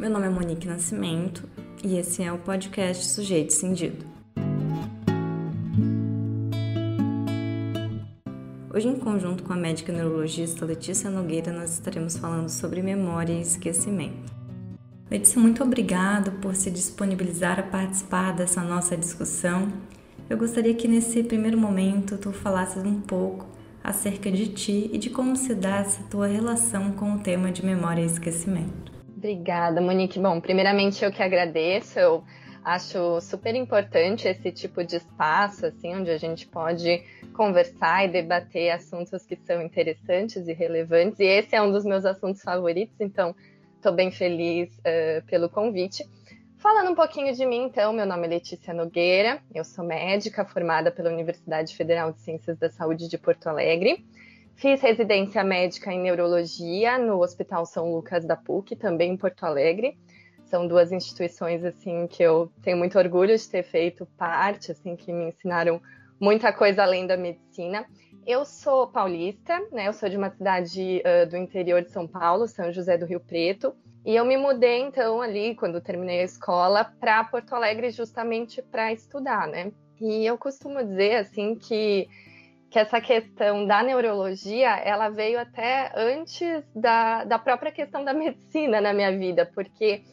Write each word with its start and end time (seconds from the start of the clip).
Meu 0.00 0.08
nome 0.08 0.28
é 0.28 0.30
Monique 0.30 0.66
Nascimento 0.66 1.46
e 1.84 1.98
esse 1.98 2.22
é 2.22 2.32
o 2.32 2.38
podcast 2.38 3.04
Sujeito 3.04 3.52
Cindido. 3.52 4.06
Hoje, 8.74 8.88
em 8.88 8.96
conjunto 8.96 9.42
com 9.42 9.52
a 9.52 9.56
médica 9.56 9.92
neurologista 9.92 10.64
Letícia 10.64 11.10
Nogueira, 11.10 11.52
nós 11.52 11.74
estaremos 11.74 12.16
falando 12.16 12.48
sobre 12.48 12.80
memória 12.80 13.34
e 13.34 13.42
esquecimento. 13.42 14.32
Letícia, 15.10 15.38
muito 15.38 15.62
obrigado 15.62 16.32
por 16.40 16.56
se 16.56 16.70
disponibilizar 16.70 17.60
a 17.60 17.64
participar 17.64 18.32
dessa 18.32 18.62
nossa 18.62 18.96
discussão. 18.96 19.68
Eu 20.30 20.38
gostaria 20.38 20.72
que 20.72 20.88
nesse 20.88 21.22
primeiro 21.22 21.58
momento 21.58 22.16
tu 22.16 22.32
falasses 22.32 22.82
um 22.82 23.02
pouco 23.02 23.46
acerca 23.84 24.32
de 24.32 24.48
ti 24.48 24.88
e 24.94 24.96
de 24.96 25.10
como 25.10 25.36
se 25.36 25.54
dá 25.54 25.80
essa 25.80 26.02
tua 26.04 26.26
relação 26.26 26.92
com 26.92 27.16
o 27.16 27.18
tema 27.18 27.52
de 27.52 27.62
memória 27.62 28.00
e 28.00 28.06
esquecimento. 28.06 28.89
Obrigada, 29.20 29.82
Monique. 29.82 30.18
Bom, 30.18 30.40
primeiramente 30.40 31.04
eu 31.04 31.12
que 31.12 31.22
agradeço. 31.22 31.98
Eu 31.98 32.24
acho 32.64 33.20
super 33.20 33.54
importante 33.54 34.26
esse 34.26 34.50
tipo 34.50 34.82
de 34.82 34.96
espaço, 34.96 35.66
assim, 35.66 35.94
onde 35.94 36.10
a 36.10 36.16
gente 36.16 36.46
pode 36.46 37.04
conversar 37.34 38.06
e 38.06 38.12
debater 38.12 38.70
assuntos 38.70 39.26
que 39.26 39.36
são 39.36 39.60
interessantes 39.60 40.48
e 40.48 40.54
relevantes. 40.54 41.20
E 41.20 41.24
esse 41.24 41.54
é 41.54 41.60
um 41.60 41.70
dos 41.70 41.84
meus 41.84 42.06
assuntos 42.06 42.40
favoritos, 42.40 42.98
então 42.98 43.36
estou 43.76 43.92
bem 43.92 44.10
feliz 44.10 44.74
uh, 44.78 45.22
pelo 45.26 45.50
convite. 45.50 46.02
Falando 46.56 46.90
um 46.90 46.94
pouquinho 46.94 47.34
de 47.34 47.44
mim, 47.44 47.64
então, 47.64 47.92
meu 47.92 48.06
nome 48.06 48.26
é 48.26 48.30
Letícia 48.30 48.72
Nogueira, 48.72 49.42
eu 49.54 49.66
sou 49.66 49.84
médica 49.84 50.46
formada 50.46 50.90
pela 50.90 51.12
Universidade 51.12 51.76
Federal 51.76 52.10
de 52.10 52.22
Ciências 52.22 52.56
da 52.56 52.70
Saúde 52.70 53.06
de 53.06 53.18
Porto 53.18 53.48
Alegre. 53.48 54.02
Fiz 54.60 54.82
residência 54.82 55.42
médica 55.42 55.90
em 55.90 55.98
neurologia 55.98 56.98
no 56.98 57.22
Hospital 57.22 57.64
São 57.64 57.94
Lucas 57.94 58.26
da 58.26 58.36
PUC, 58.36 58.76
também 58.76 59.12
em 59.12 59.16
Porto 59.16 59.44
Alegre. 59.44 59.98
São 60.44 60.68
duas 60.68 60.92
instituições 60.92 61.64
assim 61.64 62.06
que 62.06 62.22
eu 62.22 62.52
tenho 62.60 62.76
muito 62.76 62.98
orgulho 62.98 63.34
de 63.34 63.48
ter 63.48 63.62
feito 63.62 64.04
parte, 64.18 64.70
assim 64.70 64.96
que 64.96 65.10
me 65.14 65.30
ensinaram 65.30 65.80
muita 66.20 66.52
coisa 66.52 66.82
além 66.82 67.06
da 67.06 67.16
medicina. 67.16 67.86
Eu 68.26 68.44
sou 68.44 68.86
paulista, 68.86 69.58
né? 69.72 69.88
Eu 69.88 69.94
sou 69.94 70.10
de 70.10 70.18
uma 70.18 70.28
cidade 70.28 71.02
uh, 71.06 71.26
do 71.26 71.38
interior 71.38 71.80
de 71.80 71.90
São 71.90 72.06
Paulo, 72.06 72.46
São 72.46 72.70
José 72.70 72.98
do 72.98 73.06
Rio 73.06 73.20
Preto. 73.20 73.74
E 74.04 74.14
eu 74.14 74.26
me 74.26 74.36
mudei 74.36 74.82
então 74.82 75.22
ali, 75.22 75.54
quando 75.54 75.80
terminei 75.80 76.20
a 76.20 76.24
escola, 76.24 76.84
para 76.84 77.24
Porto 77.24 77.54
Alegre 77.54 77.88
justamente 77.88 78.60
para 78.60 78.92
estudar, 78.92 79.48
né? 79.48 79.72
E 79.98 80.26
eu 80.26 80.36
costumo 80.36 80.84
dizer 80.84 81.16
assim 81.16 81.54
que 81.54 82.06
que 82.70 82.78
essa 82.78 83.00
questão 83.00 83.66
da 83.66 83.82
neurologia 83.82 84.76
ela 84.78 85.08
veio 85.08 85.40
até 85.40 85.92
antes 85.94 86.62
da, 86.74 87.24
da 87.24 87.38
própria 87.38 87.72
questão 87.72 88.04
da 88.04 88.14
medicina 88.14 88.80
na 88.80 88.92
minha 88.92 89.10
vida, 89.10 89.44
porque 89.52 90.04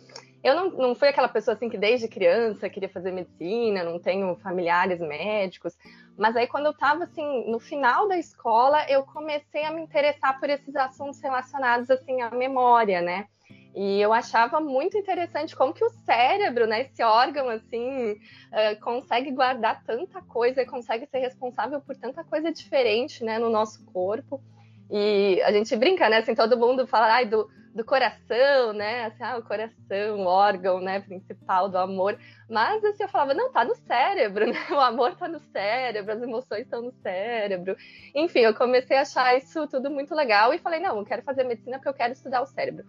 eu 0.44 0.56
não, 0.56 0.70
não 0.72 0.96
fui 0.96 1.08
aquela 1.08 1.28
pessoa 1.28 1.54
assim 1.54 1.70
que 1.70 1.78
desde 1.78 2.08
criança 2.08 2.70
queria 2.70 2.90
fazer 2.90 3.12
medicina, 3.12 3.84
não 3.84 4.00
tenho 4.00 4.36
familiares 4.38 5.00
médicos, 5.00 5.78
mas 6.18 6.36
aí 6.36 6.48
quando 6.48 6.66
eu 6.66 6.72
estava 6.72 7.04
assim 7.04 7.50
no 7.50 7.60
final 7.60 8.08
da 8.08 8.18
escola, 8.18 8.90
eu 8.90 9.04
comecei 9.04 9.64
a 9.64 9.72
me 9.72 9.82
interessar 9.82 10.40
por 10.40 10.50
esses 10.50 10.76
assuntos 10.76 11.22
relacionados 11.22 11.92
assim 11.92 12.22
à 12.22 12.32
memória, 12.32 13.02
né? 13.02 13.28
E 13.76 14.02
eu 14.02 14.12
achava 14.12 14.60
muito 14.60 14.98
interessante 14.98 15.56
como 15.56 15.74
que 15.74 15.84
o 15.84 15.90
cérebro, 15.90 16.66
né, 16.66 16.82
esse 16.82 17.04
órgão 17.04 17.48
assim, 17.50 18.12
uh, 18.12 18.80
consegue 18.82 19.32
guardar 19.32 19.84
tanta 19.84 20.22
coisa, 20.22 20.66
consegue 20.66 21.06
ser 21.06 21.20
responsável 21.20 21.80
por 21.80 21.96
tanta 21.96 22.24
coisa 22.24 22.52
diferente, 22.52 23.24
né, 23.24 23.38
no 23.38 23.50
nosso 23.50 23.86
corpo. 23.86 24.42
E 24.90 25.42
a 25.44 25.52
gente 25.52 25.76
brinca, 25.76 26.10
né, 26.10 26.18
assim, 26.18 26.34
todo 26.34 26.58
mundo 26.58 26.88
fala 26.88 27.14
ai, 27.14 27.26
do, 27.26 27.48
do 27.78 27.86
coração, 27.86 28.74
né, 28.74 29.06
assim, 29.06 29.24
ah, 29.24 29.38
o 29.38 29.44
coração, 29.44 30.18
o 30.18 30.26
órgão, 30.26 30.80
né, 30.80 31.00
principal 31.00 31.70
do 31.70 31.78
amor. 31.78 32.18
Mas 32.50 32.84
assim, 32.84 33.04
eu 33.04 33.10
falava, 33.10 33.34
não, 33.34 33.52
tá 33.52 33.64
no 33.64 33.76
cérebro, 33.76 34.48
né, 34.52 34.58
o 34.72 34.80
amor 34.80 35.16
tá 35.16 35.28
no 35.28 35.40
cérebro, 35.52 36.14
as 36.14 36.22
emoções 36.22 36.62
estão 36.62 36.82
no 36.82 36.92
cérebro. 37.04 37.76
Enfim, 38.16 38.40
eu 38.40 38.56
comecei 38.56 38.98
a 38.98 39.02
achar 39.02 39.38
isso 39.38 39.68
tudo 39.68 39.92
muito 39.92 40.16
legal 40.16 40.54
e 40.54 40.58
falei, 40.58 40.80
não, 40.80 40.98
eu 40.98 41.06
quero 41.06 41.22
fazer 41.22 41.44
medicina 41.44 41.78
porque 41.78 41.90
eu 41.90 41.94
quero 41.94 42.14
estudar 42.14 42.42
o 42.42 42.48
cérebro. 42.48 42.86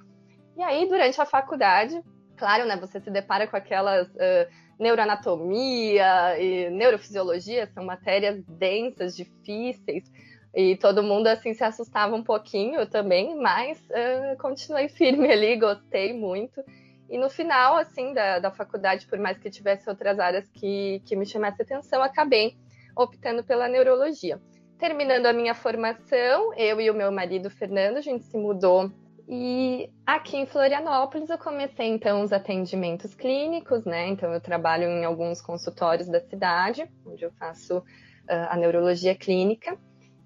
E 0.58 0.62
aí, 0.62 0.88
durante 0.88 1.20
a 1.20 1.24
faculdade, 1.24 2.02
claro, 2.36 2.66
né, 2.66 2.76
você 2.76 2.98
se 2.98 3.08
depara 3.12 3.46
com 3.46 3.56
aquelas 3.56 4.08
uh, 4.08 4.50
neuroanatomia 4.76 6.36
e 6.36 6.68
neurofisiologia, 6.70 7.68
são 7.68 7.84
matérias 7.84 8.42
densas, 8.42 9.14
difíceis, 9.14 10.10
e 10.52 10.76
todo 10.76 11.00
mundo 11.00 11.28
assim 11.28 11.54
se 11.54 11.62
assustava 11.62 12.16
um 12.16 12.24
pouquinho, 12.24 12.84
também, 12.86 13.36
mas 13.40 13.78
uh, 13.78 14.36
continuei 14.40 14.88
firme 14.90 15.30
ali, 15.30 15.54
gostei 15.54 16.12
muito. 16.12 16.60
E 17.08 17.16
no 17.16 17.30
final, 17.30 17.76
assim, 17.76 18.12
da, 18.12 18.40
da 18.40 18.50
faculdade, 18.50 19.06
por 19.06 19.18
mais 19.20 19.38
que 19.38 19.48
tivesse 19.48 19.88
outras 19.88 20.18
áreas 20.18 20.50
que, 20.50 21.00
que 21.06 21.14
me 21.14 21.24
chamasse 21.24 21.62
atenção, 21.62 22.02
acabei 22.02 22.56
optando 22.96 23.44
pela 23.44 23.68
neurologia. 23.68 24.40
Terminando 24.76 25.26
a 25.26 25.32
minha 25.32 25.54
formação, 25.54 26.52
eu 26.54 26.80
e 26.80 26.90
o 26.90 26.94
meu 26.94 27.12
marido 27.12 27.48
Fernando, 27.48 27.98
a 27.98 28.00
gente 28.00 28.24
se 28.24 28.36
mudou 28.36 28.90
e 29.30 29.90
aqui 30.06 30.38
em 30.38 30.46
Florianópolis 30.46 31.28
eu 31.28 31.36
comecei 31.36 31.86
então 31.86 32.22
os 32.22 32.32
atendimentos 32.32 33.14
clínicos, 33.14 33.84
né? 33.84 34.08
Então 34.08 34.32
eu 34.32 34.40
trabalho 34.40 34.84
em 34.84 35.04
alguns 35.04 35.42
consultórios 35.42 36.08
da 36.08 36.18
cidade, 36.18 36.90
onde 37.04 37.24
eu 37.24 37.30
faço 37.32 37.78
uh, 37.78 37.84
a 38.48 38.56
neurologia 38.56 39.14
clínica. 39.14 39.76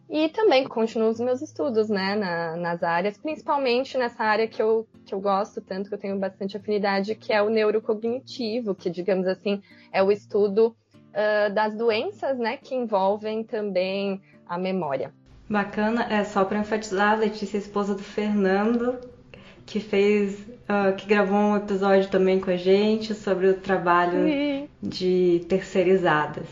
E 0.08 0.28
também 0.28 0.68
continuo 0.68 1.08
os 1.08 1.18
meus 1.18 1.42
estudos, 1.42 1.88
né, 1.88 2.14
na, 2.14 2.54
nas 2.54 2.82
áreas, 2.82 3.16
principalmente 3.16 3.96
nessa 3.96 4.22
área 4.22 4.46
que 4.46 4.62
eu, 4.62 4.86
que 5.06 5.14
eu 5.14 5.20
gosto 5.20 5.60
tanto, 5.60 5.88
que 5.88 5.94
eu 5.94 5.98
tenho 5.98 6.18
bastante 6.18 6.56
afinidade, 6.56 7.14
que 7.14 7.32
é 7.32 7.42
o 7.42 7.48
neurocognitivo, 7.48 8.74
que, 8.74 8.90
digamos 8.90 9.26
assim, 9.26 9.62
é 9.90 10.02
o 10.02 10.12
estudo 10.12 10.76
uh, 11.08 11.52
das 11.54 11.74
doenças, 11.74 12.38
né, 12.38 12.58
que 12.58 12.74
envolvem 12.74 13.42
também 13.42 14.20
a 14.46 14.58
memória. 14.58 15.14
Bacana, 15.48 16.06
é 16.10 16.24
só 16.24 16.44
para 16.44 16.58
enfatizar, 16.58 17.18
Letícia, 17.18 17.58
esposa 17.58 17.94
do 17.94 18.02
Fernando, 18.02 18.98
que 19.66 19.80
fez, 19.80 20.38
uh, 20.40 20.94
que 20.96 21.06
gravou 21.06 21.36
um 21.36 21.56
episódio 21.56 22.08
também 22.08 22.40
com 22.40 22.50
a 22.50 22.56
gente 22.56 23.14
sobre 23.14 23.48
o 23.48 23.54
trabalho 23.54 24.24
Sim. 24.24 24.68
de 24.82 25.44
terceirizadas. 25.48 26.46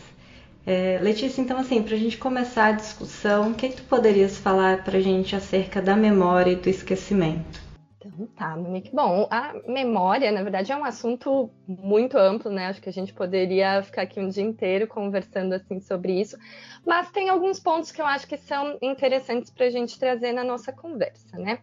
É, 0.65 0.99
Letícia, 1.01 1.41
então 1.41 1.57
assim, 1.57 1.81
para 1.81 1.95
a 1.95 1.99
gente 1.99 2.17
começar 2.17 2.67
a 2.67 2.71
discussão, 2.71 3.51
o 3.51 3.55
que, 3.55 3.69
que 3.69 3.77
tu 3.77 3.83
poderias 3.83 4.37
falar 4.37 4.83
para 4.83 4.99
a 4.99 5.01
gente 5.01 5.35
acerca 5.35 5.81
da 5.81 5.95
memória 5.95 6.51
e 6.51 6.55
do 6.55 6.69
esquecimento? 6.69 7.70
Então 8.13 8.27
tá, 8.35 8.57
Monique. 8.57 8.93
Bom, 8.93 9.27
a 9.31 9.53
memória, 9.67 10.31
na 10.31 10.43
verdade, 10.43 10.71
é 10.71 10.75
um 10.75 10.83
assunto 10.83 11.49
muito 11.67 12.17
amplo, 12.17 12.51
né? 12.51 12.67
Acho 12.67 12.81
que 12.81 12.89
a 12.89 12.93
gente 12.93 13.13
poderia 13.13 13.81
ficar 13.83 14.01
aqui 14.01 14.19
um 14.19 14.27
dia 14.27 14.43
inteiro 14.43 14.85
conversando 14.87 15.53
assim 15.53 15.79
sobre 15.79 16.19
isso, 16.19 16.37
mas 16.85 17.09
tem 17.11 17.29
alguns 17.29 17.59
pontos 17.59 17.91
que 17.91 18.01
eu 18.01 18.05
acho 18.05 18.27
que 18.27 18.37
são 18.37 18.77
interessantes 18.81 19.49
para 19.49 19.67
a 19.67 19.69
gente 19.69 19.97
trazer 19.97 20.33
na 20.33 20.43
nossa 20.43 20.71
conversa, 20.73 21.37
né? 21.37 21.59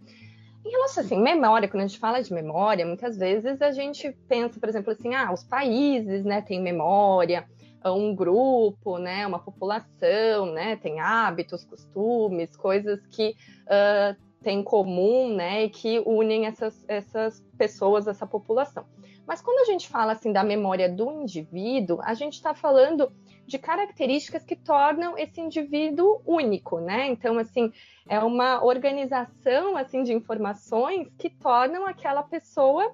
Em 0.65 0.71
relação 0.71 1.05
assim, 1.05 1.21
memória, 1.21 1.69
quando 1.69 1.85
a 1.85 1.87
gente 1.87 1.99
fala 1.99 2.23
de 2.23 2.33
memória, 2.33 2.85
muitas 2.85 3.17
vezes 3.17 3.63
a 3.63 3.71
gente 3.71 4.11
pensa, 4.29 4.59
por 4.59 4.69
exemplo, 4.69 4.93
assim, 4.93 5.15
ah, 5.15 5.33
os 5.33 5.45
países, 5.45 6.25
né, 6.25 6.43
têm 6.43 6.61
memória, 6.61 7.47
um 7.87 8.15
grupo, 8.15 8.99
né, 8.99 9.27
uma 9.27 9.39
população, 9.39 10.53
né, 10.53 10.77
tem 10.77 11.01
hábitos, 11.01 11.65
costumes, 11.65 12.55
coisas 12.57 13.01
que 13.07 13.35
uh, 13.65 14.28
tem 14.43 14.60
em 14.60 14.62
comum, 14.62 15.34
né, 15.34 15.65
e 15.65 15.71
que 15.71 16.03
unem 16.06 16.47
essas, 16.47 16.84
essas 16.88 17.41
pessoas, 17.56 18.06
essa 18.06 18.26
população. 18.26 18.87
Mas 19.26 19.43
quando 19.43 19.59
a 19.59 19.65
gente 19.71 19.88
fala 19.88 20.12
assim 20.12 20.32
da 20.32 20.43
memória 20.43 20.88
do 20.88 21.10
indivíduo, 21.10 22.00
a 22.03 22.15
gente 22.15 22.34
está 22.34 22.54
falando 22.54 23.12
de 23.47 23.59
características 23.59 24.44
que 24.44 24.56
tornam 24.56 25.19
esse 25.19 25.41
indivíduo 25.41 26.22
único, 26.25 26.81
né? 26.81 27.08
Então, 27.08 27.38
assim, 27.38 27.73
é 28.08 28.19
uma 28.20 28.64
organização 28.64 29.76
assim 29.76 30.02
de 30.02 30.12
informações 30.12 31.08
que 31.19 31.29
tornam 31.29 31.87
aquela 31.87 32.23
pessoa 32.23 32.93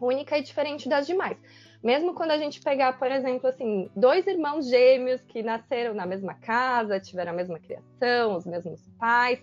única 0.00 0.38
e 0.38 0.42
diferente 0.42 0.88
das 0.88 1.06
demais. 1.06 1.36
Mesmo 1.82 2.12
quando 2.12 2.32
a 2.32 2.38
gente 2.38 2.60
pegar, 2.60 2.98
por 2.98 3.10
exemplo, 3.10 3.48
assim, 3.48 3.88
dois 3.94 4.26
irmãos 4.26 4.68
gêmeos 4.68 5.20
que 5.22 5.42
nasceram 5.42 5.94
na 5.94 6.04
mesma 6.04 6.34
casa, 6.34 6.98
tiveram 6.98 7.32
a 7.32 7.36
mesma 7.36 7.58
criação, 7.58 8.36
os 8.36 8.44
mesmos 8.44 8.80
pais, 8.98 9.40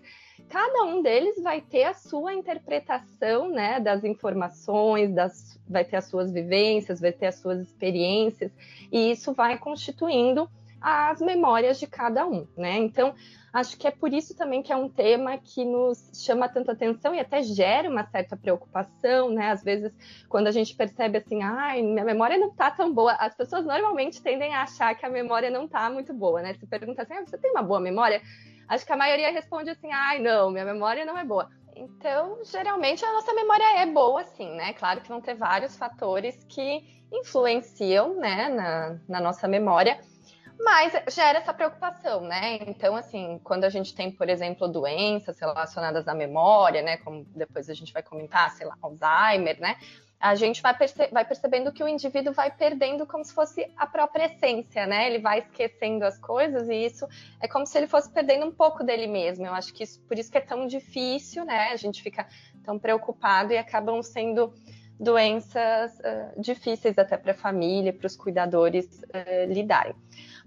cada 0.49 0.83
um 0.83 1.01
deles 1.01 1.41
vai 1.41 1.61
ter 1.61 1.83
a 1.83 1.93
sua 1.93 2.33
interpretação, 2.33 3.49
né, 3.49 3.79
das 3.79 4.03
informações, 4.03 5.13
das, 5.13 5.57
vai 5.67 5.85
ter 5.85 5.95
as 5.95 6.05
suas 6.05 6.31
vivências, 6.31 6.99
vai 6.99 7.13
ter 7.13 7.27
as 7.27 7.35
suas 7.35 7.61
experiências, 7.61 8.51
e 8.91 9.11
isso 9.11 9.33
vai 9.33 9.57
constituindo 9.57 10.49
as 10.87 11.19
memórias 11.19 11.79
de 11.79 11.87
cada 11.87 12.27
um, 12.27 12.47
né? 12.55 12.77
Então, 12.77 13.15
acho 13.51 13.75
que 13.75 13.87
é 13.87 13.91
por 13.91 14.13
isso 14.13 14.35
também 14.35 14.61
que 14.61 14.71
é 14.71 14.75
um 14.75 14.87
tema 14.87 15.35
que 15.35 15.65
nos 15.65 16.11
chama 16.13 16.47
tanta 16.47 16.73
atenção 16.73 17.15
e 17.15 17.19
até 17.19 17.41
gera 17.41 17.89
uma 17.89 18.05
certa 18.05 18.37
preocupação, 18.37 19.31
né? 19.31 19.49
Às 19.49 19.63
vezes, 19.63 19.91
quando 20.29 20.45
a 20.45 20.51
gente 20.51 20.75
percebe 20.75 21.17
assim, 21.17 21.41
ai, 21.41 21.81
minha 21.81 22.05
memória 22.05 22.37
não 22.37 22.51
tá 22.51 22.69
tão 22.69 22.93
boa, 22.93 23.13
as 23.13 23.33
pessoas 23.33 23.65
normalmente 23.65 24.21
tendem 24.21 24.53
a 24.53 24.61
achar 24.61 24.93
que 24.93 25.03
a 25.03 25.09
memória 25.09 25.49
não 25.49 25.67
tá 25.67 25.89
muito 25.89 26.13
boa, 26.13 26.43
né? 26.43 26.53
Se 26.53 26.67
pergunta 26.67 27.01
assim, 27.01 27.15
ah, 27.15 27.25
você 27.25 27.35
tem 27.35 27.49
uma 27.49 27.63
boa 27.63 27.79
memória? 27.79 28.21
Acho 28.67 28.85
que 28.85 28.93
a 28.93 28.97
maioria 28.97 29.31
responde 29.31 29.71
assim: 29.71 29.91
ai, 29.91 30.19
não, 30.19 30.51
minha 30.51 30.65
memória 30.65 31.03
não 31.03 31.17
é 31.17 31.23
boa. 31.23 31.49
Então, 31.75 32.39
geralmente 32.45 33.03
a 33.03 33.11
nossa 33.11 33.33
memória 33.33 33.81
é 33.81 33.88
boa, 33.88 34.23
sim, 34.23 34.55
né? 34.55 34.73
Claro 34.73 35.01
que 35.01 35.09
vão 35.09 35.19
ter 35.19 35.33
vários 35.33 35.75
fatores 35.75 36.45
que 36.47 36.83
influenciam, 37.11 38.15
né, 38.15 38.49
na, 38.49 38.99
na 39.07 39.19
nossa 39.19 39.47
memória, 39.47 39.99
mas 40.59 40.93
gera 41.13 41.39
essa 41.39 41.53
preocupação, 41.53 42.21
né? 42.21 42.59
Então, 42.67 42.95
assim, 42.95 43.39
quando 43.43 43.65
a 43.65 43.69
gente 43.69 43.93
tem, 43.93 44.11
por 44.11 44.29
exemplo, 44.29 44.67
doenças 44.67 45.39
relacionadas 45.39 46.07
à 46.07 46.13
memória, 46.13 46.81
né? 46.81 46.97
Como 46.97 47.25
depois 47.35 47.69
a 47.69 47.73
gente 47.73 47.93
vai 47.93 48.01
comentar, 48.01 48.51
sei 48.51 48.65
lá, 48.65 48.77
Alzheimer, 48.81 49.59
né? 49.59 49.77
A 50.19 50.33
gente 50.33 50.61
vai, 50.61 50.75
perce 50.75 51.07
vai 51.11 51.25
percebendo 51.25 51.71
que 51.71 51.83
o 51.83 51.87
indivíduo 51.87 52.33
vai 52.33 52.49
perdendo 52.49 53.05
como 53.05 53.23
se 53.23 53.33
fosse 53.33 53.69
a 53.75 53.85
própria 53.85 54.25
essência, 54.25 54.87
né? 54.87 55.07
Ele 55.07 55.19
vai 55.19 55.39
esquecendo 55.39 56.05
as 56.05 56.17
coisas 56.17 56.69
e 56.69 56.85
isso 56.85 57.05
é 57.41 57.47
como 57.47 57.65
se 57.67 57.77
ele 57.77 57.85
fosse 57.85 58.09
perdendo 58.09 58.45
um 58.45 58.51
pouco 58.51 58.83
dele 58.83 59.07
mesmo. 59.07 59.45
Eu 59.45 59.53
acho 59.53 59.73
que 59.73 59.83
isso, 59.83 59.99
por 60.07 60.17
isso 60.17 60.31
que 60.31 60.37
é 60.37 60.41
tão 60.41 60.65
difícil, 60.67 61.43
né? 61.45 61.69
A 61.71 61.75
gente 61.75 62.01
fica 62.01 62.27
tão 62.63 62.79
preocupado 62.79 63.51
e 63.51 63.57
acabam 63.57 64.01
sendo 64.01 64.53
doenças 65.00 65.92
uh, 66.00 66.42
difíceis 66.42 66.97
até 66.97 67.18
para 67.18 67.31
a 67.31 67.36
família, 67.36 67.92
para 67.92 68.07
os 68.07 68.15
cuidadores 68.15 68.86
uh, 69.03 69.51
lidarem. 69.51 69.95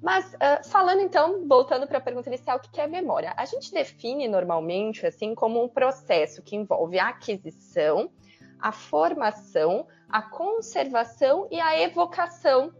Mas 0.02 0.32
uh, 0.34 0.68
falando 0.68 1.00
então, 1.00 1.46
voltando 1.46 1.86
para 1.86 1.98
a 1.98 2.00
pergunta 2.00 2.28
inicial, 2.28 2.58
o 2.58 2.60
que 2.60 2.80
é 2.80 2.86
memória? 2.86 3.34
A 3.36 3.44
gente 3.44 3.72
define 3.72 4.28
normalmente 4.28 5.06
assim 5.06 5.34
como 5.34 5.62
um 5.62 5.68
processo 5.68 6.42
que 6.42 6.56
envolve 6.56 6.98
a 6.98 7.08
aquisição, 7.08 8.10
a 8.58 8.72
formação, 8.72 9.86
a 10.08 10.22
conservação 10.22 11.48
e 11.50 11.60
a 11.60 11.80
evocação 11.80 12.72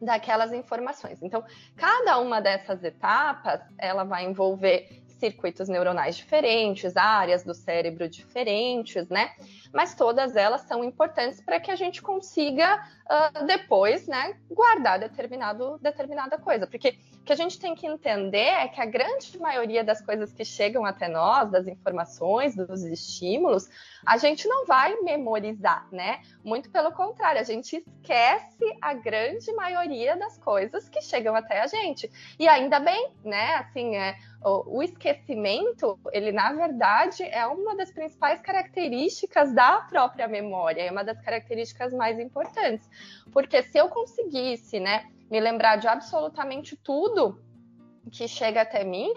daquelas 0.00 0.52
informações. 0.52 1.22
Então, 1.22 1.44
cada 1.76 2.18
uma 2.18 2.40
dessas 2.40 2.82
etapas, 2.82 3.60
ela 3.76 4.04
vai 4.04 4.24
envolver 4.24 4.99
circuitos 5.20 5.68
neuronais 5.68 6.16
diferentes, 6.16 6.96
áreas 6.96 7.44
do 7.44 7.54
cérebro 7.54 8.08
diferentes, 8.08 9.08
né? 9.08 9.30
Mas 9.72 9.94
todas 9.94 10.34
elas 10.34 10.62
são 10.62 10.82
importantes 10.82 11.40
para 11.40 11.60
que 11.60 11.70
a 11.70 11.76
gente 11.76 12.02
consiga 12.02 12.82
uh, 13.04 13.46
depois, 13.46 14.08
né, 14.08 14.34
guardar 14.50 14.98
determinado, 14.98 15.78
determinada 15.80 16.38
coisa. 16.38 16.66
Porque 16.66 16.96
o 17.20 17.24
que 17.24 17.32
a 17.32 17.36
gente 17.36 17.60
tem 17.60 17.74
que 17.74 17.86
entender 17.86 18.38
é 18.38 18.66
que 18.66 18.80
a 18.80 18.86
grande 18.86 19.38
maioria 19.38 19.84
das 19.84 20.00
coisas 20.00 20.32
que 20.32 20.44
chegam 20.44 20.84
até 20.84 21.06
nós, 21.06 21.50
das 21.50 21.68
informações, 21.68 22.56
dos 22.56 22.82
estímulos, 22.82 23.68
a 24.04 24.16
gente 24.16 24.48
não 24.48 24.66
vai 24.66 24.96
memorizar, 25.02 25.86
né? 25.92 26.22
Muito 26.42 26.70
pelo 26.70 26.90
contrário, 26.92 27.40
a 27.40 27.44
gente 27.44 27.76
esquece 27.76 28.76
a 28.80 28.94
grande 28.94 29.52
maioria 29.52 30.16
das 30.16 30.38
coisas 30.38 30.88
que 30.88 31.02
chegam 31.02 31.36
até 31.36 31.60
a 31.60 31.66
gente. 31.66 32.10
E 32.38 32.48
ainda 32.48 32.80
bem, 32.80 33.12
né? 33.22 33.56
Assim, 33.56 33.96
é, 33.96 34.16
o 34.42 34.82
esquecimento, 34.82 35.98
ele 36.12 36.32
na 36.32 36.52
verdade 36.52 37.22
é 37.22 37.46
uma 37.46 37.76
das 37.76 37.90
principais 37.90 38.40
características 38.40 39.52
da 39.52 39.82
própria 39.82 40.26
memória, 40.26 40.82
é 40.82 40.90
uma 40.90 41.04
das 41.04 41.20
características 41.20 41.92
mais 41.92 42.18
importantes. 42.18 42.88
Porque 43.32 43.62
se 43.62 43.76
eu 43.76 43.88
conseguisse, 43.88 44.80
né, 44.80 45.04
me 45.30 45.38
lembrar 45.38 45.76
de 45.76 45.86
absolutamente 45.86 46.76
tudo 46.76 47.38
que 48.10 48.26
chega 48.28 48.62
até 48.62 48.84
mim, 48.84 49.12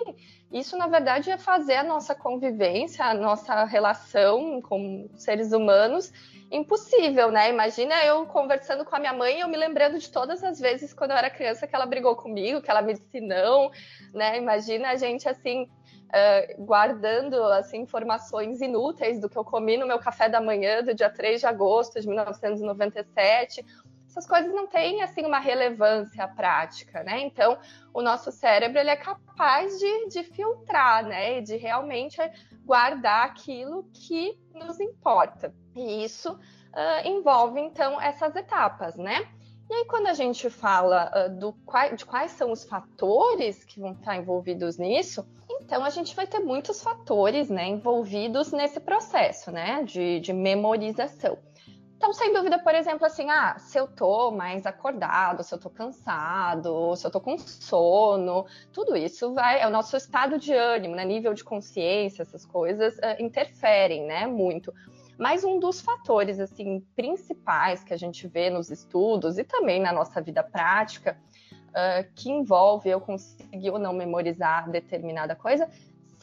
isso 0.51 0.77
na 0.77 0.87
verdade 0.87 1.31
é 1.31 1.37
fazer 1.37 1.75
a 1.75 1.83
nossa 1.83 2.13
convivência, 2.13 3.03
a 3.03 3.13
nossa 3.13 3.65
relação 3.65 4.61
com 4.61 5.09
seres 5.15 5.51
humanos 5.51 6.13
impossível, 6.51 7.31
né? 7.31 7.49
Imagina 7.49 7.95
eu 8.05 8.27
conversando 8.27 8.85
com 8.85 8.95
a 8.95 8.99
minha 8.99 9.13
mãe 9.13 9.37
e 9.37 9.39
eu 9.41 9.47
me 9.47 9.57
lembrando 9.57 9.97
de 9.97 10.09
todas 10.11 10.43
as 10.43 10.59
vezes 10.59 10.93
quando 10.93 11.09
eu 11.09 11.17
era 11.17 11.29
criança 11.29 11.65
que 11.65 11.75
ela 11.75 11.87
brigou 11.87 12.15
comigo, 12.15 12.61
que 12.61 12.69
ela 12.69 12.83
me 12.83 12.93
disse 12.93 13.19
não, 13.19 13.71
né? 14.13 14.37
Imagina 14.37 14.89
a 14.89 14.95
gente 14.95 15.27
assim. 15.27 15.67
Uh, 16.13 16.63
guardando 16.63 17.43
assim, 17.45 17.79
informações 17.79 18.61
inúteis 18.61 19.19
do 19.19 19.27
que 19.27 19.35
eu 19.35 19.43
comi 19.43 19.77
no 19.77 19.87
meu 19.87 19.97
café 19.97 20.29
da 20.29 20.39
manhã 20.39 20.83
do 20.83 20.93
dia 20.93 21.09
3 21.09 21.39
de 21.39 21.47
agosto 21.47 21.99
de 21.99 22.07
1997, 22.07 23.65
essas 24.13 24.27
coisas 24.27 24.53
não 24.53 24.67
têm 24.67 25.01
assim 25.01 25.25
uma 25.25 25.39
relevância 25.39 26.27
prática, 26.27 27.03
né? 27.03 27.19
Então, 27.21 27.57
o 27.91 27.99
nosso 27.99 28.31
cérebro 28.31 28.79
ele 28.79 28.91
é 28.91 28.95
capaz 28.95 29.79
de, 29.79 30.07
de 30.09 30.23
filtrar, 30.23 31.03
né? 31.03 31.39
E 31.39 31.41
de 31.41 31.57
realmente 31.57 32.17
guardar 32.63 33.25
aquilo 33.25 33.89
que 33.91 34.37
nos 34.53 34.79
importa. 34.79 35.51
E 35.75 36.03
isso 36.03 36.31
uh, 36.31 37.07
envolve 37.07 37.59
então 37.59 37.99
essas 37.99 38.35
etapas, 38.35 38.95
né? 38.95 39.27
E 39.67 39.73
aí, 39.73 39.85
quando 39.85 40.05
a 40.05 40.13
gente 40.13 40.47
fala 40.47 41.11
uh, 41.15 41.39
do, 41.39 41.55
de 41.95 42.05
quais 42.05 42.33
são 42.33 42.51
os 42.51 42.63
fatores 42.63 43.63
que 43.63 43.79
vão 43.79 43.93
estar 43.93 44.15
envolvidos 44.15 44.77
nisso, 44.77 45.27
então 45.59 45.83
a 45.83 45.89
gente 45.89 46.15
vai 46.15 46.27
ter 46.27 46.39
muitos 46.39 46.83
fatores 46.83 47.49
né, 47.49 47.65
envolvidos 47.67 48.51
nesse 48.51 48.79
processo 48.79 49.51
né, 49.51 49.81
de, 49.83 50.19
de 50.19 50.33
memorização. 50.33 51.37
Então, 52.03 52.11
sem 52.11 52.33
dúvida, 52.33 52.59
por 52.59 52.75
exemplo, 52.75 53.05
assim, 53.05 53.29
ah, 53.29 53.57
se 53.57 53.77
eu 53.77 53.87
tô 53.87 54.29
mais 54.29 54.65
acordado, 54.65 55.41
se 55.41 55.55
eu 55.55 55.57
tô 55.57 55.69
cansado, 55.69 56.93
se 56.97 57.07
eu 57.07 57.09
tô 57.09 57.21
com 57.21 57.37
sono, 57.37 58.45
tudo 58.73 58.97
isso 58.97 59.33
vai, 59.33 59.61
é 59.61 59.67
o 59.67 59.69
nosso 59.69 59.95
estado 59.95 60.37
de 60.37 60.53
ânimo, 60.53 60.95
né? 60.95 61.05
Nível 61.05 61.33
de 61.33 61.45
consciência, 61.45 62.23
essas 62.23 62.45
coisas 62.45 62.97
uh, 62.97 63.23
interferem, 63.23 64.03
né? 64.03 64.27
Muito. 64.27 64.73
Mas 65.17 65.45
um 65.45 65.57
dos 65.57 65.79
fatores, 65.79 66.41
assim, 66.41 66.85
principais 66.93 67.85
que 67.85 67.93
a 67.93 67.97
gente 67.97 68.27
vê 68.27 68.49
nos 68.49 68.69
estudos 68.69 69.37
e 69.37 69.45
também 69.45 69.79
na 69.79 69.93
nossa 69.93 70.19
vida 70.19 70.43
prática, 70.43 71.17
uh, 71.69 72.05
que 72.15 72.29
envolve 72.29 72.89
eu 72.89 72.99
conseguir 72.99 73.71
ou 73.71 73.79
não 73.79 73.93
memorizar 73.93 74.69
determinada 74.69 75.37
coisa, 75.37 75.69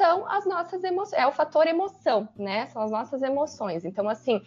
são 0.00 0.26
as 0.26 0.46
nossas 0.46 0.82
emoções, 0.82 1.20
é 1.20 1.26
o 1.26 1.32
fator 1.32 1.66
emoção, 1.66 2.26
né? 2.34 2.66
São 2.68 2.80
as 2.80 2.90
nossas 2.90 3.22
emoções. 3.22 3.84
Então, 3.84 4.08
assim, 4.08 4.42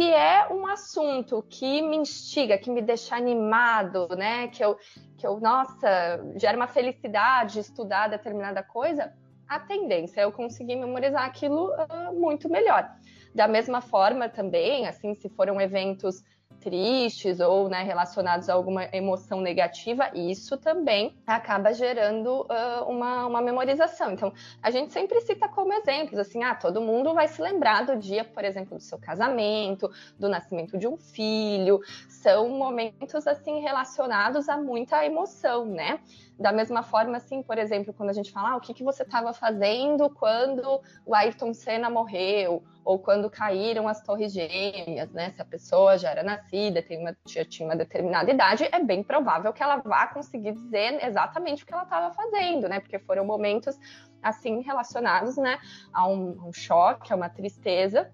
se 0.00 0.10
é 0.10 0.50
um 0.50 0.66
assunto 0.66 1.44
que 1.46 1.82
me 1.82 1.94
instiga, 1.94 2.56
que 2.56 2.70
me 2.70 2.80
deixa 2.80 3.14
animado, 3.14 4.08
né? 4.16 4.48
Que 4.48 4.64
eu, 4.64 4.78
que 5.18 5.26
eu, 5.26 5.38
nossa, 5.38 6.24
gera 6.36 6.56
uma 6.56 6.66
felicidade 6.66 7.60
estudar 7.60 8.08
determinada 8.08 8.62
coisa, 8.62 9.12
a 9.46 9.60
tendência 9.60 10.22
é 10.22 10.24
eu 10.24 10.32
conseguir 10.32 10.76
memorizar 10.76 11.26
aquilo 11.26 11.70
uh, 11.74 12.18
muito 12.18 12.48
melhor. 12.48 12.90
Da 13.34 13.46
mesma 13.46 13.82
forma 13.82 14.26
também, 14.26 14.86
assim, 14.86 15.14
se 15.14 15.28
foram 15.28 15.60
eventos 15.60 16.22
tristes 16.60 17.40
ou 17.40 17.68
né, 17.68 17.82
relacionados 17.82 18.48
a 18.48 18.54
alguma 18.54 18.84
emoção 18.92 19.40
negativa, 19.40 20.10
isso 20.14 20.56
também 20.56 21.14
acaba 21.26 21.72
gerando 21.72 22.42
uh, 22.42 22.84
uma, 22.88 23.26
uma 23.26 23.40
memorização. 23.40 24.12
Então, 24.12 24.32
a 24.62 24.70
gente 24.70 24.92
sempre 24.92 25.20
cita 25.22 25.48
como 25.48 25.72
exemplos, 25.72 26.18
assim, 26.18 26.42
ah, 26.44 26.54
todo 26.54 26.80
mundo 26.80 27.14
vai 27.14 27.26
se 27.28 27.40
lembrar 27.40 27.84
do 27.84 27.96
dia, 27.96 28.24
por 28.24 28.44
exemplo, 28.44 28.76
do 28.76 28.82
seu 28.82 28.98
casamento, 28.98 29.90
do 30.18 30.28
nascimento 30.28 30.78
de 30.78 30.86
um 30.86 30.96
filho, 30.96 31.80
são 32.08 32.48
momentos, 32.50 33.26
assim, 33.26 33.60
relacionados 33.60 34.48
a 34.48 34.56
muita 34.56 35.04
emoção, 35.04 35.64
né? 35.64 36.00
Da 36.40 36.52
mesma 36.52 36.82
forma, 36.82 37.18
assim, 37.18 37.42
por 37.42 37.58
exemplo, 37.58 37.92
quando 37.92 38.08
a 38.08 38.14
gente 38.14 38.32
fala 38.32 38.52
ah, 38.52 38.56
o 38.56 38.60
que, 38.60 38.72
que 38.72 38.82
você 38.82 39.02
estava 39.02 39.34
fazendo 39.34 40.08
quando 40.08 40.80
o 41.04 41.14
Ayrton 41.14 41.52
Senna 41.52 41.90
morreu, 41.90 42.64
ou 42.82 42.98
quando 42.98 43.28
caíram 43.28 43.86
as 43.86 44.02
torres 44.02 44.32
gêmeas, 44.32 45.12
né? 45.12 45.32
Se 45.32 45.42
a 45.42 45.44
pessoa 45.44 45.98
já 45.98 46.10
era 46.10 46.22
nascida, 46.22 46.82
tem 46.82 46.98
uma, 46.98 47.14
já 47.28 47.44
tinha 47.44 47.68
uma 47.68 47.76
determinada 47.76 48.30
idade, 48.30 48.66
é 48.72 48.82
bem 48.82 49.02
provável 49.02 49.52
que 49.52 49.62
ela 49.62 49.76
vá 49.76 50.06
conseguir 50.06 50.52
dizer 50.52 51.04
exatamente 51.04 51.62
o 51.62 51.66
que 51.66 51.74
ela 51.74 51.82
estava 51.82 52.10
fazendo, 52.14 52.70
né? 52.70 52.80
Porque 52.80 52.98
foram 52.98 53.22
momentos 53.22 53.78
assim 54.22 54.62
relacionados, 54.62 55.36
né, 55.36 55.58
a 55.92 56.06
um, 56.06 56.38
a 56.40 56.48
um 56.48 56.52
choque, 56.52 57.12
a 57.12 57.16
uma 57.16 57.28
tristeza 57.28 58.10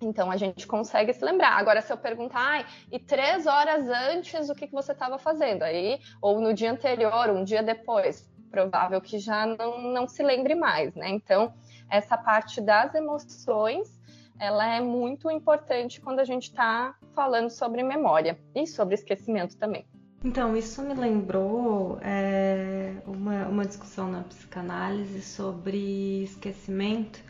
então 0.00 0.30
a 0.30 0.36
gente 0.36 0.66
consegue 0.66 1.12
se 1.12 1.24
lembrar. 1.24 1.52
Agora, 1.52 1.80
se 1.80 1.92
eu 1.92 1.96
perguntar, 1.96 2.60
ah, 2.60 2.64
e 2.90 2.98
três 2.98 3.46
horas 3.46 3.88
antes, 3.88 4.48
o 4.48 4.54
que, 4.54 4.66
que 4.66 4.72
você 4.72 4.92
estava 4.92 5.18
fazendo? 5.18 5.62
Aí, 5.62 5.98
ou 6.20 6.40
no 6.40 6.52
dia 6.52 6.70
anterior, 6.70 7.30
um 7.30 7.44
dia 7.44 7.62
depois, 7.62 8.28
provável 8.50 9.00
que 9.00 9.18
já 9.18 9.46
não, 9.46 9.80
não 9.92 10.08
se 10.08 10.22
lembre 10.22 10.54
mais, 10.54 10.94
né? 10.94 11.08
Então, 11.08 11.52
essa 11.90 12.16
parte 12.16 12.60
das 12.60 12.94
emoções, 12.94 14.00
ela 14.38 14.66
é 14.66 14.80
muito 14.80 15.30
importante 15.30 16.00
quando 16.00 16.20
a 16.20 16.24
gente 16.24 16.44
está 16.44 16.94
falando 17.14 17.50
sobre 17.50 17.82
memória 17.82 18.38
e 18.54 18.66
sobre 18.66 18.94
esquecimento 18.94 19.56
também. 19.56 19.86
Então, 20.24 20.56
isso 20.56 20.82
me 20.82 20.94
lembrou 20.94 21.98
é, 22.02 22.94
uma, 23.06 23.46
uma 23.46 23.64
discussão 23.64 24.10
na 24.10 24.22
psicanálise 24.22 25.22
sobre 25.22 26.24
esquecimento. 26.24 27.20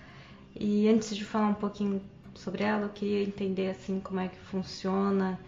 E 0.59 0.89
antes 0.89 1.15
de 1.15 1.25
falar 1.25 1.49
um 1.49 1.55
pouquinho 1.55 2.01
sobre 2.39 2.65
ela, 2.65 2.85
eu 2.85 2.89
queria 2.91 3.23
entender 3.23 3.71
assim 3.71 4.01
como 4.01 4.21
é 4.21 4.29
que 4.29 4.39
funciona 4.39 5.39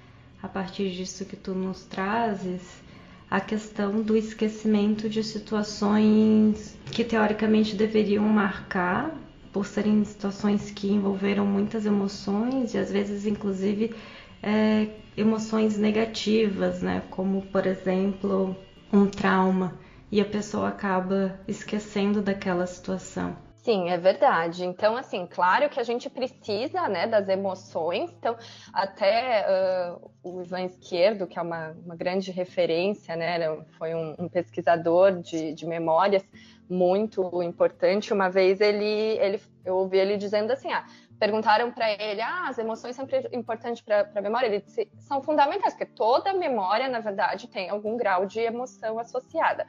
a 0.42 0.48
partir 0.48 0.90
disso 0.90 1.24
que 1.24 1.36
tu 1.36 1.52
nos 1.52 1.84
trazes 1.84 2.82
a 3.30 3.40
questão 3.40 4.00
do 4.02 4.16
esquecimento 4.16 5.08
de 5.08 5.22
situações 5.22 6.76
que 6.90 7.04
teoricamente 7.04 7.76
deveriam 7.76 8.24
marcar 8.24 9.14
por 9.52 9.66
serem 9.66 10.04
situações 10.04 10.70
que 10.70 10.90
envolveram 10.90 11.44
muitas 11.44 11.84
emoções 11.84 12.74
e 12.74 12.78
às 12.78 12.90
vezes 12.90 13.26
inclusive 13.26 13.94
é, 14.42 14.88
emoções 15.16 15.76
negativas, 15.76 16.80
né? 16.80 17.02
Como 17.10 17.42
por 17.42 17.66
exemplo 17.66 18.56
um 18.92 19.06
trauma 19.06 19.78
e 20.10 20.20
a 20.20 20.24
pessoa 20.24 20.68
acaba 20.68 21.38
esquecendo 21.46 22.22
daquela 22.22 22.66
situação. 22.66 23.47
Sim, 23.68 23.90
é 23.90 23.98
verdade. 23.98 24.64
Então, 24.64 24.96
assim, 24.96 25.26
claro 25.26 25.68
que 25.68 25.78
a 25.78 25.82
gente 25.82 26.08
precisa 26.08 26.88
né, 26.88 27.06
das 27.06 27.28
emoções. 27.28 28.10
Então, 28.18 28.34
até 28.72 29.44
uh, 29.46 30.10
o 30.22 30.40
Ivan 30.40 30.62
Esquerdo, 30.62 31.26
que 31.26 31.38
é 31.38 31.42
uma, 31.42 31.76
uma 31.84 31.94
grande 31.94 32.30
referência, 32.30 33.14
né, 33.14 33.38
foi 33.76 33.94
um, 33.94 34.14
um 34.20 34.26
pesquisador 34.26 35.20
de, 35.20 35.52
de, 35.52 35.66
memórias 35.66 36.24
muito 36.66 37.42
importante. 37.42 38.10
Uma 38.10 38.30
vez 38.30 38.58
ele, 38.62 39.18
ele, 39.20 39.38
eu 39.66 39.76
ouvi 39.76 39.98
ele 39.98 40.16
dizendo 40.16 40.50
assim: 40.50 40.72
ah, 40.72 40.86
perguntaram 41.20 41.70
para 41.70 41.92
ele, 41.92 42.22
ah, 42.22 42.48
as 42.48 42.56
emoções 42.56 42.96
são 42.96 43.06
importantes 43.32 43.82
para 43.82 44.08
a 44.14 44.22
memória? 44.22 44.46
Ele 44.46 44.60
disse, 44.60 44.88
são 44.96 45.20
fundamentais, 45.20 45.74
porque 45.74 45.92
toda 45.92 46.32
memória, 46.32 46.88
na 46.88 47.00
verdade, 47.00 47.46
tem 47.48 47.68
algum 47.68 47.98
grau 47.98 48.24
de 48.24 48.40
emoção 48.40 48.98
associada. 48.98 49.66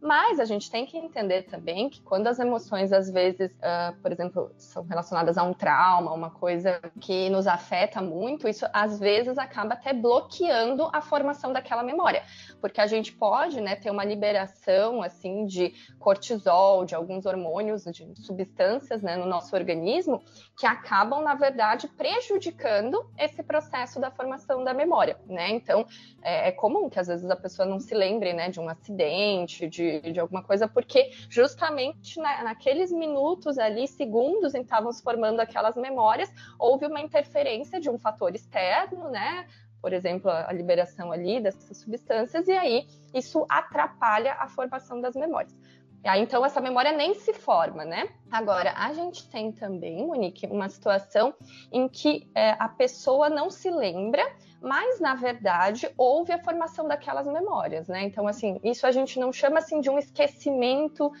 Mas 0.00 0.38
a 0.38 0.44
gente 0.44 0.70
tem 0.70 0.86
que 0.86 0.96
entender 0.96 1.42
também 1.42 1.88
que 1.88 2.00
quando 2.00 2.28
as 2.28 2.38
emoções, 2.38 2.92
às 2.92 3.10
vezes, 3.10 3.50
uh, 3.56 4.00
por 4.00 4.12
exemplo, 4.12 4.52
são 4.56 4.84
relacionadas 4.84 5.36
a 5.36 5.42
um 5.42 5.52
trauma, 5.52 6.12
uma 6.12 6.30
coisa 6.30 6.80
que 7.00 7.28
nos 7.30 7.48
afeta 7.48 8.00
muito, 8.00 8.48
isso 8.48 8.64
às 8.72 9.00
vezes 9.00 9.36
acaba 9.38 9.74
até 9.74 9.92
bloqueando 9.92 10.88
a 10.92 11.00
formação 11.00 11.52
daquela 11.52 11.82
memória. 11.82 12.22
Porque 12.60 12.80
a 12.80 12.86
gente 12.86 13.12
pode 13.12 13.60
né, 13.60 13.74
ter 13.74 13.90
uma 13.90 14.04
liberação 14.04 15.02
assim 15.02 15.44
de 15.46 15.74
cortisol, 15.98 16.84
de 16.84 16.94
alguns 16.94 17.26
hormônios, 17.26 17.82
de 17.84 18.06
substâncias 18.24 19.02
né, 19.02 19.16
no 19.16 19.26
nosso 19.26 19.54
organismo 19.56 20.22
que 20.56 20.66
acabam, 20.66 21.22
na 21.22 21.34
verdade, 21.34 21.88
prejudicando 21.88 23.04
esse 23.18 23.42
processo 23.42 24.00
da 24.00 24.12
formação 24.12 24.62
da 24.62 24.72
memória. 24.72 25.18
Né? 25.26 25.50
Então, 25.50 25.84
é, 26.22 26.48
é 26.48 26.52
comum 26.52 26.88
que 26.88 27.00
às 27.00 27.08
vezes 27.08 27.28
a 27.28 27.36
pessoa 27.36 27.66
não 27.66 27.80
se 27.80 27.94
lembre 27.94 28.32
né, 28.32 28.48
de 28.48 28.60
um 28.60 28.68
acidente, 28.68 29.66
de 29.66 29.87
de, 30.12 30.20
alguma 30.20 30.42
coisa, 30.42 30.68
porque 30.68 31.10
justamente 31.28 32.18
na, 32.20 32.44
naqueles 32.44 32.92
minutos 32.92 33.58
ali, 33.58 33.86
segundos, 33.86 34.54
em 34.54 34.58
que 34.58 34.64
estavam 34.64 34.92
se 34.92 35.02
formando 35.02 35.40
aquelas 35.40 35.76
memórias, 35.76 36.30
houve 36.58 36.86
uma 36.86 37.00
interferência 37.00 37.80
de 37.80 37.90
um 37.90 37.98
fator 37.98 38.34
externo, 38.34 39.10
né? 39.10 39.46
Por 39.80 39.92
exemplo, 39.92 40.30
a 40.30 40.52
liberação 40.52 41.12
ali 41.12 41.40
dessas 41.40 41.78
substâncias, 41.78 42.48
e 42.48 42.52
aí 42.52 42.86
isso 43.14 43.46
atrapalha 43.48 44.34
a 44.34 44.48
formação 44.48 45.00
das 45.00 45.14
memórias. 45.14 45.56
Então, 46.04 46.44
essa 46.44 46.60
memória 46.60 46.92
nem 46.92 47.14
se 47.14 47.32
forma, 47.32 47.84
né? 47.84 48.08
Agora, 48.30 48.72
a 48.76 48.92
gente 48.92 49.28
tem 49.28 49.52
também, 49.52 50.06
Monique, 50.06 50.46
uma 50.46 50.68
situação 50.68 51.34
em 51.70 51.88
que 51.88 52.30
é, 52.34 52.50
a 52.58 52.68
pessoa 52.68 53.28
não 53.28 53.50
se 53.50 53.70
lembra 53.70 54.24
mas 54.60 55.00
na 55.00 55.14
verdade 55.14 55.88
houve 55.96 56.32
a 56.32 56.38
formação 56.42 56.86
daquelas 56.88 57.26
memórias, 57.26 57.86
né? 57.88 58.02
Então, 58.02 58.26
assim, 58.26 58.58
isso 58.62 58.86
a 58.86 58.92
gente 58.92 59.18
não 59.18 59.32
chama 59.32 59.58
assim 59.58 59.80
de 59.80 59.88
um 59.88 59.98
esquecimento 59.98 61.12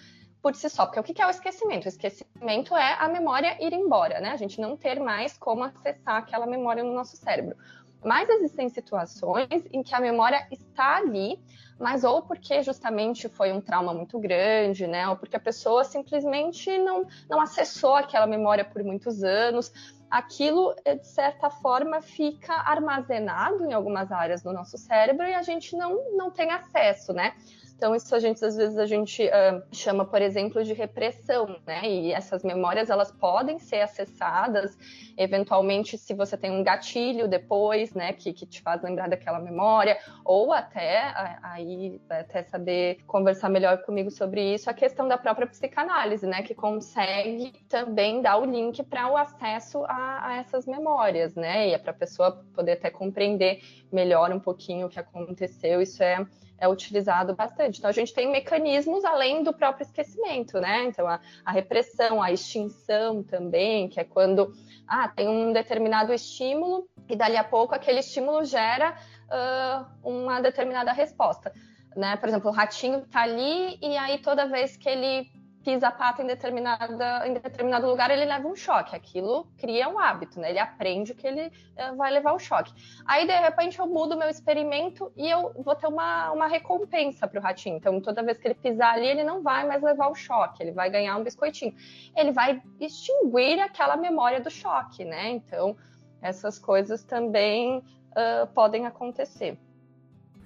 por 0.42 0.54
si 0.54 0.68
só, 0.68 0.86
porque 0.86 1.00
o 1.00 1.02
que 1.02 1.20
é 1.20 1.26
o 1.26 1.30
esquecimento? 1.30 1.86
O 1.86 1.88
esquecimento 1.88 2.76
é 2.76 2.94
a 2.98 3.08
memória 3.08 3.56
ir 3.60 3.72
embora, 3.72 4.20
né? 4.20 4.30
A 4.30 4.36
gente 4.36 4.60
não 4.60 4.76
ter 4.76 5.00
mais 5.00 5.36
como 5.36 5.64
acessar 5.64 6.16
aquela 6.16 6.46
memória 6.46 6.82
no 6.82 6.92
nosso 6.92 7.16
cérebro. 7.16 7.56
Mas 8.04 8.28
existem 8.28 8.68
situações 8.68 9.66
em 9.72 9.82
que 9.82 9.94
a 9.94 10.00
memória 10.00 10.46
está 10.50 10.96
ali, 10.96 11.38
mas 11.78 12.04
ou 12.04 12.22
porque 12.22 12.62
justamente 12.62 13.28
foi 13.28 13.52
um 13.52 13.60
trauma 13.60 13.92
muito 13.92 14.18
grande, 14.18 14.86
né? 14.86 15.08
Ou 15.08 15.16
porque 15.16 15.36
a 15.36 15.40
pessoa 15.40 15.84
simplesmente 15.84 16.76
não, 16.78 17.06
não 17.28 17.40
acessou 17.40 17.94
aquela 17.94 18.26
memória 18.26 18.64
por 18.64 18.82
muitos 18.82 19.22
anos 19.22 19.72
aquilo, 20.10 20.74
eh, 20.84 20.94
de 20.94 21.06
certa 21.06 21.50
forma, 21.50 22.00
fica 22.00 22.54
armazenado 22.54 23.64
em 23.64 23.72
algumas 23.72 24.10
áreas 24.10 24.42
do 24.42 24.52
nosso 24.52 24.78
cérebro 24.78 25.26
e 25.26 25.34
a 25.34 25.42
gente 25.42 25.76
não, 25.76 26.16
não 26.16 26.30
tem 26.30 26.50
acesso, 26.50 27.12
né? 27.12 27.34
Então, 27.78 27.94
isso 27.94 28.12
a 28.12 28.18
gente, 28.18 28.44
às 28.44 28.56
vezes, 28.56 28.76
a 28.76 28.86
gente 28.86 29.24
uh, 29.24 29.62
chama, 29.70 30.04
por 30.04 30.20
exemplo, 30.20 30.64
de 30.64 30.72
repressão, 30.72 31.60
né? 31.64 31.88
E 31.88 32.12
essas 32.12 32.42
memórias, 32.42 32.90
elas 32.90 33.12
podem 33.12 33.60
ser 33.60 33.82
acessadas, 33.82 34.76
eventualmente, 35.16 35.96
se 35.96 36.12
você 36.12 36.36
tem 36.36 36.50
um 36.50 36.64
gatilho 36.64 37.28
depois, 37.28 37.94
né, 37.94 38.12
que, 38.12 38.32
que 38.32 38.44
te 38.44 38.60
faz 38.62 38.82
lembrar 38.82 39.08
daquela 39.08 39.38
memória, 39.38 39.96
ou 40.24 40.52
até, 40.52 41.14
aí, 41.40 42.00
até 42.08 42.42
saber 42.42 42.98
conversar 43.06 43.48
melhor 43.48 43.78
comigo 43.82 44.10
sobre 44.10 44.54
isso, 44.54 44.68
a 44.68 44.74
questão 44.74 45.06
da 45.06 45.16
própria 45.16 45.46
psicanálise, 45.46 46.26
né, 46.26 46.42
que 46.42 46.56
consegue 46.56 47.52
também 47.68 48.20
dar 48.20 48.38
o 48.38 48.44
link 48.44 48.82
para 48.82 49.08
o 49.08 49.16
acesso 49.16 49.84
a, 49.84 50.30
a 50.30 50.36
essas 50.38 50.66
memórias, 50.66 51.36
né? 51.36 51.68
E 51.68 51.74
é 51.74 51.78
para 51.78 51.92
a 51.92 51.94
pessoa 51.94 52.44
poder 52.52 52.72
até 52.72 52.90
compreender 52.90 53.60
melhor 53.92 54.32
um 54.32 54.40
pouquinho 54.40 54.88
o 54.88 54.90
que 54.90 54.98
aconteceu. 54.98 55.80
Isso 55.80 56.02
é 56.02 56.26
é 56.58 56.68
utilizado 56.68 57.34
bastante. 57.34 57.78
Então, 57.78 57.88
a 57.88 57.92
gente 57.92 58.12
tem 58.12 58.30
mecanismos 58.30 59.04
além 59.04 59.42
do 59.42 59.52
próprio 59.52 59.84
esquecimento, 59.84 60.60
né? 60.60 60.84
Então, 60.84 61.06
a, 61.06 61.20
a 61.44 61.52
repressão, 61.52 62.22
a 62.22 62.32
extinção 62.32 63.22
também, 63.22 63.88
que 63.88 64.00
é 64.00 64.04
quando 64.04 64.52
ah, 64.86 65.08
tem 65.08 65.28
um 65.28 65.52
determinado 65.52 66.12
estímulo 66.12 66.88
e 67.08 67.14
dali 67.14 67.36
a 67.36 67.44
pouco 67.44 67.74
aquele 67.74 68.00
estímulo 68.00 68.44
gera 68.44 68.96
uh, 69.28 69.86
uma 70.02 70.40
determinada 70.40 70.92
resposta. 70.92 71.52
Né? 71.96 72.16
Por 72.16 72.28
exemplo, 72.28 72.50
o 72.50 72.54
ratinho 72.54 73.00
está 73.00 73.22
ali 73.22 73.78
e 73.82 73.96
aí 73.96 74.18
toda 74.18 74.46
vez 74.46 74.76
que 74.76 74.88
ele 74.88 75.30
pisa 75.68 75.88
a 75.88 75.92
pata 75.92 76.22
em, 76.22 76.26
determinada, 76.26 77.28
em 77.28 77.34
determinado 77.34 77.86
lugar, 77.86 78.10
ele 78.10 78.24
leva 78.24 78.48
um 78.48 78.56
choque. 78.56 78.96
Aquilo 78.96 79.46
cria 79.58 79.86
um 79.86 79.98
hábito, 79.98 80.40
né? 80.40 80.48
Ele 80.48 80.58
aprende 80.58 81.12
que 81.12 81.26
ele 81.26 81.48
uh, 81.48 81.94
vai 81.94 82.10
levar 82.10 82.32
o 82.32 82.38
choque. 82.38 82.72
Aí, 83.04 83.26
de 83.26 83.38
repente, 83.38 83.78
eu 83.78 83.86
mudo 83.86 84.16
meu 84.16 84.30
experimento 84.30 85.12
e 85.14 85.28
eu 85.28 85.52
vou 85.62 85.76
ter 85.76 85.86
uma, 85.86 86.32
uma 86.32 86.46
recompensa 86.46 87.28
para 87.28 87.38
o 87.38 87.42
ratinho. 87.42 87.76
Então, 87.76 88.00
toda 88.00 88.22
vez 88.22 88.38
que 88.38 88.48
ele 88.48 88.54
pisar 88.54 88.94
ali, 88.94 89.06
ele 89.06 89.22
não 89.22 89.42
vai 89.42 89.66
mais 89.66 89.82
levar 89.82 90.08
o 90.08 90.14
choque, 90.14 90.62
ele 90.62 90.72
vai 90.72 90.88
ganhar 90.88 91.14
um 91.18 91.22
biscoitinho. 91.22 91.74
Ele 92.16 92.32
vai 92.32 92.62
extinguir 92.80 93.60
aquela 93.60 93.94
memória 93.94 94.40
do 94.40 94.50
choque, 94.50 95.04
né? 95.04 95.28
Então, 95.28 95.76
essas 96.22 96.58
coisas 96.58 97.04
também 97.04 97.76
uh, 97.76 98.46
podem 98.54 98.86
acontecer. 98.86 99.58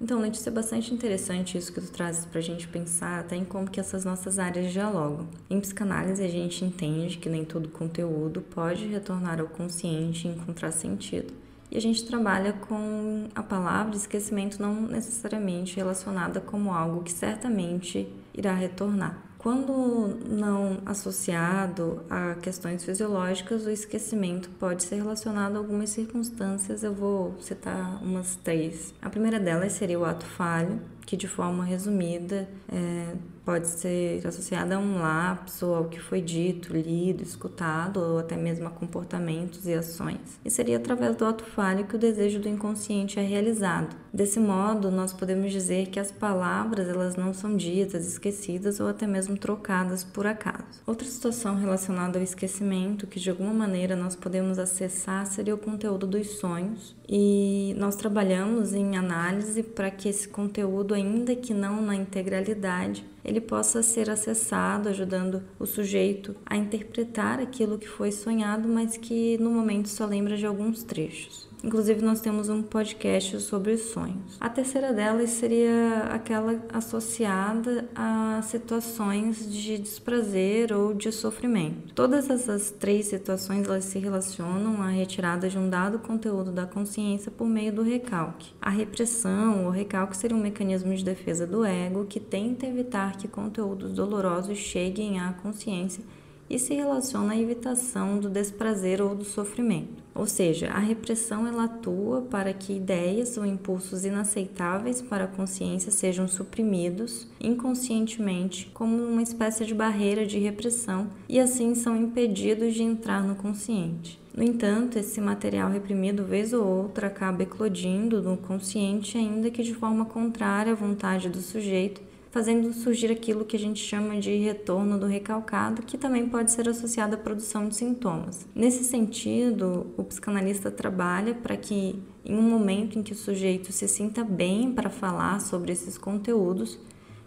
Então, 0.02 0.20
Letícia, 0.20 0.50
é 0.50 0.52
bastante 0.52 0.92
interessante 0.92 1.56
isso 1.56 1.72
que 1.72 1.80
tu 1.80 1.88
trazes 1.92 2.24
para 2.24 2.40
a 2.40 2.42
gente 2.42 2.66
pensar 2.66 3.20
até 3.20 3.36
em 3.36 3.44
como 3.44 3.70
que 3.70 3.78
essas 3.78 4.04
nossas 4.04 4.36
áreas 4.36 4.72
dialogam. 4.72 5.28
Em 5.48 5.60
psicanálise, 5.60 6.20
a 6.20 6.28
gente 6.28 6.64
entende 6.64 7.18
que 7.18 7.28
nem 7.28 7.44
todo 7.44 7.68
conteúdo 7.68 8.40
pode 8.40 8.84
retornar 8.88 9.38
ao 9.38 9.46
consciente 9.46 10.26
e 10.26 10.32
encontrar 10.32 10.72
sentido. 10.72 11.32
E 11.70 11.76
a 11.76 11.80
gente 11.80 12.04
trabalha 12.04 12.52
com 12.52 13.28
a 13.32 13.44
palavra 13.44 13.94
esquecimento 13.94 14.60
não 14.60 14.82
necessariamente 14.82 15.76
relacionada 15.76 16.40
como 16.40 16.74
algo 16.74 17.04
que 17.04 17.12
certamente 17.12 18.08
irá 18.34 18.52
retornar. 18.52 19.22
Quando 19.42 20.20
não 20.28 20.78
associado 20.86 22.00
a 22.08 22.36
questões 22.36 22.84
fisiológicas, 22.84 23.66
o 23.66 23.70
esquecimento 23.70 24.48
pode 24.50 24.84
ser 24.84 24.96
relacionado 24.96 25.56
a 25.56 25.58
algumas 25.58 25.90
circunstâncias. 25.90 26.84
Eu 26.84 26.94
vou 26.94 27.34
citar 27.40 28.00
umas 28.04 28.36
três. 28.36 28.94
A 29.02 29.10
primeira 29.10 29.40
delas 29.40 29.72
seria 29.72 29.98
o 29.98 30.04
ato 30.04 30.24
falho, 30.24 30.80
que 31.04 31.16
de 31.16 31.28
forma 31.28 31.64
resumida 31.64 32.48
é, 32.68 33.14
pode 33.44 33.68
ser 33.68 34.26
associada 34.26 34.76
a 34.76 34.78
um 34.78 35.00
lapso, 35.00 35.66
ao 35.66 35.84
que 35.86 36.00
foi 36.00 36.20
dito, 36.20 36.72
lido, 36.72 37.22
escutado, 37.22 37.98
ou 37.98 38.18
até 38.18 38.36
mesmo 38.36 38.66
a 38.66 38.70
comportamentos 38.70 39.66
e 39.66 39.74
ações. 39.74 40.38
E 40.44 40.50
seria 40.50 40.76
através 40.76 41.16
do 41.16 41.24
ato 41.24 41.44
falho 41.44 41.84
que 41.84 41.96
o 41.96 41.98
desejo 41.98 42.38
do 42.38 42.48
inconsciente 42.48 43.18
é 43.18 43.22
realizado. 43.22 43.96
Desse 44.12 44.38
modo, 44.38 44.90
nós 44.90 45.12
podemos 45.12 45.50
dizer 45.50 45.86
que 45.88 45.98
as 45.98 46.12
palavras 46.12 46.88
elas 46.88 47.16
não 47.16 47.32
são 47.32 47.56
ditas, 47.56 48.06
esquecidas 48.06 48.78
ou 48.78 48.86
até 48.86 49.06
mesmo 49.06 49.36
trocadas 49.36 50.04
por 50.04 50.26
acaso. 50.26 50.82
Outra 50.86 51.08
situação 51.08 51.56
relacionada 51.56 52.18
ao 52.18 52.22
esquecimento 52.22 53.06
que 53.06 53.18
de 53.18 53.30
alguma 53.30 53.52
maneira 53.52 53.96
nós 53.96 54.14
podemos 54.14 54.58
acessar 54.58 55.26
seria 55.26 55.54
o 55.54 55.58
conteúdo 55.58 56.06
dos 56.06 56.38
sonhos 56.38 56.94
e 57.08 57.74
nós 57.78 57.96
trabalhamos 57.96 58.74
em 58.74 58.96
análise 58.96 59.62
para 59.62 59.90
que 59.90 60.08
esse 60.08 60.28
conteúdo, 60.28 60.91
ainda 60.92 61.34
que 61.34 61.54
não 61.54 61.80
na 61.80 61.94
integralidade, 61.94 63.04
ele 63.24 63.40
possa 63.40 63.82
ser 63.82 64.10
acessado, 64.10 64.88
ajudando 64.88 65.42
o 65.58 65.66
sujeito 65.66 66.34
a 66.44 66.56
interpretar 66.56 67.40
aquilo 67.40 67.78
que 67.78 67.88
foi 67.88 68.12
sonhado, 68.12 68.68
mas 68.68 68.96
que 68.96 69.38
no 69.38 69.50
momento 69.50 69.88
só 69.88 70.06
lembra 70.06 70.36
de 70.36 70.46
alguns 70.46 70.82
trechos. 70.82 71.52
Inclusive, 71.64 72.02
nós 72.02 72.20
temos 72.20 72.48
um 72.48 72.60
podcast 72.60 73.40
sobre 73.40 73.72
os 73.72 73.82
sonhos. 73.82 74.36
A 74.40 74.48
terceira 74.48 74.92
delas 74.92 75.30
seria 75.30 76.08
aquela 76.10 76.60
associada 76.72 77.88
a 77.94 78.40
situações 78.42 79.48
de 79.48 79.78
desprazer 79.78 80.72
ou 80.72 80.92
de 80.92 81.12
sofrimento. 81.12 81.94
Todas 81.94 82.28
essas 82.28 82.72
três 82.72 83.06
situações 83.06 83.64
elas 83.64 83.84
se 83.84 83.98
relacionam 84.00 84.82
à 84.82 84.88
retirada 84.88 85.48
de 85.48 85.56
um 85.56 85.70
dado 85.70 86.00
conteúdo 86.00 86.50
da 86.50 86.66
consciência 86.66 87.30
por 87.30 87.46
meio 87.46 87.72
do 87.72 87.82
recalque. 87.82 88.52
A 88.60 88.70
repressão 88.70 89.64
ou 89.64 89.70
recalque 89.70 90.16
seria 90.16 90.36
um 90.36 90.42
mecanismo 90.42 90.92
de 90.92 91.04
defesa 91.04 91.46
do 91.46 91.64
ego 91.64 92.06
que 92.06 92.18
tenta 92.18 92.66
evitar 92.66 93.11
que 93.16 93.28
conteúdos 93.28 93.92
dolorosos 93.92 94.58
cheguem 94.58 95.20
à 95.20 95.32
consciência 95.32 96.04
e 96.52 96.58
se 96.58 96.74
relaciona 96.74 97.32
à 97.32 97.38
evitação 97.38 98.18
do 98.18 98.28
desprazer 98.28 99.00
ou 99.00 99.14
do 99.14 99.24
sofrimento. 99.24 100.02
Ou 100.14 100.26
seja, 100.26 100.68
a 100.68 100.78
repressão 100.78 101.46
ela 101.46 101.64
atua 101.64 102.20
para 102.20 102.52
que 102.52 102.74
ideias 102.74 103.38
ou 103.38 103.46
impulsos 103.46 104.04
inaceitáveis 104.04 105.00
para 105.00 105.24
a 105.24 105.28
consciência 105.28 105.90
sejam 105.90 106.28
suprimidos 106.28 107.26
inconscientemente 107.40 108.70
como 108.74 109.02
uma 109.02 109.22
espécie 109.22 109.64
de 109.64 109.74
barreira 109.74 110.26
de 110.26 110.38
repressão 110.38 111.08
e 111.26 111.40
assim 111.40 111.74
são 111.74 111.96
impedidos 111.96 112.74
de 112.74 112.82
entrar 112.82 113.22
no 113.22 113.34
consciente. 113.34 114.20
No 114.34 114.42
entanto, 114.42 114.98
esse 114.98 115.20
material 115.20 115.70
reprimido, 115.70 116.24
vez 116.24 116.52
ou 116.52 116.66
outra, 116.66 117.06
acaba 117.06 117.42
eclodindo 117.42 118.22
no 118.22 118.36
consciente, 118.36 119.16
ainda 119.16 119.50
que 119.50 119.62
de 119.62 119.74
forma 119.74 120.06
contrária 120.06 120.72
à 120.72 120.74
vontade 120.74 121.28
do 121.28 121.40
sujeito, 121.40 122.00
fazendo 122.32 122.72
surgir 122.72 123.12
aquilo 123.12 123.44
que 123.44 123.54
a 123.54 123.58
gente 123.58 123.78
chama 123.78 124.18
de 124.18 124.34
retorno 124.38 124.98
do 124.98 125.04
recalcado, 125.06 125.82
que 125.82 125.98
também 125.98 126.26
pode 126.26 126.50
ser 126.50 126.66
associado 126.66 127.14
à 127.14 127.18
produção 127.18 127.68
de 127.68 127.76
sintomas. 127.76 128.46
Nesse 128.54 128.82
sentido, 128.84 129.86
o 129.98 130.02
psicanalista 130.02 130.70
trabalha 130.70 131.34
para 131.34 131.58
que, 131.58 132.02
em 132.24 132.34
um 132.34 132.42
momento 132.42 132.98
em 132.98 133.02
que 133.02 133.12
o 133.12 133.16
sujeito 133.16 133.70
se 133.70 133.86
sinta 133.86 134.24
bem 134.24 134.72
para 134.72 134.88
falar 134.88 135.42
sobre 135.42 135.72
esses 135.72 135.98
conteúdos, 135.98 136.78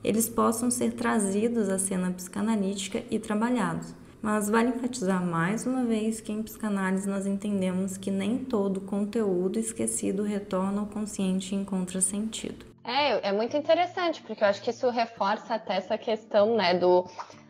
eles 0.03 0.27
possam 0.27 0.71
ser 0.71 0.93
trazidos 0.93 1.69
à 1.69 1.77
cena 1.77 2.11
psicanalítica 2.11 3.03
e 3.11 3.19
trabalhados. 3.19 3.93
Mas 4.23 4.49
vale 4.49 4.69
enfatizar 4.69 5.23
mais 5.23 5.67
uma 5.67 5.85
vez 5.85 6.19
que 6.19 6.31
em 6.31 6.41
psicanálise 6.41 7.07
nós 7.07 7.27
entendemos 7.27 7.95
que 7.95 8.09
nem 8.09 8.39
todo 8.39 8.81
conteúdo 8.81 9.59
esquecido 9.59 10.23
retorna 10.23 10.81
ao 10.81 10.87
consciente 10.87 11.53
e 11.53 11.57
encontra 11.59 12.01
sentido. 12.01 12.74
É, 12.85 13.29
é 13.29 13.31
muito 13.31 13.57
interessante, 13.57 14.21
porque 14.21 14.43
eu 14.43 14.47
acho 14.47 14.61
que 14.61 14.69
isso 14.69 14.87
reforça 14.89 15.55
até 15.55 15.75
essa 15.77 15.97
questão, 15.97 16.55
né, 16.55 16.75
do 16.75 17.05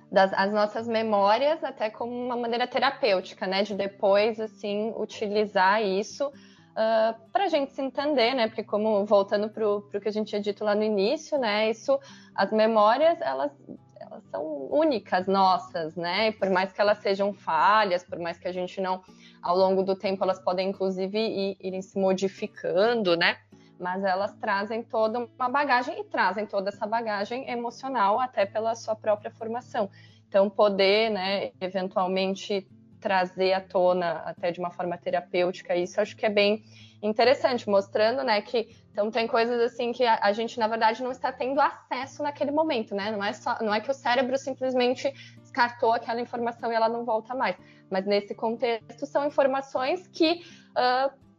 das 0.10 0.32
as 0.34 0.52
nossas 0.54 0.88
memórias 0.88 1.62
até 1.62 1.90
como 1.90 2.14
uma 2.14 2.38
maneira 2.38 2.66
terapêutica, 2.66 3.46
né, 3.46 3.64
de 3.64 3.76
depois 3.76 4.40
assim 4.40 4.94
utilizar 4.96 5.84
isso 5.84 6.28
uh, 6.28 7.32
para 7.34 7.46
a 7.46 7.48
gente 7.50 7.74
se 7.74 7.82
entender, 7.82 8.34
né, 8.34 8.48
porque 8.48 8.64
como 8.64 9.06
voltando 9.06 9.50
para 9.50 9.68
o 9.68 9.82
que 9.82 10.08
a 10.08 10.12
gente 10.12 10.30
tinha 10.30 10.42
dito 10.42 10.64
lá 10.64 10.74
no 10.74 10.84
início, 10.84 11.38
né, 11.38 11.70
isso 11.70 12.00
as 12.34 12.52
memórias 12.52 13.20
elas 13.20 13.52
elas 14.00 14.24
são 14.26 14.68
únicas 14.72 15.26
nossas, 15.26 15.96
né? 15.96 16.28
E 16.28 16.32
por 16.32 16.50
mais 16.50 16.72
que 16.72 16.80
elas 16.80 17.00
sejam 17.00 17.34
falhas, 17.34 18.04
por 18.04 18.20
mais 18.20 18.38
que 18.38 18.48
a 18.48 18.52
gente 18.52 18.80
não, 18.80 19.02
ao 19.42 19.58
longo 19.58 19.84
do 19.84 19.96
tempo, 19.96 20.24
elas 20.24 20.40
podem 20.40 20.70
inclusive 20.70 21.18
ir, 21.18 21.58
irem 21.60 21.82
se 21.82 21.98
modificando, 21.98 23.18
né? 23.18 23.38
Mas 23.80 24.04
elas 24.04 24.34
trazem 24.36 24.84
toda 24.84 25.28
uma 25.38 25.50
bagagem 25.50 26.00
e 26.00 26.04
trazem 26.06 26.46
toda 26.46 26.70
essa 26.70 26.88
bagagem 26.88 27.50
emocional 27.50 28.20
até 28.20 28.46
pela 28.46 28.76
sua 28.76 28.96
própria 28.96 29.32
formação. 29.32 29.90
Então, 30.28 30.50
poder, 30.50 31.10
né, 31.12 31.52
eventualmente 31.62 32.68
trazer 33.00 33.54
à 33.54 33.62
tona 33.62 34.24
até 34.26 34.52
de 34.52 34.60
uma 34.60 34.72
forma 34.72 34.98
terapêutica 34.98 35.76
isso, 35.76 36.02
acho 36.02 36.16
que 36.16 36.26
é 36.26 36.30
bem 36.30 36.64
interessante, 37.02 37.70
mostrando, 37.70 38.24
né, 38.24 38.42
que 38.42 38.76
então 38.92 39.12
tem 39.12 39.28
coisas 39.28 39.62
assim 39.62 39.92
que 39.92 40.04
a, 40.04 40.20
a, 40.22 40.32
gente 40.32 40.58
na 40.58 40.68
verdade 40.68 41.04
não 41.04 41.12
está 41.12 41.32
tendo 41.32 41.60
acesso 41.62 42.24
naquele 42.24 42.50
momento, 42.50 42.96
né? 42.96 43.12
Não 43.12 43.24
é 43.24 43.34
só, 43.34 43.58
não 43.62 43.74
é 43.74 43.82
que 43.82 43.92
o 43.92 43.94
cérebro 43.94 44.38
simplesmente 44.38 45.14
descartou 45.40 45.92
aquela 45.94 46.20
informação 46.22 46.72
e 46.72 46.76
ela 46.76 46.90
não 46.90 47.06
volta 47.06 47.36
mais, 47.36 47.56
mas 47.92 48.06
nesse 48.06 48.34
contexto 48.34 49.06
são 49.06 49.28
informações 49.28 50.08
que 50.08 50.42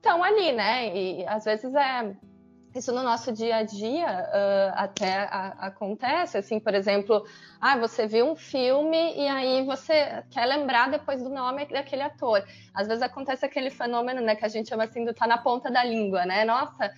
estão 0.07 0.23
ali, 0.23 0.53
né? 0.53 0.97
E 0.97 1.27
às 1.27 1.45
vezes 1.45 1.75
é 1.75 2.15
isso 2.75 2.93
no 2.93 3.03
nosso 3.03 3.33
dia 3.33 3.57
a 3.57 3.63
dia 3.63 4.07
uh, 4.07 4.73
até 4.75 5.21
a, 5.31 5.55
acontece, 5.61 6.37
assim, 6.37 6.61
por 6.61 6.75
exemplo, 6.75 7.25
ah, 7.59 7.79
você 7.79 8.07
viu 8.07 8.27
um 8.31 8.37
filme 8.37 9.15
e 9.17 9.27
aí 9.27 9.65
você 9.65 10.23
quer 10.31 10.45
lembrar 10.45 10.91
depois 10.91 11.23
do 11.23 11.31
nome 11.31 11.67
daquele 11.67 12.03
ator. 12.03 12.45
Às 12.75 12.87
vezes 12.87 13.03
acontece 13.03 13.45
aquele 13.47 13.71
fenômeno, 13.71 14.21
né, 14.21 14.37
que 14.37 14.45
a 14.45 14.49
gente 14.49 14.69
chama 14.69 14.85
assim 14.85 15.05
do 15.05 15.15
tá 15.15 15.27
na 15.27 15.39
ponta 15.39 15.71
da 15.71 15.83
língua, 15.83 16.27
né? 16.27 16.45
Nossa, 16.45 16.93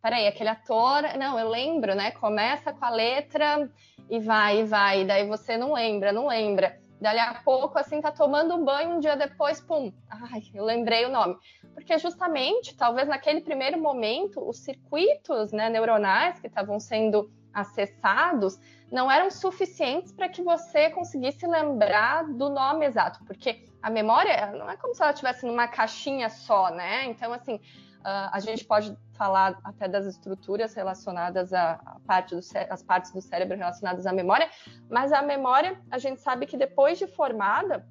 peraí, 0.00 0.28
aquele 0.28 0.50
ator, 0.50 1.02
não, 1.18 1.36
eu 1.38 1.48
lembro, 1.48 1.96
né? 1.96 2.12
Começa 2.12 2.72
com 2.72 2.84
a 2.84 2.90
letra 2.90 3.68
e 4.08 4.20
vai, 4.20 4.60
e 4.60 4.64
vai, 4.64 5.02
e 5.02 5.04
daí 5.04 5.26
você 5.26 5.56
não 5.56 5.74
lembra, 5.74 6.12
não 6.12 6.28
lembra. 6.28 6.78
Dali 7.00 7.18
a 7.18 7.34
pouco, 7.44 7.78
assim, 7.78 8.00
tá 8.00 8.10
tomando 8.10 8.54
um 8.54 8.64
banho, 8.64 8.96
um 8.96 9.00
dia 9.00 9.16
depois, 9.16 9.60
pum, 9.60 9.92
ai, 10.08 10.42
eu 10.54 10.64
lembrei 10.64 11.04
o 11.04 11.10
nome. 11.10 11.36
Porque 11.74 11.98
justamente, 11.98 12.76
talvez 12.76 13.08
naquele 13.08 13.40
primeiro 13.40 13.80
momento, 13.80 14.46
os 14.48 14.58
circuitos 14.58 15.52
né, 15.52 15.68
neuronais 15.68 16.38
que 16.38 16.46
estavam 16.46 16.78
sendo 16.78 17.30
acessados 17.52 18.58
não 18.90 19.10
eram 19.10 19.30
suficientes 19.30 20.12
para 20.12 20.28
que 20.28 20.42
você 20.42 20.90
conseguisse 20.90 21.46
lembrar 21.46 22.24
do 22.24 22.48
nome 22.48 22.86
exato, 22.86 23.24
porque 23.24 23.64
a 23.82 23.90
memória 23.90 24.52
não 24.52 24.70
é 24.70 24.76
como 24.76 24.94
se 24.94 25.02
ela 25.02 25.12
estivesse 25.12 25.46
numa 25.46 25.68
caixinha 25.68 26.28
só, 26.30 26.70
né? 26.70 27.04
Então, 27.06 27.32
assim, 27.32 27.60
a 28.04 28.38
gente 28.40 28.64
pode 28.64 28.96
falar 29.14 29.58
até 29.64 29.88
das 29.88 30.06
estruturas 30.06 30.74
relacionadas 30.74 31.52
à, 31.52 31.72
à 31.72 31.96
parte 32.06 32.34
do 32.34 32.40
as 32.68 32.82
partes 32.82 33.12
do 33.12 33.20
cérebro 33.20 33.56
relacionadas 33.56 34.06
à 34.06 34.12
memória, 34.12 34.48
mas 34.90 35.12
a 35.12 35.22
memória, 35.22 35.80
a 35.90 35.98
gente 35.98 36.20
sabe 36.20 36.46
que 36.46 36.56
depois 36.56 36.98
de 36.98 37.06
formada, 37.06 37.86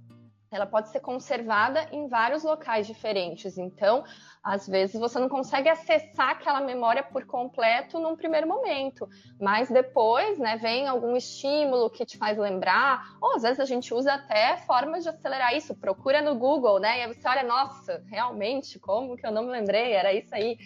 ela 0.56 0.66
pode 0.66 0.90
ser 0.90 1.00
conservada 1.00 1.88
em 1.92 2.08
vários 2.08 2.44
locais 2.44 2.86
diferentes. 2.88 3.58
Então, 3.58 4.04
às 4.44 4.68
vezes 4.68 5.00
você 5.00 5.18
não 5.20 5.30
consegue 5.30 5.70
acessar 5.70 6.32
aquela 6.32 6.60
memória 6.60 7.02
por 7.02 7.26
completo 7.26 7.98
num 8.00 8.16
primeiro 8.16 8.48
momento, 8.48 9.10
mas 9.40 9.70
depois, 9.70 10.38
né, 10.38 10.58
vem 10.58 10.88
algum 10.88 11.16
estímulo 11.16 11.90
que 11.90 12.06
te 12.06 12.18
faz 12.18 12.38
lembrar, 12.38 13.16
ou 13.22 13.36
às 13.36 13.44
vezes 13.44 13.60
a 13.60 13.66
gente 13.66 13.94
usa 13.94 14.14
até 14.14 14.58
formas 14.58 15.04
de 15.04 15.10
acelerar 15.10 15.56
isso, 15.56 15.74
procura 15.76 16.22
no 16.22 16.36
Google, 16.36 16.80
né? 16.80 17.00
E 17.00 17.02
aí 17.04 17.14
você 17.14 17.28
olha, 17.28 17.44
nossa, 17.44 18.04
realmente, 18.08 18.78
como 18.80 19.16
que 19.16 19.26
eu 19.26 19.32
não 19.32 19.44
me 19.44 19.52
lembrei? 19.52 19.94
Era 19.94 20.12
isso 20.14 20.36
aí, 20.36 20.58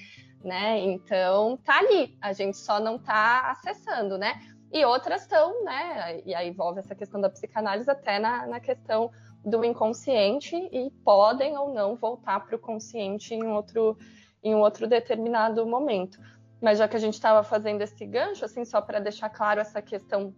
né? 0.43 0.79
Então, 0.79 1.57
tá 1.57 1.77
ali, 1.77 2.17
a 2.19 2.33
gente 2.33 2.57
só 2.57 2.79
não 2.79 2.97
tá 2.97 3.51
acessando, 3.51 4.17
né? 4.17 4.41
E 4.71 4.83
outras 4.85 5.21
estão, 5.21 5.63
né? 5.63 6.21
E 6.25 6.35
aí 6.35 6.49
envolve 6.49 6.79
essa 6.79 6.95
questão 6.95 7.21
da 7.21 7.29
psicanálise 7.29 7.89
até 7.89 8.19
na, 8.19 8.45
na 8.47 8.59
questão 8.59 9.11
do 9.47 9.63
inconsciente 9.63 10.55
e 10.55 10.91
podem 11.05 11.57
ou 11.57 11.73
não 11.73 11.95
voltar 11.95 12.45
para 12.45 12.55
o 12.55 12.59
consciente 12.59 13.33
em 13.33 13.47
outro, 13.47 13.97
em 14.43 14.53
outro 14.53 14.85
determinado 14.87 15.65
momento. 15.65 16.19
Mas 16.61 16.77
já 16.77 16.87
que 16.87 16.97
a 16.97 16.99
gente 16.99 17.13
estava 17.13 17.43
fazendo 17.43 17.81
esse 17.81 18.05
gancho, 18.05 18.43
assim, 18.43 18.65
só 18.65 18.81
para 18.81 18.99
deixar 18.99 19.29
claro 19.29 19.61
essa 19.61 19.81
questão 19.81 20.33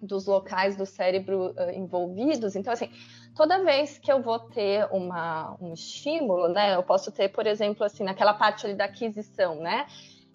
dos 0.00 0.26
locais 0.26 0.76
do 0.76 0.86
cérebro 0.86 1.50
uh, 1.50 1.70
envolvidos, 1.74 2.54
então, 2.56 2.72
assim, 2.72 2.88
toda 3.34 3.62
vez 3.64 3.98
que 3.98 4.10
eu 4.10 4.22
vou 4.22 4.38
ter 4.38 4.88
uma, 4.92 5.56
um 5.60 5.74
estímulo, 5.74 6.48
né, 6.48 6.76
eu 6.76 6.82
posso 6.82 7.10
ter, 7.10 7.28
por 7.28 7.46
exemplo, 7.46 7.84
assim, 7.84 8.04
naquela 8.04 8.32
parte 8.32 8.64
ali 8.64 8.76
da 8.76 8.84
aquisição, 8.84 9.56
né, 9.56 9.86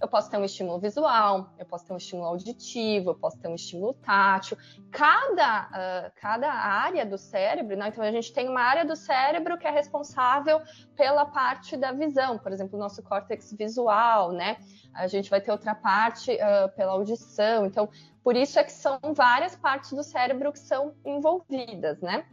eu 0.03 0.07
posso 0.09 0.29
ter 0.29 0.37
um 0.37 0.43
estímulo 0.43 0.79
visual, 0.79 1.53
eu 1.57 1.65
posso 1.65 1.85
ter 1.85 1.93
um 1.93 1.97
estímulo 1.97 2.27
auditivo, 2.27 3.11
eu 3.11 3.15
posso 3.15 3.39
ter 3.39 3.47
um 3.47 3.55
estímulo 3.55 3.93
tátil. 3.93 4.57
Cada, 4.91 5.69
uh, 5.69 6.11
cada 6.17 6.51
área 6.51 7.05
do 7.05 7.17
cérebro, 7.17 7.77
né? 7.77 7.87
então 7.87 8.03
a 8.03 8.11
gente 8.11 8.33
tem 8.33 8.49
uma 8.49 8.59
área 8.59 8.83
do 8.83 8.97
cérebro 8.97 9.57
que 9.57 9.65
é 9.65 9.71
responsável 9.71 10.59
pela 10.93 11.25
parte 11.25 11.77
da 11.77 11.93
visão, 11.93 12.37
por 12.37 12.51
exemplo, 12.51 12.77
o 12.77 12.79
nosso 12.79 13.01
córtex 13.01 13.53
visual, 13.53 14.33
né? 14.33 14.57
A 14.93 15.07
gente 15.07 15.29
vai 15.29 15.39
ter 15.39 15.51
outra 15.51 15.73
parte 15.73 16.33
uh, 16.33 16.69
pela 16.75 16.91
audição. 16.91 17.65
Então, 17.65 17.89
por 18.21 18.35
isso 18.35 18.59
é 18.59 18.63
que 18.63 18.73
são 18.73 18.99
várias 19.15 19.55
partes 19.55 19.93
do 19.93 20.03
cérebro 20.03 20.51
que 20.51 20.59
são 20.59 20.93
envolvidas, 21.05 22.01
né? 22.01 22.25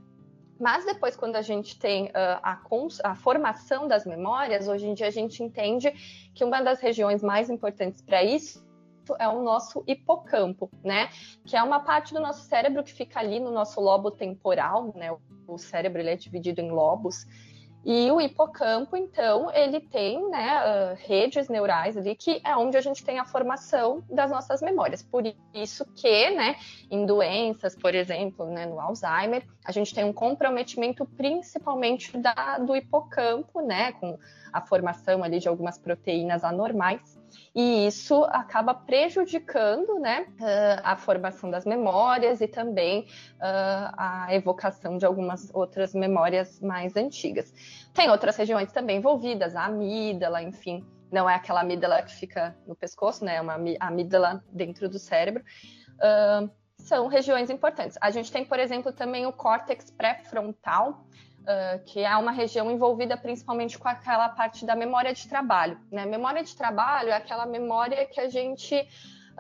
Mas 0.61 0.85
depois, 0.85 1.17
quando 1.17 1.37
a 1.37 1.43
gente 1.43 1.79
tem 1.79 2.09
uh, 2.09 2.39
a, 2.43 2.61
a, 3.05 3.15
formação 3.15 3.89
das 3.89 4.05
memórias, 4.05 4.69
hoje 4.69 4.87
em 4.87 4.93
dia 4.93 5.07
a 5.07 5.11
gente 5.11 5.43
entende 5.43 5.91
que 6.35 6.45
uma 6.45 6.61
das 6.61 6.81
regiões 6.81 7.23
mais 7.23 7.49
importantes 7.49 8.03
para 8.03 8.23
isso 8.23 8.63
é 9.19 9.27
o 9.27 9.43
nosso 9.43 9.83
hipocampo, 9.87 10.71
né? 10.85 11.09
Que 11.47 11.57
é 11.57 11.63
uma 11.63 11.81
parte 11.81 12.13
do 12.13 12.21
nosso 12.21 12.43
cérebro 12.43 12.85
que 12.85 12.93
fica 12.93 13.19
ali 13.19 13.41
no 13.41 13.51
nosso 13.51 13.81
lobo 13.81 14.11
temporal, 14.11 14.93
né? 14.95 15.11
O 15.49 15.57
cérebro 15.57 16.01
ele 16.01 16.11
é 16.11 16.17
dividido 16.17 16.61
em 16.61 16.71
lobos 16.71 17.27
e 17.85 18.11
o 18.11 18.21
hipocampo, 18.21 18.97
então, 18.97 19.51
ele 19.53 19.81
tem 19.81 20.29
né, 20.29 20.61
uh, 20.61 20.97
redes 21.07 21.49
neurais 21.49 21.97
ali, 21.97 22.15
que 22.15 22.41
é 22.45 22.55
onde 22.55 22.77
a 22.77 22.81
gente 22.81 23.03
tem 23.03 23.19
a 23.19 23.25
formação 23.25 24.05
das 24.11 24.31
nossas 24.31 24.61
memórias. 24.61 25.03
Por 25.03 25.25
isso 25.55 25.87
que, 25.97 26.31
né, 26.31 26.57
em 26.91 27.07
doenças, 27.07 27.75
por 27.75 27.95
exemplo, 27.95 28.45
né, 28.47 28.67
no 28.67 28.79
Alzheimer, 28.79 29.47
a 29.65 29.73
gente 29.73 29.95
tem 29.95 30.05
um 30.05 30.13
comprometimento 30.13 31.07
principalmente 31.07 32.17
da, 32.19 32.59
do 32.59 32.77
hipocampo, 32.77 33.63
né, 33.63 33.93
com 33.93 34.19
a 34.53 34.61
formação 34.61 35.25
ali 35.25 35.39
de 35.39 35.49
algumas 35.49 35.79
proteínas 35.79 36.45
anormais 36.45 37.20
e 37.55 37.87
isso 37.87 38.25
acaba 38.25 38.75
prejudicando 38.75 39.99
né, 39.99 40.27
a 40.83 40.97
formação 40.97 41.51
das 41.51 41.65
memórias 41.65 42.41
e 42.41 42.49
também 42.49 43.07
a 43.41 44.29
evocação 44.31 44.99
de 44.99 45.07
algumas 45.07 45.51
outras 45.55 45.95
memórias 45.95 46.61
mais 46.61 46.97
antigas. 46.97 47.53
Tem 47.93 48.11
outras 48.11 48.37
regiões 48.37 48.73
também 48.73 48.99
envolvidas, 48.99 49.57
a 49.57 49.65
amígdala, 49.65 50.43
enfim, 50.43 50.87
não 51.11 51.29
é 51.29 51.35
aquela 51.35 51.61
amígdala 51.61 52.03
que 52.03 52.15
fica 52.15 52.57
no 52.67 52.75
pescoço, 52.75 53.25
né? 53.25 53.37
É 53.37 53.41
uma 53.41 53.57
amígdala 53.81 54.43
dentro 54.53 54.89
do 54.89 54.99
cérebro. 54.99 55.43
são 56.79 57.09
regiões 57.09 57.51
importantes. 57.51 57.99
A 58.01 58.11
gente 58.11 58.33
tem, 58.33 58.45
por 58.45 58.59
exemplo, 58.59 58.93
também 58.93 59.27
o 59.27 59.33
córtex 59.33 59.91
pré-frontal, 59.91 61.05
uh, 61.43 61.83
que 61.85 62.01
é 62.01 62.17
uma 62.17 62.33
região 62.33 62.71
envolvida 62.71 63.17
principalmente 63.17 63.79
com 63.79 63.89
aquela 63.89 64.29
parte 64.29 64.65
da 64.65 64.75
memória 64.75 65.13
de 65.13 65.29
trabalho. 65.29 65.79
Né? 65.91 66.07
Memória 66.07 66.43
de 66.43 66.55
trabalho 66.57 67.11
é 67.11 67.15
aquela 67.15 67.47
memória 67.47 68.07
que 68.07 68.21
a 68.21 68.29
gente 68.29 68.89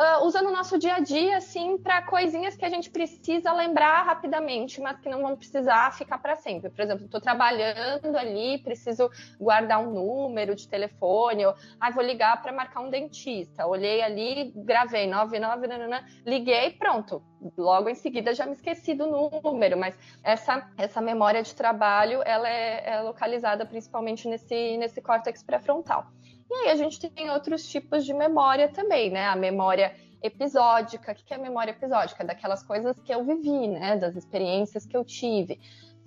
uh, 0.00 0.24
usa 0.24 0.40
no 0.40 0.50
nosso 0.50 0.78
dia 0.78 0.94
a 0.94 1.00
dia, 1.00 1.36
assim, 1.36 1.76
para 1.76 2.02
coisinhas 2.02 2.56
que 2.56 2.64
a 2.64 2.70
gente 2.70 2.88
precisa 2.90 3.52
lembrar 3.52 4.02
rapidamente, 4.02 4.80
mas 4.80 4.98
que 4.98 5.10
não 5.10 5.20
vão 5.20 5.36
precisar 5.36 5.92
ficar 5.92 6.18
para 6.18 6.36
sempre. 6.36 6.70
Por 6.70 6.80
exemplo, 6.80 7.04
estou 7.04 7.20
trabalhando 7.20 8.16
ali, 8.16 8.58
preciso 8.58 9.10
guardar 9.38 9.78
um 9.80 9.92
número 9.92 10.54
de 10.54 10.66
telefone, 10.66 11.44
ou 11.44 11.54
ah, 11.78 11.90
vou 11.90 12.02
ligar 12.02 12.40
para 12.40 12.52
marcar 12.52 12.80
um 12.80 12.88
dentista. 12.88 13.66
Olhei 13.66 14.00
ali, 14.00 14.52
gravei 14.56 15.06
99, 15.06 15.66
nanana, 15.66 16.04
liguei, 16.24 16.70
pronto. 16.70 17.22
Logo 17.56 17.88
em 17.88 17.94
seguida 17.94 18.34
já 18.34 18.46
me 18.46 18.52
esqueci 18.52 18.94
do 18.94 19.06
número, 19.06 19.76
mas 19.76 19.94
essa, 20.22 20.70
essa 20.76 21.00
memória 21.00 21.42
de 21.42 21.54
trabalho 21.54 22.22
ela 22.24 22.48
é, 22.48 22.90
é 22.90 23.00
localizada 23.00 23.64
principalmente 23.64 24.28
nesse, 24.28 24.76
nesse 24.76 25.00
córtex 25.00 25.42
pré-frontal. 25.42 26.06
E 26.50 26.54
aí 26.54 26.70
a 26.70 26.74
gente 26.74 27.08
tem 27.08 27.30
outros 27.30 27.64
tipos 27.68 28.04
de 28.04 28.12
memória 28.12 28.68
também, 28.68 29.08
né? 29.08 29.26
A 29.26 29.36
memória 29.36 29.94
episódica. 30.20 31.12
O 31.12 31.14
que 31.14 31.32
é 31.32 31.36
a 31.36 31.40
memória 31.40 31.70
episódica? 31.70 32.24
Daquelas 32.24 32.62
coisas 32.62 32.98
que 32.98 33.14
eu 33.14 33.24
vivi, 33.24 33.68
né? 33.68 33.96
Das 33.96 34.16
experiências 34.16 34.84
que 34.84 34.96
eu 34.96 35.04
tive. 35.04 35.60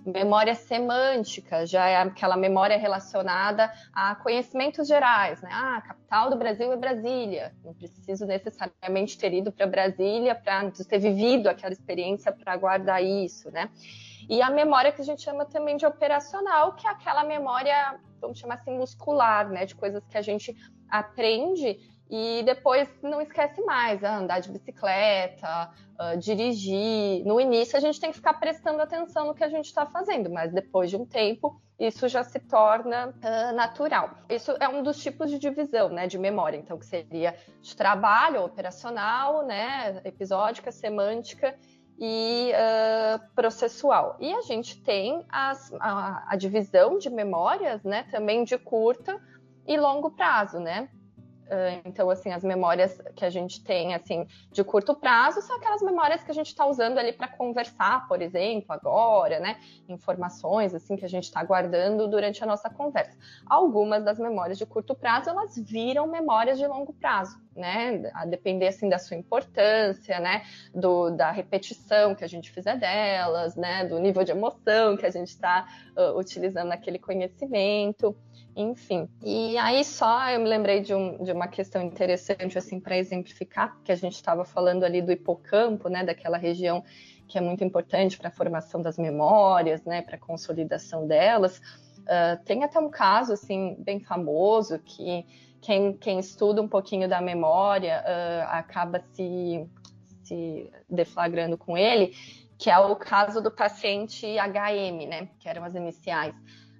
Memória 0.04 0.54
semântica, 0.54 1.64
já 1.64 1.86
é 1.86 1.96
aquela 1.96 2.36
memória 2.36 2.76
relacionada 2.76 3.72
a 3.90 4.14
conhecimentos 4.16 4.86
gerais, 4.86 5.40
né? 5.40 5.48
Ah, 5.50 5.78
a 5.78 5.80
capital 5.80 6.28
do 6.28 6.36
Brasil 6.36 6.70
é 6.70 6.76
Brasília. 6.76 7.54
Não 7.64 7.72
preciso 7.72 8.26
necessariamente 8.26 9.16
ter 9.16 9.32
ido 9.32 9.50
para 9.50 9.66
Brasília 9.66 10.34
para 10.34 10.70
ter 10.70 10.98
vivido 10.98 11.48
aquela 11.48 11.72
experiência 11.72 12.30
para 12.30 12.54
guardar 12.54 13.02
isso, 13.02 13.50
né? 13.50 13.70
E 14.28 14.42
a 14.42 14.50
memória 14.50 14.92
que 14.92 15.00
a 15.00 15.04
gente 15.04 15.22
chama 15.22 15.44
também 15.46 15.76
de 15.76 15.86
operacional, 15.86 16.74
que 16.74 16.86
é 16.86 16.90
aquela 16.90 17.24
memória, 17.24 17.98
vamos 18.24 18.38
chamar 18.38 18.56
assim, 18.56 18.76
muscular, 18.76 19.48
né? 19.48 19.64
De 19.64 19.74
coisas 19.74 20.02
que 20.06 20.18
a 20.18 20.22
gente 20.22 20.54
aprende 20.88 21.78
e 22.10 22.42
depois 22.44 22.88
não 23.02 23.20
esquece 23.20 23.62
mais, 23.62 24.04
ah, 24.04 24.18
andar 24.18 24.40
de 24.40 24.50
bicicleta, 24.50 25.70
uh, 25.98 26.16
dirigir. 26.18 27.24
No 27.24 27.40
início 27.40 27.76
a 27.76 27.80
gente 27.80 27.98
tem 27.98 28.10
que 28.10 28.16
ficar 28.16 28.34
prestando 28.34 28.80
atenção 28.82 29.26
no 29.26 29.34
que 29.34 29.42
a 29.42 29.48
gente 29.48 29.66
está 29.66 29.86
fazendo, 29.86 30.30
mas 30.30 30.52
depois 30.52 30.90
de 30.90 30.96
um 30.96 31.06
tempo 31.06 31.60
isso 31.78 32.06
já 32.06 32.22
se 32.22 32.38
torna 32.38 33.08
uh, 33.08 33.54
natural. 33.56 34.10
Isso 34.28 34.52
é 34.60 34.68
um 34.68 34.82
dos 34.82 35.02
tipos 35.02 35.30
de 35.30 35.38
divisão, 35.38 35.88
né, 35.88 36.06
de 36.06 36.18
memória. 36.18 36.56
Então 36.56 36.78
que 36.78 36.86
seria 36.86 37.34
de 37.60 37.74
trabalho, 37.74 38.44
operacional, 38.44 39.44
né, 39.44 40.00
episódica, 40.04 40.70
semântica 40.70 41.58
e 41.98 42.52
uh, 42.52 43.34
processual. 43.34 44.16
E 44.20 44.32
a 44.32 44.42
gente 44.42 44.82
tem 44.82 45.24
as, 45.28 45.72
a, 45.80 46.24
a, 46.28 46.36
divisão 46.36 46.98
de 46.98 47.08
memórias, 47.08 47.82
né, 47.84 48.04
também 48.10 48.44
de 48.44 48.58
curta 48.58 49.20
e 49.66 49.76
longo 49.76 50.10
prazo, 50.10 50.58
né? 50.58 50.88
Uh, 51.44 51.82
então, 51.84 52.08
assim, 52.08 52.32
as 52.32 52.42
memórias 52.42 52.98
que 53.14 53.24
a 53.24 53.28
gente 53.28 53.62
tem, 53.62 53.94
assim, 53.94 54.26
de 54.50 54.64
curto 54.64 54.94
prazo 54.94 55.42
são 55.42 55.56
aquelas 55.56 55.82
memórias 55.82 56.24
que 56.24 56.30
a 56.30 56.34
gente 56.34 56.46
está 56.46 56.64
usando 56.66 56.96
ali 56.98 57.12
para 57.12 57.28
conversar, 57.28 58.08
por 58.08 58.22
exemplo, 58.22 58.72
agora, 58.72 59.38
né? 59.40 59.58
Informações, 59.86 60.74
assim, 60.74 60.96
que 60.96 61.04
a 61.04 61.08
gente 61.08 61.24
está 61.24 61.44
guardando 61.44 62.08
durante 62.08 62.42
a 62.42 62.46
nossa 62.46 62.70
conversa. 62.70 63.16
Algumas 63.46 64.02
das 64.02 64.18
memórias 64.18 64.56
de 64.56 64.64
curto 64.64 64.94
prazo, 64.94 65.28
elas 65.28 65.54
viram 65.58 66.06
memórias 66.06 66.58
de 66.58 66.66
longo 66.66 66.94
prazo, 66.94 67.38
né? 67.54 68.10
A 68.14 68.24
depender, 68.24 68.68
assim, 68.68 68.88
da 68.88 68.98
sua 68.98 69.16
importância, 69.16 70.18
né? 70.18 70.44
Do, 70.74 71.10
da 71.10 71.30
repetição 71.30 72.14
que 72.14 72.24
a 72.24 72.28
gente 72.28 72.50
fizer 72.50 72.78
delas, 72.78 73.54
né? 73.54 73.84
Do 73.84 73.98
nível 73.98 74.24
de 74.24 74.32
emoção 74.32 74.96
que 74.96 75.04
a 75.04 75.10
gente 75.10 75.28
está 75.28 75.68
uh, 75.94 76.18
utilizando 76.18 76.68
naquele 76.68 76.98
conhecimento 76.98 78.16
enfim. 78.56 79.08
E 79.22 79.56
aí 79.58 79.84
só 79.84 80.30
eu 80.30 80.40
me 80.40 80.48
lembrei 80.48 80.80
de, 80.80 80.94
um, 80.94 81.22
de 81.22 81.32
uma 81.32 81.48
questão 81.48 81.82
interessante 81.82 82.56
assim 82.56 82.78
para 82.78 82.96
exemplificar, 82.96 83.76
que 83.82 83.90
a 83.90 83.96
gente 83.96 84.14
estava 84.14 84.44
falando 84.44 84.84
ali 84.84 85.02
do 85.02 85.10
hipocampo, 85.10 85.88
né, 85.88 86.04
daquela 86.04 86.38
região 86.38 86.84
que 87.26 87.38
é 87.38 87.40
muito 87.40 87.64
importante 87.64 88.16
para 88.18 88.28
a 88.28 88.32
formação 88.32 88.80
das 88.80 88.98
memórias, 88.98 89.84
né, 89.84 90.02
para 90.02 90.16
a 90.16 90.18
consolidação 90.18 91.06
delas. 91.06 91.58
Uh, 92.00 92.42
tem 92.44 92.62
até 92.62 92.78
um 92.78 92.90
caso 92.90 93.32
assim 93.32 93.76
bem 93.78 93.98
famoso 93.98 94.78
que 94.78 95.26
quem, 95.60 95.94
quem 95.94 96.18
estuda 96.18 96.60
um 96.60 96.68
pouquinho 96.68 97.08
da 97.08 97.20
memória 97.20 98.04
uh, 98.06 98.48
acaba 98.50 99.02
se, 99.14 99.66
se 100.22 100.70
deflagrando 100.88 101.56
com 101.56 101.76
ele, 101.76 102.14
que 102.58 102.70
é 102.70 102.78
o 102.78 102.94
caso 102.94 103.40
do 103.40 103.50
paciente 103.50 104.26
HM, 104.36 105.08
né, 105.08 105.28
que 105.40 105.48
eram 105.48 105.64
as 105.64 105.74
iniciais. 105.74 106.34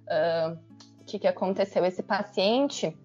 Uh, 0.05 0.74
que, 1.05 1.19
que 1.19 1.27
aconteceu? 1.27 1.85
Esse 1.85 2.03
paciente, 2.03 2.95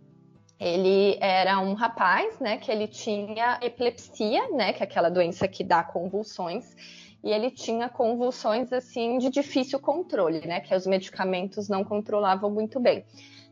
ele 0.58 1.16
era 1.20 1.60
um 1.60 1.74
rapaz, 1.74 2.38
né, 2.40 2.56
que 2.56 2.70
ele 2.70 2.88
tinha 2.88 3.58
epilepsia, 3.62 4.48
né, 4.50 4.72
que 4.72 4.82
é 4.82 4.84
aquela 4.84 5.08
doença 5.08 5.46
que 5.46 5.62
dá 5.62 5.82
convulsões, 5.82 6.74
e 7.22 7.30
ele 7.30 7.50
tinha 7.50 7.88
convulsões 7.88 8.72
assim 8.72 9.18
de 9.18 9.28
difícil 9.30 9.78
controle, 9.78 10.46
né, 10.46 10.60
que 10.60 10.74
os 10.74 10.86
medicamentos 10.86 11.68
não 11.68 11.84
controlavam 11.84 12.50
muito 12.50 12.80
bem. 12.80 13.04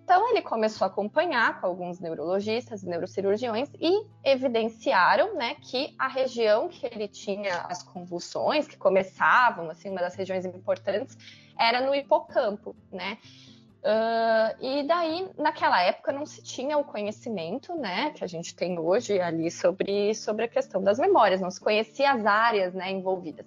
Então 0.02 0.30
ele 0.30 0.40
começou 0.40 0.86
a 0.86 0.88
acompanhar 0.88 1.60
com 1.60 1.66
alguns 1.66 2.00
neurologistas, 2.00 2.82
neurocirurgiões 2.82 3.68
e 3.78 4.06
evidenciaram, 4.24 5.34
né, 5.34 5.54
que 5.60 5.94
a 5.98 6.08
região 6.08 6.66
que 6.66 6.86
ele 6.86 7.06
tinha 7.06 7.58
as 7.68 7.82
convulsões, 7.82 8.66
que 8.66 8.78
começavam, 8.78 9.68
assim, 9.68 9.90
uma 9.90 10.00
das 10.00 10.14
regiões 10.14 10.46
importantes, 10.46 11.14
era 11.58 11.82
no 11.82 11.94
hipocampo, 11.94 12.74
né? 12.90 13.18
Uh, 13.88 14.54
e 14.60 14.82
daí, 14.82 15.30
naquela 15.38 15.80
época, 15.80 16.12
não 16.12 16.26
se 16.26 16.42
tinha 16.42 16.76
o 16.76 16.84
conhecimento 16.84 17.74
né, 17.74 18.10
que 18.10 18.22
a 18.22 18.26
gente 18.26 18.54
tem 18.54 18.78
hoje 18.78 19.18
ali 19.18 19.50
sobre, 19.50 20.14
sobre 20.14 20.44
a 20.44 20.48
questão 20.48 20.82
das 20.82 20.98
memórias, 20.98 21.40
não 21.40 21.50
se 21.50 21.58
conhecia 21.58 22.12
as 22.12 22.26
áreas 22.26 22.74
né, 22.74 22.90
envolvidas. 22.90 23.46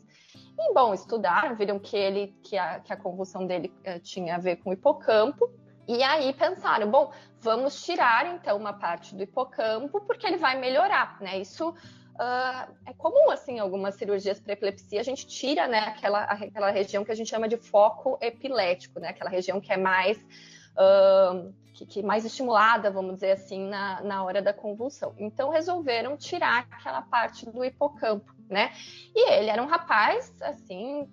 E, 0.58 0.74
bom, 0.74 0.96
estudaram, 0.96 1.56
viram 1.56 1.78
que, 1.78 1.96
ele, 1.96 2.36
que, 2.42 2.58
a, 2.58 2.80
que 2.80 2.92
a 2.92 2.98
convulsão 2.98 3.46
dele 3.46 3.72
uh, 3.86 4.00
tinha 4.00 4.34
a 4.34 4.40
ver 4.40 4.56
com 4.56 4.72
o 4.72 4.74
hipocampo, 4.74 5.48
e 5.88 6.02
aí 6.02 6.34
pensaram, 6.34 6.90
bom, 6.90 7.12
vamos 7.40 7.84
tirar 7.84 8.34
então 8.34 8.58
uma 8.58 8.74
parte 8.74 9.14
do 9.14 9.22
hipocampo, 9.22 10.02
porque 10.02 10.26
ele 10.26 10.38
vai 10.38 10.58
melhorar, 10.60 11.22
né? 11.22 11.38
Isso 11.38 11.72
Uh, 12.16 12.72
é 12.86 12.94
comum, 12.94 13.32
assim, 13.32 13.60
algumas 13.60 13.96
cirurgias 13.96 14.40
para 14.40 14.54
epilepsia, 14.54 15.00
a 15.00 15.04
gente 15.04 15.26
tira, 15.26 15.68
né, 15.68 15.80
aquela, 15.80 16.24
aquela 16.24 16.70
região 16.70 17.04
que 17.04 17.12
a 17.12 17.16
gente 17.16 17.30
chama 17.30 17.48
de 17.48 17.58
foco 17.58 18.18
epilético, 18.22 19.00
né, 19.00 19.10
aquela 19.10 19.30
região 19.30 19.60
que 19.60 19.72
é 19.72 19.78
mais, 19.78 20.18
uh, 20.18 21.54
que, 21.74 21.86
que, 21.86 22.04
mais 22.04 22.24
estimulada, 22.26 22.92
vamos 22.92 23.16
dizer 23.16 23.32
assim, 23.32 23.68
na, 23.68 24.02
na 24.02 24.24
hora 24.24 24.42
da 24.42 24.54
convulsão. 24.54 25.16
Então, 25.18 25.50
resolveram 25.50 26.16
tirar 26.16 26.68
aquela 26.70 27.02
parte 27.02 27.50
do 27.50 27.64
hipocampo, 27.64 28.32
né, 28.50 28.72
e 29.16 29.32
ele 29.32 29.50
era 29.50 29.64
um 29.64 29.68
rapaz, 29.68 30.32
assim, 30.42 31.10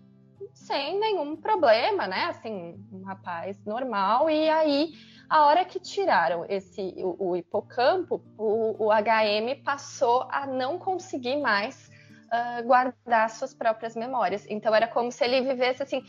sem 0.52 0.98
nenhum 0.98 1.36
problema, 1.36 2.06
né, 2.06 2.24
assim, 2.24 2.76
um 2.92 3.02
rapaz 3.04 3.56
normal, 3.64 4.28
e 4.28 4.50
aí 4.50 4.92
a 5.28 5.44
hora 5.44 5.64
que 5.64 5.78
tiraram 5.78 6.46
esse 6.48 6.94
o, 6.98 7.30
o 7.30 7.36
hipocampo, 7.36 8.22
o, 8.38 8.86
o, 8.86 8.88
HM 8.90 9.62
passou 9.62 10.26
a 10.30 10.46
não 10.46 10.78
conseguir 10.78 11.36
mais 11.36 11.90
uh, 12.32 12.66
guardar 12.66 13.28
suas 13.28 13.52
próprias 13.52 13.94
memórias. 13.94 14.46
Então 14.48 14.74
era 14.74 14.88
como 14.88 15.12
se 15.12 15.22
ele 15.24 15.42
vivesse 15.42 15.82
assim, 15.82 16.02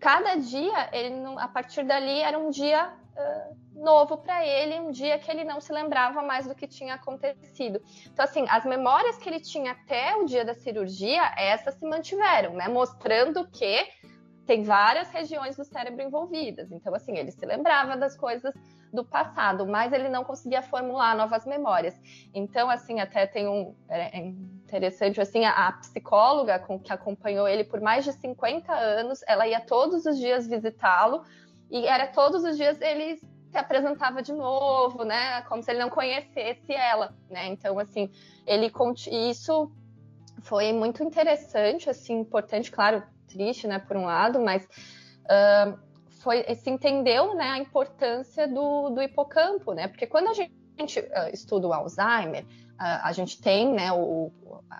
cada 0.00 0.36
dia 0.36 0.88
ele 0.92 1.10
não, 1.10 1.38
a 1.38 1.48
partir 1.48 1.84
dali 1.84 2.20
era 2.20 2.38
um 2.38 2.48
dia 2.48 2.88
uh, 2.88 3.56
novo 3.74 4.16
para 4.16 4.46
ele, 4.46 4.80
um 4.80 4.90
dia 4.90 5.18
que 5.18 5.30
ele 5.30 5.44
não 5.44 5.60
se 5.60 5.72
lembrava 5.72 6.22
mais 6.22 6.46
do 6.46 6.54
que 6.54 6.66
tinha 6.66 6.94
acontecido. 6.94 7.78
Então 8.06 8.24
assim, 8.24 8.46
as 8.48 8.64
memórias 8.64 9.18
que 9.18 9.28
ele 9.28 9.40
tinha 9.40 9.72
até 9.72 10.16
o 10.16 10.24
dia 10.24 10.46
da 10.46 10.54
cirurgia, 10.54 11.22
essas 11.36 11.74
se 11.74 11.84
mantiveram, 11.84 12.54
né, 12.54 12.68
mostrando 12.68 13.46
que 13.48 13.86
tem 14.46 14.62
várias 14.62 15.08
regiões 15.10 15.56
do 15.56 15.64
cérebro 15.64 16.02
envolvidas. 16.02 16.70
Então, 16.72 16.94
assim, 16.94 17.16
ele 17.16 17.30
se 17.30 17.44
lembrava 17.46 17.96
das 17.96 18.16
coisas 18.16 18.54
do 18.92 19.04
passado, 19.04 19.66
mas 19.66 19.92
ele 19.92 20.08
não 20.08 20.24
conseguia 20.24 20.62
formular 20.62 21.16
novas 21.16 21.46
memórias. 21.46 21.94
Então, 22.34 22.68
assim, 22.68 23.00
até 23.00 23.26
tem 23.26 23.48
um 23.48 23.74
é, 23.88 24.18
é 24.18 24.26
interessante 24.26 25.20
assim, 25.20 25.44
a, 25.44 25.68
a 25.68 25.72
psicóloga 25.72 26.58
com, 26.58 26.78
que 26.78 26.92
acompanhou 26.92 27.46
ele 27.46 27.64
por 27.64 27.80
mais 27.80 28.04
de 28.04 28.12
50 28.12 28.72
anos, 28.72 29.20
ela 29.26 29.46
ia 29.46 29.60
todos 29.60 30.06
os 30.06 30.18
dias 30.18 30.46
visitá-lo 30.46 31.22
e 31.70 31.86
era 31.86 32.06
todos 32.06 32.42
os 32.42 32.56
dias 32.56 32.80
ele 32.80 33.16
se 33.16 33.58
apresentava 33.58 34.22
de 34.22 34.32
novo, 34.32 35.04
né? 35.04 35.42
Como 35.42 35.62
se 35.62 35.70
ele 35.70 35.78
não 35.80 35.90
conhecesse 35.90 36.72
ela, 36.72 37.14
né? 37.30 37.46
Então, 37.48 37.78
assim, 37.78 38.10
ele 38.46 38.72
isso 39.10 39.70
foi 40.40 40.72
muito 40.72 41.02
interessante, 41.02 41.88
assim, 41.88 42.20
importante, 42.20 42.70
claro, 42.70 43.02
triste, 43.32 43.66
né, 43.66 43.78
por 43.78 43.96
um 43.96 44.04
lado, 44.04 44.40
mas 44.40 44.64
uh, 44.64 45.78
foi, 46.22 46.42
se 46.54 46.70
entendeu, 46.70 47.34
né, 47.34 47.50
a 47.50 47.58
importância 47.58 48.46
do, 48.46 48.90
do 48.90 49.02
hipocampo, 49.02 49.72
né, 49.72 49.88
porque 49.88 50.06
quando 50.06 50.28
a 50.28 50.34
gente 50.34 51.00
uh, 51.00 51.32
estuda 51.32 51.66
o 51.66 51.72
Alzheimer, 51.72 52.44
a, 52.78 53.08
a 53.08 53.12
gente 53.12 53.40
tem, 53.40 53.72
né, 53.72 53.92
o, 53.92 54.30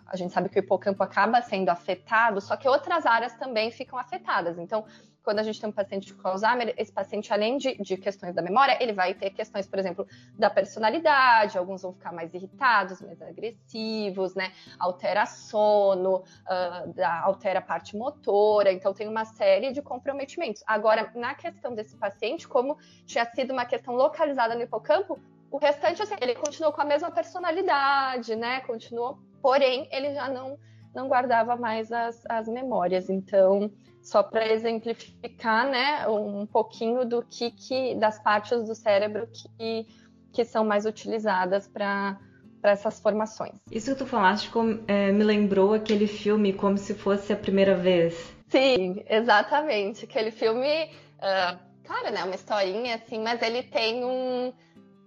a 0.07 0.17
gente 0.17 0.33
sabe 0.33 0.49
que 0.49 0.59
o 0.59 0.61
hipocampo 0.61 1.03
acaba 1.03 1.41
sendo 1.43 1.69
afetado, 1.69 2.41
só 2.41 2.57
que 2.57 2.69
outras 2.69 3.07
áreas 3.07 3.35
também 3.35 3.71
ficam 3.71 3.99
afetadas. 3.99 4.59
Então, 4.59 4.85
quando 5.23 5.39
a 5.39 5.43
gente 5.43 5.61
tem 5.61 5.69
um 5.69 5.73
paciente 5.73 6.13
com 6.15 6.29
Alzheimer, 6.29 6.75
esse 6.77 6.93
paciente, 6.93 7.33
além 7.33 7.57
de, 7.57 7.77
de, 7.77 7.97
questões 7.97 8.35
da 8.35 8.43
memória, 8.43 8.77
ele 8.81 8.93
vai 8.93 9.15
ter 9.15 9.31
questões, 9.31 9.67
por 9.67 9.79
exemplo, 9.79 10.07
da 10.37 10.51
personalidade, 10.51 11.57
alguns 11.57 11.83
vão 11.83 11.93
ficar 11.93 12.13
mais 12.13 12.35
irritados, 12.35 13.01
mais 13.01 13.21
agressivos, 13.23 14.35
né? 14.35 14.53
Altera 14.79 15.25
sono, 15.27 16.17
uh, 16.17 17.03
altera 17.23 17.61
a 17.61 17.63
parte 17.63 17.97
motora, 17.97 18.73
então 18.73 18.93
tem 18.93 19.09
uma 19.09 19.25
série 19.25 19.73
de 19.73 19.81
comprometimentos. 19.81 20.63
Agora, 20.67 21.11
na 21.15 21.35
questão 21.35 21.75
desse 21.75 21.97
paciente, 21.97 22.49
como 22.49 22.77
tinha 23.07 23.25
sido 23.27 23.53
uma 23.53 23.65
questão 23.65 23.95
localizada 23.95 24.55
no 24.55 24.63
hipocampo, 24.63 25.19
o 25.51 25.59
restante, 25.59 26.03
assim, 26.03 26.15
ele 26.21 26.35
continuou 26.35 26.73
com 26.73 26.81
a 26.81 26.85
mesma 26.85 27.11
personalidade, 27.11 28.35
né? 28.35 28.61
Continuou, 28.61 29.19
porém, 29.43 29.87
ele 29.93 30.15
já 30.15 30.29
não, 30.29 30.59
não 30.95 31.09
guardava 31.09 31.57
mais 31.57 31.93
as, 31.93 32.25
as 32.27 32.49
memórias. 32.49 33.11
Então, 33.11 33.71
só 34.03 34.23
para 34.23 34.53
exemplificar, 34.53 35.69
né, 35.69 36.07
um 36.09 36.45
pouquinho 36.45 37.05
do 37.05 37.23
que, 37.23 37.51
que 37.51 37.95
das 37.95 38.19
partes 38.23 38.65
do 38.65 38.75
cérebro 38.75 39.29
que, 39.29 39.87
que 40.33 40.45
são 40.45 40.65
mais 40.65 40.85
utilizadas 40.85 41.69
para 41.69 42.19
para 42.63 42.71
essas 42.71 43.01
formações. 43.01 43.57
Isso 43.73 43.91
que 43.91 43.99
tu 43.99 44.07
falaste 44.07 44.49
é, 44.87 45.11
me 45.11 45.25
lembrou 45.25 45.75
aquele 45.75 46.07
filme 46.07 46.53
como 46.53 46.79
se 46.79 46.95
fosse 46.95 47.33
a 47.33 47.37
primeira 47.37 47.75
vez. 47.75 48.33
Sim, 48.49 49.03
exatamente. 49.09 50.05
Aquele 50.05 50.31
filme, 50.31 50.85
uh, 50.85 51.59
claro, 51.83 52.13
né, 52.13 52.23
uma 52.23 52.37
historinha 52.37 52.95
assim, 52.95 53.21
mas 53.21 53.43
ele 53.43 53.65
tem 53.65 54.05
um, 54.05 54.53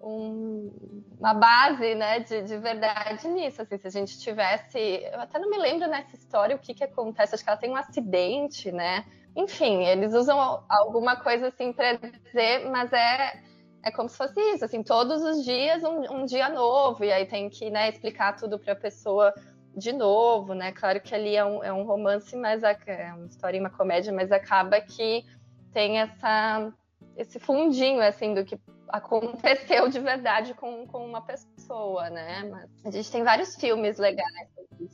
um, 0.06 0.72
uma 1.20 1.34
base 1.34 1.96
né, 1.96 2.20
de, 2.20 2.44
de, 2.44 2.58
verdade 2.58 3.28
nisso. 3.28 3.62
Assim, 3.62 3.78
se 3.78 3.88
a 3.88 3.90
gente 3.90 4.20
tivesse. 4.20 4.78
Eu 5.12 5.20
até 5.20 5.40
não 5.40 5.50
me 5.50 5.58
lembro 5.58 5.88
nessa 5.90 6.16
história 6.16 6.56
o 6.56 6.60
que, 6.60 6.76
que 6.76 6.84
acontece, 6.84 7.34
acho 7.34 7.44
que 7.44 7.50
ela 7.50 7.60
tem 7.60 7.72
um 7.72 7.76
acidente, 7.76 8.72
né? 8.72 9.04
Enfim, 9.36 9.84
eles 9.84 10.14
usam 10.14 10.64
alguma 10.70 11.16
coisa 11.18 11.48
assim 11.48 11.74
para 11.74 11.94
dizer, 11.96 12.70
mas 12.70 12.94
é, 12.94 13.42
é 13.84 13.92
como 13.92 14.08
se 14.08 14.16
fosse 14.16 14.40
isso, 14.54 14.64
assim, 14.64 14.82
todos 14.82 15.22
os 15.22 15.44
dias 15.44 15.84
um, 15.84 16.22
um 16.22 16.26
dia 16.26 16.48
novo, 16.48 17.04
e 17.04 17.12
aí 17.12 17.26
tem 17.26 17.50
que 17.50 17.70
né, 17.70 17.90
explicar 17.90 18.38
tudo 18.38 18.58
para 18.58 18.72
a 18.72 18.78
pessoa 18.78 19.34
de 19.76 19.92
novo, 19.92 20.54
né? 20.54 20.72
Claro 20.72 21.02
que 21.02 21.14
ali 21.14 21.36
é 21.36 21.44
um, 21.44 21.62
é 21.62 21.74
um 21.74 21.84
romance, 21.84 22.34
mas 22.38 22.64
é 22.64 23.14
uma 23.14 23.26
história 23.26 23.58
e 23.58 23.60
uma 23.60 23.70
comédia, 23.70 24.14
mas 24.14 24.32
acaba 24.32 24.80
que 24.80 25.26
tem 25.74 26.00
essa 26.00 26.72
esse 27.18 27.40
fundinho 27.40 28.02
assim 28.02 28.34
do 28.34 28.44
que 28.44 28.58
aconteceu 28.90 29.90
de 29.90 30.00
verdade 30.00 30.54
com, 30.54 30.86
com 30.88 31.06
uma 31.06 31.22
pessoa, 31.22 32.10
né? 32.10 32.44
Mas 32.50 32.70
a 32.86 32.92
gente 32.92 33.12
tem 33.12 33.24
vários 33.24 33.56
filmes 33.56 33.98
legais 33.98 34.50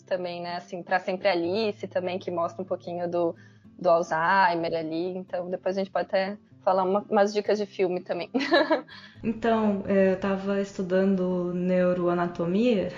também, 0.05 0.41
né? 0.41 0.55
Assim, 0.57 0.81
para 0.83 0.99
sempre 0.99 1.27
Alice 1.27 1.87
também 1.87 2.19
que 2.19 2.31
mostra 2.31 2.61
um 2.61 2.65
pouquinho 2.65 3.09
do, 3.09 3.35
do 3.77 3.89
Alzheimer 3.89 4.73
ali. 4.73 5.17
Então 5.17 5.49
depois 5.49 5.77
a 5.77 5.79
gente 5.79 5.91
pode 5.91 6.07
até 6.07 6.37
falar 6.63 6.83
uma, 6.83 7.05
umas 7.09 7.33
dicas 7.33 7.57
de 7.57 7.65
filme 7.65 8.01
também. 8.01 8.29
então, 9.23 9.83
eu 9.87 10.13
estava 10.13 10.61
estudando 10.61 11.53
neuroanatomia 11.53 12.91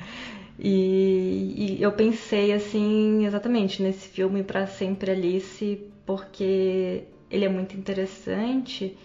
e, 0.58 1.76
e 1.78 1.82
eu 1.82 1.92
pensei 1.92 2.52
assim 2.52 3.26
exatamente 3.26 3.82
nesse 3.82 4.08
filme 4.08 4.42
para 4.42 4.66
sempre 4.66 5.10
Alice 5.10 5.90
porque 6.06 7.04
ele 7.30 7.44
é 7.44 7.48
muito 7.48 7.76
interessante 7.76 8.96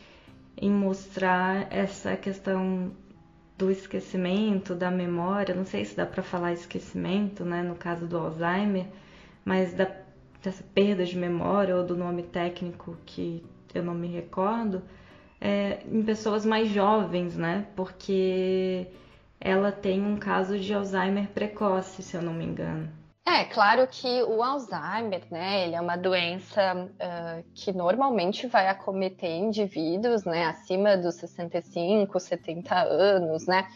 em 0.57 0.69
mostrar 0.69 1.67
essa 1.71 2.15
questão 2.15 2.91
do 3.57 3.71
esquecimento, 3.71 4.75
da 4.75 4.91
memória, 4.91 5.55
não 5.55 5.65
sei 5.65 5.85
se 5.85 5.95
dá 5.95 6.05
para 6.05 6.21
falar 6.21 6.53
esquecimento, 6.53 7.43
né, 7.45 7.61
no 7.61 7.75
caso 7.75 8.05
do 8.05 8.17
Alzheimer, 8.17 8.85
mas 9.43 9.73
da, 9.73 9.89
dessa 10.43 10.63
perda 10.73 11.05
de 11.05 11.17
memória 11.17 11.75
ou 11.75 11.83
do 11.83 11.95
nome 11.95 12.23
técnico 12.23 12.97
que 13.05 13.43
eu 13.73 13.83
não 13.83 13.93
me 13.93 14.07
recordo, 14.07 14.81
é, 15.39 15.79
em 15.89 16.03
pessoas 16.03 16.45
mais 16.45 16.69
jovens, 16.69 17.35
né, 17.35 17.67
porque 17.75 18.87
ela 19.39 19.71
tem 19.71 20.01
um 20.01 20.17
caso 20.17 20.57
de 20.59 20.73
Alzheimer 20.73 21.29
precoce, 21.29 22.01
se 22.01 22.15
eu 22.15 22.21
não 22.21 22.33
me 22.33 22.45
engano. 22.45 22.89
É, 23.27 23.43
claro 23.45 23.87
que 23.87 24.21
o 24.21 24.43
Alzheimer, 24.43 25.23
né, 25.31 25.63
ele 25.63 25.75
é 25.75 25.81
uma 25.81 25.97
doença 25.97 26.75
uh, 26.75 27.43
que 27.55 27.73
normalmente 27.73 28.45
vai 28.45 28.67
acometer 28.67 29.31
indivíduos, 29.31 30.23
né, 30.25 30.45
acima 30.45 30.95
dos 30.95 31.15
65, 31.15 32.19
70 32.19 32.75
anos, 32.75 33.47
né. 33.47 33.67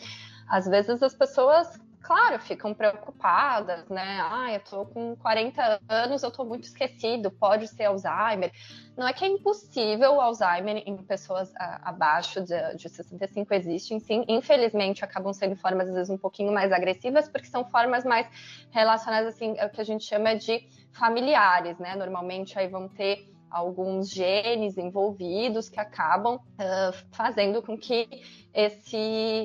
Às 0.48 0.68
vezes 0.68 1.02
as 1.02 1.16
pessoas 1.16 1.80
claro, 2.02 2.40
ficam 2.40 2.74
preocupadas, 2.74 3.88
né? 3.90 4.20
Ah, 4.22 4.54
eu 4.54 4.60
tô 4.62 4.86
com 4.86 5.16
40 5.16 5.82
anos, 5.88 6.24
eu 6.24 6.32
tô 6.32 6.44
muito 6.44 6.64
esquecido, 6.64 7.30
pode 7.32 7.68
ser 7.68 7.86
Alzheimer. 7.86 8.52
Não 8.98 9.08
é 9.08 9.14
que 9.14 9.24
é 9.24 9.28
impossível 9.28 10.20
Alzheimer 10.20 10.84
em 10.86 10.98
pessoas 10.98 11.54
a, 11.56 11.90
abaixo 11.90 12.42
de, 12.42 12.76
de 12.76 12.90
65, 12.90 13.54
existem 13.54 14.00
sim. 14.00 14.26
Infelizmente, 14.28 15.04
acabam 15.04 15.34
sendo 15.34 15.56
formas, 15.56 15.88
às 15.90 15.96
vezes, 15.96 16.10
um 16.10 16.18
pouquinho 16.18 16.52
mais 16.52 16.72
agressivas, 16.72 17.28
porque 17.30 17.48
são 17.48 17.64
formas 17.66 18.04
mais 18.04 18.28
relacionadas, 18.72 19.36
assim, 19.36 19.60
ao 19.60 19.70
que 19.70 19.82
a 19.82 19.86
gente 19.86 20.04
chama 20.04 20.36
de 20.36 20.68
familiares, 20.92 21.78
né? 21.80 21.96
Normalmente, 21.96 22.58
aí 22.58 22.68
vão 22.68 22.88
ter 22.88 23.39
alguns 23.50 24.10
genes 24.10 24.78
envolvidos 24.78 25.70
que 25.70 25.80
acabam 25.80 26.36
uh, 26.36 27.08
fazendo 27.12 27.62
com 27.62 27.78
que 27.78 28.08
esse, 28.54 28.98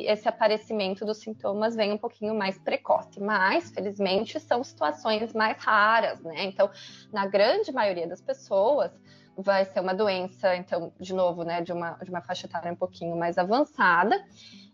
esse 0.07 0.29
aparecimento 0.29 1.05
dos 1.05 1.19
sintomas 1.19 1.77
venha 1.77 1.95
um 1.95 1.99
pouquinho 1.99 2.35
mais 2.35 2.59
precoce. 2.59 3.21
Mas, 3.21 3.71
felizmente, 3.71 4.39
são 4.41 4.63
situações 4.63 5.33
mais 5.33 5.59
raras, 5.59 6.21
né? 6.23 6.45
Então, 6.45 6.71
na 7.13 7.27
grande 7.27 7.73
maioria 7.73 8.07
das 8.07 8.21
pessoas, 8.21 8.91
vai 9.37 9.65
ser 9.65 9.81
uma 9.81 9.95
doença, 9.95 10.55
então, 10.57 10.93
de 10.99 11.13
novo, 11.13 11.43
né, 11.43 11.61
de 11.61 11.73
uma, 11.73 11.93
de 12.03 12.11
uma 12.11 12.23
faixa 12.23 12.47
etária 12.47 12.73
um 12.73 12.77
pouquinho 12.77 13.17
mais 13.17 13.37
avançada 13.37 14.25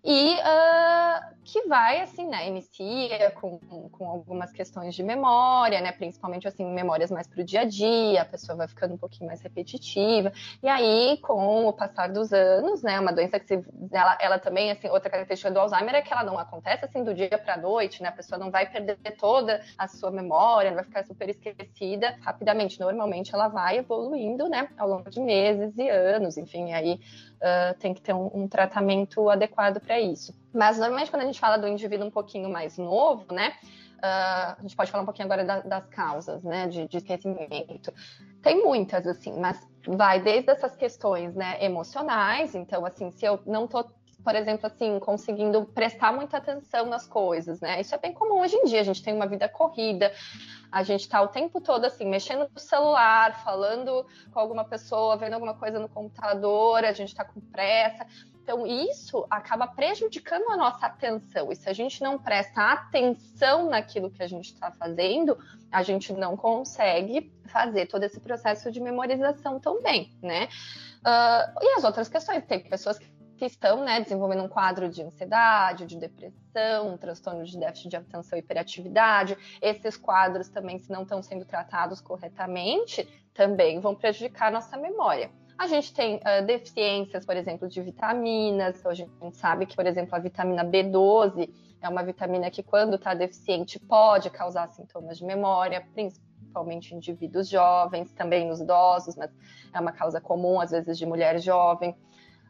e 0.05 0.35
uh, 0.35 1.35
que 1.45 1.67
vai, 1.67 2.01
assim, 2.01 2.27
né, 2.27 2.49
inicia 2.49 3.31
com, 3.33 3.59
com 3.91 4.09
algumas 4.09 4.53
questões 4.53 4.95
de 4.95 5.03
memória, 5.03 5.81
né, 5.81 5.93
principalmente, 5.93 6.47
assim, 6.49 6.65
memórias 6.65 7.11
mais 7.11 7.27
para 7.27 7.41
o 7.41 7.45
dia 7.45 7.61
a 7.61 7.65
dia, 7.65 8.23
a 8.23 8.25
pessoa 8.25 8.57
vai 8.57 8.69
ficando 8.69 8.95
um 8.95 8.99
pouquinho 8.99 9.27
mais 9.27 9.41
repetitiva, 9.41 10.33
e 10.63 10.69
aí, 10.69 11.19
com 11.23 11.67
o 11.67 11.73
passar 11.73 12.09
dos 12.09 12.33
anos, 12.33 12.83
né, 12.83 12.99
uma 13.01 13.13
doença 13.13 13.39
que 13.39 13.47
se, 13.47 13.65
ela, 13.93 14.19
ela 14.21 14.39
também, 14.39 14.71
assim, 14.71 14.89
outra 14.89 15.11
característica 15.11 15.51
do 15.51 15.59
Alzheimer 15.61 15.95
é 15.95 16.03
que 16.03 16.13
ela 16.13 16.25
não 16.25 16.39
acontece, 16.39 16.85
assim, 16.85 17.03
do 17.05 17.15
dia 17.15 17.39
para 17.39 17.55
a 17.55 17.59
noite, 17.59 18.03
né, 18.03 18.09
a 18.09 18.13
pessoa 18.13 18.39
não 18.39 18.51
vai 18.51 18.71
perder 18.71 18.97
toda 19.19 19.61
a 19.77 19.89
sua 19.89 20.11
memória, 20.11 20.71
não 20.71 20.77
vai 20.77 20.85
ficar 20.85 21.05
super 21.05 21.29
esquecida. 21.29 22.17
Rapidamente, 22.23 22.79
normalmente 22.81 23.35
ela 23.35 23.49
vai 23.49 23.79
evoluindo, 23.79 24.49
né, 24.49 24.69
ao 24.79 24.89
longo 24.89 25.11
de 25.11 25.21
meses 25.21 25.77
e 25.77 25.89
anos, 25.89 26.37
enfim, 26.37 26.73
aí 26.73 27.01
uh, 27.41 27.79
tem 27.79 27.95
que 27.95 28.01
ter 28.01 28.15
um, 28.15 28.31
um 28.33 28.49
tratamento 28.49 29.29
adequado 29.29 29.81
para 29.81 30.01
isso. 30.01 30.35
Mas 30.53 30.79
normalmente 30.79 31.11
quando 31.11 31.23
a 31.23 31.27
gente 31.27 31.41
fala 31.41 31.57
do 31.57 31.67
indivíduo 31.67 32.07
um 32.07 32.11
pouquinho 32.11 32.49
mais 32.49 32.79
novo, 32.79 33.33
né? 33.33 33.53
Uh, 33.99 34.57
a 34.57 34.59
gente 34.63 34.75
pode 34.75 34.91
falar 34.91 35.03
um 35.03 35.07
pouquinho 35.07 35.27
agora 35.27 35.45
da, 35.45 35.61
das 35.61 35.87
causas, 35.89 36.43
né, 36.43 36.67
de, 36.67 36.89
de, 36.89 36.97
esquecimento. 36.97 37.93
Tem 38.43 38.65
muitas, 38.65 39.07
assim, 39.07 39.39
mas 39.39 39.69
vai 39.87 40.19
desde 40.19 40.51
essas 40.51 40.75
questões, 40.75 41.35
né, 41.35 41.63
emocionais. 41.63 42.55
Então, 42.55 42.87
assim, 42.87 43.11
se 43.11 43.27
eu 43.27 43.39
não 43.45 43.67
tô, 43.67 43.85
por 44.23 44.35
exemplo, 44.35 44.67
assim, 44.67 44.99
conseguindo 44.99 45.65
prestar 45.65 46.13
muita 46.13 46.37
atenção 46.37 46.87
nas 46.87 47.07
coisas, 47.07 47.61
né, 47.61 47.81
isso 47.81 47.95
é 47.95 47.99
bem 47.99 48.13
comum 48.13 48.41
hoje 48.41 48.57
em 48.57 48.65
dia. 48.65 48.81
A 48.81 48.85
gente 48.85 49.03
tem 49.03 49.15
uma 49.15 49.27
vida 49.27 49.49
corrida, 49.49 50.13
a 50.71 50.83
gente 50.83 51.03
está 51.03 51.21
o 51.21 51.29
tempo 51.29 51.61
todo 51.61 51.85
assim, 51.85 52.07
mexendo 52.07 52.49
no 52.53 52.61
celular, 52.61 53.43
falando 53.43 54.07
com 54.33 54.39
alguma 54.39 54.65
pessoa, 54.65 55.17
vendo 55.17 55.35
alguma 55.35 55.55
coisa 55.55 55.79
no 55.79 55.89
computador, 55.89 56.85
a 56.85 56.93
gente 56.93 57.09
está 57.09 57.25
com 57.25 57.41
pressa. 57.41 58.07
Então, 58.43 58.67
isso 58.67 59.25
acaba 59.31 59.67
prejudicando 59.69 60.51
a 60.51 60.57
nossa 60.57 60.87
atenção. 60.87 61.53
E 61.53 61.57
se 61.57 61.69
a 61.69 61.73
gente 61.73 62.03
não 62.03 62.19
presta 62.19 62.73
atenção 62.73 63.69
naquilo 63.69 64.11
que 64.11 64.23
a 64.23 64.27
gente 64.27 64.47
está 64.47 64.73
fazendo, 64.73 65.39
a 65.71 65.85
gente 65.85 66.13
não 66.13 66.37
consegue 66.37 67.33
fazer 67.47 67.87
todo 67.87 68.03
esse 68.03 68.19
processo 68.19 68.73
de 68.73 68.81
memorização 68.81 69.61
tão 69.61 69.81
bem, 69.81 70.13
né? 70.21 70.49
Uh, 71.01 71.63
e 71.63 71.75
as 71.77 71.85
outras 71.85 72.09
questões, 72.09 72.45
tem 72.45 72.61
pessoas 72.61 72.99
que 72.99 73.07
que 73.41 73.47
estão 73.47 73.83
né, 73.83 74.03
desenvolvendo 74.03 74.43
um 74.43 74.49
quadro 74.49 74.87
de 74.91 75.03
ansiedade, 75.03 75.87
de 75.87 75.97
depressão, 75.97 76.93
um 76.93 76.99
transtorno 76.99 77.43
de 77.43 77.59
déficit 77.59 77.89
de 77.89 77.97
atenção 77.97 78.37
e 78.37 78.43
hiperatividade. 78.43 79.35
Esses 79.63 79.97
quadros 79.97 80.51
também, 80.51 80.79
se 80.79 80.93
não 80.93 81.05
estão 81.05 81.23
sendo 81.23 81.47
tratados 81.47 82.03
corretamente, 82.03 83.09
também 83.33 83.81
vão 83.81 83.95
prejudicar 83.95 84.49
a 84.49 84.51
nossa 84.51 84.77
memória. 84.77 85.31
A 85.57 85.67
gente 85.67 85.95
tem 85.95 86.17
uh, 86.17 86.45
deficiências, 86.45 87.25
por 87.25 87.35
exemplo, 87.35 87.67
de 87.67 87.81
vitaminas. 87.81 88.85
A 88.85 88.93
gente 88.93 89.11
sabe 89.33 89.65
que, 89.65 89.75
por 89.75 89.87
exemplo, 89.87 90.15
a 90.15 90.19
vitamina 90.19 90.63
B12 90.63 91.49
é 91.81 91.89
uma 91.89 92.03
vitamina 92.03 92.51
que, 92.51 92.63
quando 92.63 92.97
está 92.97 93.15
deficiente, 93.15 93.79
pode 93.79 94.29
causar 94.29 94.69
sintomas 94.69 95.17
de 95.17 95.25
memória, 95.25 95.83
principalmente 95.95 96.93
em 96.93 96.99
indivíduos 96.99 97.49
jovens, 97.49 98.13
também 98.13 98.47
nos 98.47 98.61
idosos, 98.61 99.17
mas 99.17 99.31
é 99.73 99.81
uma 99.81 99.93
causa 99.93 100.21
comum, 100.21 100.61
às 100.61 100.73
vezes, 100.73 100.99
de 100.99 101.07
mulher 101.07 101.41
jovem. 101.41 101.97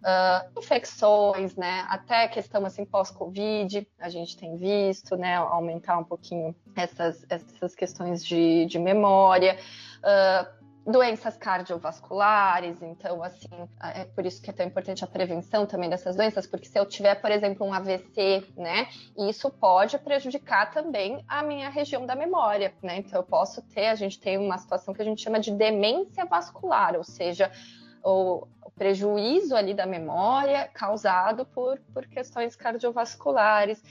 Uh, 0.00 0.58
infecções, 0.58 1.56
né? 1.56 1.86
Até 1.88 2.28
questão 2.28 2.64
assim 2.64 2.84
pós-Covid, 2.84 3.86
a 3.98 4.08
gente 4.08 4.36
tem 4.36 4.56
visto, 4.56 5.16
né? 5.16 5.36
Aumentar 5.36 5.98
um 5.98 6.04
pouquinho 6.04 6.54
essas, 6.74 7.24
essas 7.28 7.74
questões 7.74 8.24
de, 8.24 8.66
de 8.66 8.78
memória. 8.78 9.58
Uh, 9.98 10.60
doenças 10.86 11.36
cardiovasculares, 11.36 12.82
então 12.82 13.22
assim, 13.22 13.48
é 13.94 14.04
por 14.04 14.24
isso 14.24 14.42
que 14.42 14.50
é 14.50 14.52
tão 14.52 14.66
importante 14.66 15.04
a 15.04 15.06
prevenção 15.06 15.66
também 15.66 15.90
dessas 15.90 16.16
doenças, 16.16 16.46
porque 16.46 16.66
se 16.66 16.78
eu 16.78 16.86
tiver, 16.86 17.14
por 17.16 17.30
exemplo, 17.30 17.66
um 17.66 17.72
AVC, 17.72 18.44
né, 18.56 18.88
isso 19.16 19.50
pode 19.50 19.98
prejudicar 19.98 20.72
também 20.72 21.22
a 21.28 21.42
minha 21.42 21.68
região 21.68 22.06
da 22.06 22.16
memória, 22.16 22.74
né? 22.82 22.98
Então 22.98 23.20
eu 23.20 23.22
posso 23.22 23.62
ter, 23.62 23.88
a 23.88 23.94
gente 23.94 24.18
tem 24.18 24.38
uma 24.38 24.58
situação 24.58 24.94
que 24.94 25.02
a 25.02 25.04
gente 25.04 25.22
chama 25.22 25.38
de 25.38 25.50
demência 25.50 26.24
vascular, 26.24 26.96
ou 26.96 27.04
seja, 27.04 27.52
o, 28.02 28.46
o 28.62 28.70
prejuízo 28.70 29.54
ali 29.54 29.74
da 29.74 29.86
memória 29.86 30.68
causado 30.68 31.44
por, 31.46 31.80
por 31.92 32.06
questões 32.06 32.56
cardiovasculares. 32.56 33.82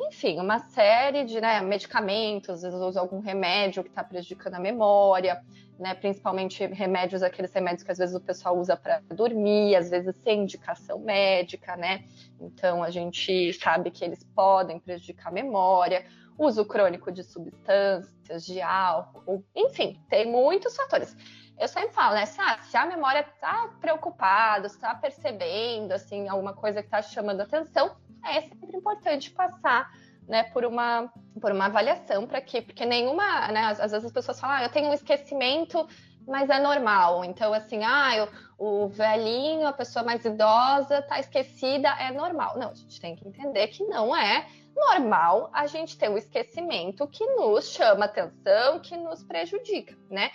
Enfim, 0.00 0.40
uma 0.40 0.58
série 0.58 1.24
de 1.24 1.40
né, 1.40 1.60
medicamentos, 1.60 2.64
às 2.64 2.72
vezes 2.72 2.96
algum 2.96 3.20
remédio 3.20 3.82
que 3.82 3.88
está 3.90 4.04
prejudicando 4.04 4.54
a 4.54 4.60
memória, 4.60 5.42
né, 5.78 5.94
principalmente 5.94 6.64
remédios, 6.66 7.22
aqueles 7.22 7.52
remédios 7.52 7.82
que 7.82 7.92
às 7.92 7.98
vezes 7.98 8.14
o 8.14 8.20
pessoal 8.20 8.58
usa 8.58 8.76
para 8.76 9.00
dormir, 9.14 9.76
às 9.76 9.90
vezes 9.90 10.16
sem 10.22 10.42
indicação 10.42 10.98
médica, 10.98 11.76
né? 11.76 12.04
Então 12.40 12.82
a 12.82 12.90
gente 12.90 13.52
sabe 13.54 13.90
que 13.90 14.04
eles 14.04 14.24
podem 14.34 14.80
prejudicar 14.80 15.28
a 15.28 15.32
memória, 15.32 16.04
uso 16.36 16.64
crônico 16.64 17.10
de 17.10 17.22
substâncias, 17.24 18.44
de 18.44 18.60
álcool, 18.60 19.44
enfim, 19.54 20.00
tem 20.08 20.30
muitos 20.30 20.76
fatores 20.76 21.16
eu 21.58 21.68
sempre 21.68 21.90
falo, 21.92 22.14
né? 22.14 22.26
Se, 22.26 22.38
se 22.62 22.76
a 22.76 22.86
memória 22.86 23.20
está 23.20 23.68
preocupada, 23.80 24.66
está 24.66 24.94
percebendo, 24.94 25.92
assim, 25.92 26.28
alguma 26.28 26.52
coisa 26.52 26.80
que 26.80 26.86
está 26.86 27.02
chamando 27.02 27.40
atenção, 27.40 27.96
é 28.24 28.40
sempre 28.42 28.76
importante 28.76 29.30
passar, 29.30 29.90
né, 30.26 30.44
por 30.44 30.64
uma, 30.64 31.12
por 31.40 31.52
uma 31.52 31.66
avaliação 31.66 32.26
para 32.26 32.40
que, 32.40 32.60
porque 32.60 32.84
nenhuma, 32.84 33.48
né, 33.48 33.60
às, 33.64 33.80
às, 33.80 33.92
vezes 33.92 34.06
as 34.06 34.12
pessoas 34.12 34.38
falam, 34.38 34.56
ah, 34.56 34.62
eu 34.62 34.68
tenho 34.68 34.90
um 34.90 34.94
esquecimento, 34.94 35.88
mas 36.26 36.50
é 36.50 36.60
normal. 36.60 37.24
Então, 37.24 37.54
assim, 37.54 37.82
ah, 37.82 38.14
eu, 38.14 38.28
o 38.58 38.88
velhinho, 38.88 39.66
a 39.66 39.72
pessoa 39.72 40.04
mais 40.04 40.24
idosa 40.24 40.98
está 40.98 41.18
esquecida, 41.18 41.88
é 41.98 42.12
normal. 42.12 42.58
Não, 42.58 42.70
a 42.70 42.74
gente 42.74 43.00
tem 43.00 43.16
que 43.16 43.26
entender 43.26 43.68
que 43.68 43.82
não 43.84 44.14
é 44.14 44.46
normal 44.76 45.50
a 45.52 45.66
gente 45.66 45.96
ter 45.96 46.10
um 46.10 46.18
esquecimento 46.18 47.06
que 47.08 47.24
nos 47.34 47.70
chama 47.70 48.04
atenção, 48.04 48.78
que 48.80 48.96
nos 48.96 49.24
prejudica, 49.24 49.96
né? 50.10 50.30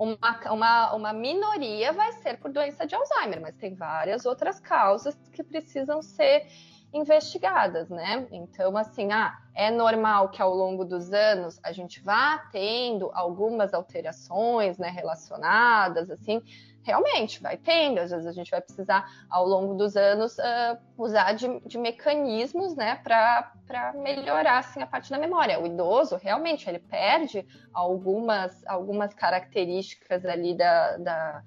Uma, 0.00 0.40
uma, 0.50 0.94
uma 0.94 1.12
minoria 1.12 1.92
vai 1.92 2.10
ser 2.12 2.38
por 2.38 2.50
doença 2.50 2.86
de 2.86 2.94
Alzheimer, 2.94 3.38
mas 3.38 3.54
tem 3.56 3.74
várias 3.74 4.24
outras 4.24 4.58
causas 4.58 5.14
que 5.30 5.44
precisam 5.44 6.00
ser 6.00 6.46
investigadas, 6.90 7.90
né? 7.90 8.26
Então, 8.32 8.76
assim, 8.78 9.12
ah, 9.12 9.38
é 9.54 9.70
normal 9.70 10.30
que 10.30 10.40
ao 10.40 10.54
longo 10.54 10.86
dos 10.86 11.12
anos 11.12 11.60
a 11.62 11.70
gente 11.70 12.00
vá 12.00 12.38
tendo 12.50 13.10
algumas 13.12 13.74
alterações, 13.74 14.78
né, 14.78 14.88
relacionadas, 14.88 16.10
assim, 16.10 16.42
realmente 16.90 17.40
vai 17.40 17.56
tendo, 17.56 18.00
às 18.00 18.10
vezes 18.10 18.26
a 18.26 18.32
gente 18.32 18.50
vai 18.50 18.60
precisar, 18.60 19.08
ao 19.28 19.46
longo 19.46 19.74
dos 19.74 19.96
anos, 19.96 20.36
uh, 20.38 20.76
usar 20.98 21.32
de, 21.34 21.60
de, 21.60 21.78
mecanismos 21.78 22.74
né, 22.74 22.96
para 22.96 23.52
melhorar 23.94 24.58
assim, 24.58 24.82
a 24.82 24.86
parte 24.86 25.08
da 25.10 25.18
memória. 25.18 25.60
O 25.60 25.66
idoso, 25.66 26.16
realmente, 26.16 26.68
ele 26.68 26.80
perde 26.80 27.46
algumas, 27.72 28.66
algumas 28.66 29.14
características 29.14 30.24
ali 30.26 30.56
da, 30.56 30.96
da, 30.96 31.42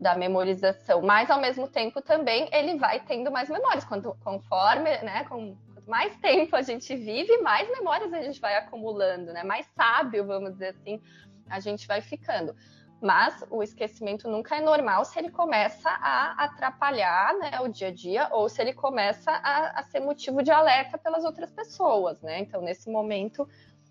da 0.00 0.14
memorização, 0.14 1.02
mas 1.02 1.28
ao 1.28 1.40
mesmo 1.40 1.66
tempo 1.66 2.00
também 2.00 2.48
ele 2.52 2.78
vai 2.78 3.00
tendo 3.00 3.32
mais 3.32 3.48
memórias, 3.48 3.84
quanto, 3.84 4.16
conforme, 4.22 4.96
né, 4.98 5.24
com, 5.24 5.56
quanto 5.74 5.90
mais 5.90 6.16
tempo 6.18 6.54
a 6.54 6.62
gente 6.62 6.94
vive, 6.94 7.38
mais 7.38 7.68
memórias 7.68 8.12
a 8.12 8.22
gente 8.22 8.40
vai 8.40 8.56
acumulando, 8.56 9.32
né, 9.32 9.42
mais 9.42 9.66
sábio, 9.74 10.24
vamos 10.24 10.52
dizer 10.52 10.68
assim, 10.68 11.02
a 11.50 11.58
gente 11.58 11.84
vai 11.88 12.00
ficando. 12.00 12.54
Mas 13.00 13.44
o 13.50 13.62
esquecimento 13.62 14.28
nunca 14.28 14.56
é 14.56 14.60
normal 14.60 15.04
se 15.04 15.18
ele 15.18 15.30
começa 15.30 15.90
a 15.90 16.44
atrapalhar 16.44 17.34
né, 17.38 17.60
o 17.60 17.68
dia 17.68 17.88
a 17.88 17.90
dia 17.90 18.28
ou 18.30 18.48
se 18.48 18.62
ele 18.62 18.72
começa 18.72 19.30
a, 19.30 19.80
a 19.80 19.82
ser 19.82 20.00
motivo 20.00 20.42
de 20.42 20.50
alerta 20.50 20.96
pelas 20.96 21.24
outras 21.24 21.50
pessoas, 21.50 22.20
né? 22.22 22.40
Então, 22.40 22.62
nesse 22.62 22.90
momento, 22.90 23.46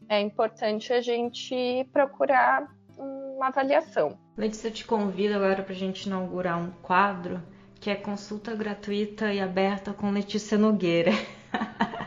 é 0.10 0.20
importante 0.20 0.92
a 0.92 1.02
gente 1.02 1.88
procurar 1.92 2.68
uma 2.98 3.48
avaliação. 3.48 4.18
Letícia, 4.38 4.68
eu 4.68 4.72
te 4.72 4.86
convido 4.86 5.36
agora 5.36 5.62
para 5.62 5.74
a 5.74 5.78
gente 5.78 6.06
inaugurar 6.06 6.58
um 6.58 6.72
quadro 6.82 7.42
que 7.80 7.90
é 7.90 7.96
consulta 7.96 8.56
gratuita 8.56 9.34
e 9.34 9.42
aberta 9.42 9.94
com 9.94 10.10
Letícia 10.10 10.58
Nogueira. 10.58 11.12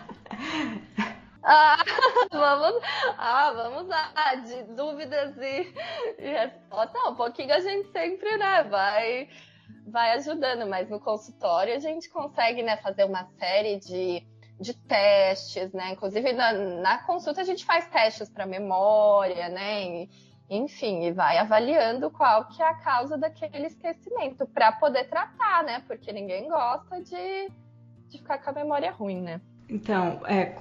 Ah, 1.49 1.77
vamos, 2.33 2.83
ah, 3.17 3.53
vamos 3.53 3.87
lá, 3.87 4.35
de 4.35 4.65
dúvidas 4.75 5.37
e, 5.37 5.73
e 6.19 6.29
respostas. 6.29 7.01
um 7.07 7.15
pouquinho 7.15 7.55
a 7.55 7.61
gente 7.61 7.89
sempre, 7.93 8.37
né, 8.37 8.65
vai, 8.65 9.29
vai 9.87 10.11
ajudando, 10.15 10.69
mas 10.69 10.91
no 10.91 10.99
consultório 10.99 11.73
a 11.73 11.79
gente 11.79 12.11
consegue, 12.11 12.65
né, 12.65 12.77
fazer 12.79 13.05
uma 13.05 13.29
série 13.39 13.79
de, 13.79 14.27
de 14.59 14.75
testes, 14.75 15.73
né? 15.73 15.93
Inclusive 15.93 16.33
na, 16.33 16.53
na 16.53 16.99
consulta 17.05 17.43
a 17.43 17.45
gente 17.45 17.65
faz 17.65 17.87
testes 17.91 18.29
para 18.29 18.45
memória, 18.45 19.49
né? 19.49 19.85
E, 19.85 20.11
enfim, 20.51 21.05
e 21.05 21.13
vai 21.13 21.39
avaliando 21.39 22.11
qual 22.11 22.49
que 22.49 22.61
é 22.61 22.67
a 22.67 22.75
causa 22.75 23.17
daquele 23.17 23.69
esquecimento 23.69 24.49
para 24.49 24.73
poder 24.73 25.05
tratar, 25.05 25.63
né? 25.63 25.81
Porque 25.87 26.13
ninguém 26.13 26.49
gosta 26.49 27.01
de, 27.01 27.51
de 28.09 28.19
ficar 28.19 28.39
com 28.39 28.51
a 28.51 28.53
memória 28.53 28.91
ruim, 28.91 29.21
né? 29.21 29.41
Então, 29.69 30.21
é, 30.27 30.57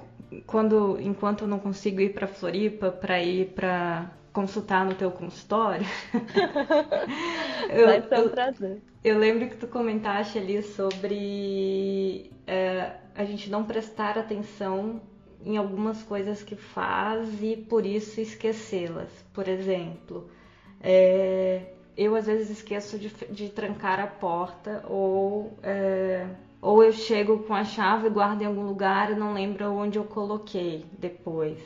quando 0.46 0.98
enquanto 1.00 1.42
eu 1.42 1.48
não 1.48 1.58
consigo 1.58 2.00
ir 2.00 2.12
para 2.12 2.26
Floripa 2.26 2.90
para 2.90 3.22
ir 3.22 3.52
para 3.54 4.10
consultar 4.32 4.84
no 4.84 4.94
teu 4.94 5.10
consultório, 5.10 5.86
eu, 7.70 7.86
Vai 7.86 8.02
ser 8.02 8.20
um 8.20 8.28
prazer. 8.28 8.82
Eu, 9.02 9.14
eu, 9.14 9.18
lembro 9.18 9.48
que 9.48 9.56
tu 9.56 9.66
comentaste 9.66 10.38
ali 10.38 10.62
sobre 10.62 12.30
é, 12.46 12.96
a 13.14 13.24
gente 13.24 13.48
não 13.48 13.64
prestar 13.64 14.18
atenção 14.18 15.00
em 15.42 15.56
algumas 15.56 16.02
coisas 16.02 16.42
que 16.42 16.54
faz 16.54 17.42
e 17.42 17.56
por 17.56 17.86
isso 17.86 18.20
esquecê-las. 18.20 19.08
Por 19.32 19.48
exemplo, 19.48 20.28
é, 20.82 21.72
eu 21.96 22.14
às 22.14 22.26
vezes 22.26 22.50
esqueço 22.50 22.98
de, 22.98 23.08
de 23.30 23.48
trancar 23.48 24.00
a 24.00 24.06
porta 24.06 24.84
ou 24.86 25.56
é, 25.62 26.26
ou 26.66 26.82
eu 26.82 26.90
chego 26.90 27.38
com 27.44 27.54
a 27.54 27.62
chave, 27.62 28.08
guardo 28.08 28.42
em 28.42 28.46
algum 28.46 28.66
lugar 28.66 29.12
e 29.12 29.14
não 29.14 29.32
lembro 29.32 29.70
onde 29.72 29.98
eu 29.98 30.04
coloquei 30.04 30.84
depois. 30.98 31.56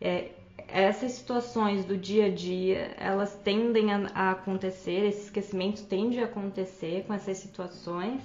É, 0.00 0.28
essas 0.68 1.10
situações 1.10 1.84
do 1.84 1.96
dia 1.96 2.26
a 2.26 2.30
dia, 2.30 2.94
elas 2.96 3.34
tendem 3.42 3.92
a, 3.92 4.06
a 4.14 4.30
acontecer, 4.30 5.08
esse 5.08 5.24
esquecimento 5.24 5.82
tende 5.86 6.20
a 6.20 6.26
acontecer 6.26 7.02
com 7.04 7.12
essas 7.12 7.38
situações. 7.38 8.22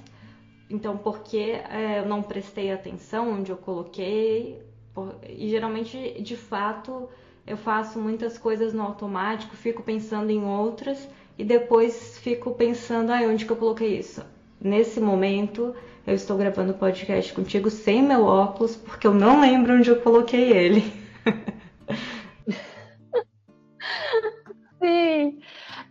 Então, 0.69 0.95
porque 0.99 1.59
é, 1.67 1.97
eu 1.97 2.05
não 2.05 2.21
prestei 2.21 2.71
atenção 2.71 3.33
onde 3.33 3.49
eu 3.49 3.57
coloquei, 3.57 4.61
por, 4.93 5.15
e 5.27 5.49
geralmente, 5.49 6.21
de 6.21 6.35
fato, 6.35 7.09
eu 7.47 7.57
faço 7.57 7.97
muitas 7.97 8.37
coisas 8.37 8.71
no 8.71 8.83
automático, 8.83 9.55
fico 9.55 9.81
pensando 9.81 10.29
em 10.29 10.43
outras 10.43 11.09
e 11.39 11.43
depois 11.43 12.19
fico 12.19 12.53
pensando, 12.53 13.11
ah, 13.11 13.21
onde 13.21 13.47
que 13.47 13.51
eu 13.51 13.57
coloquei 13.57 13.97
isso? 13.97 14.23
Nesse 14.61 14.99
momento, 14.99 15.73
eu 16.09 16.15
estou 16.15 16.37
gravando 16.37 16.71
o 16.71 16.77
podcast 16.77 17.31
contigo 17.33 17.69
sem 17.69 18.01
meu 18.01 18.25
óculos, 18.25 18.75
porque 18.75 19.05
eu 19.05 19.13
não 19.13 19.39
lembro 19.39 19.75
onde 19.75 19.89
eu 19.89 20.01
coloquei 20.01 20.51
ele. 20.51 20.91
Sim. 24.81 25.39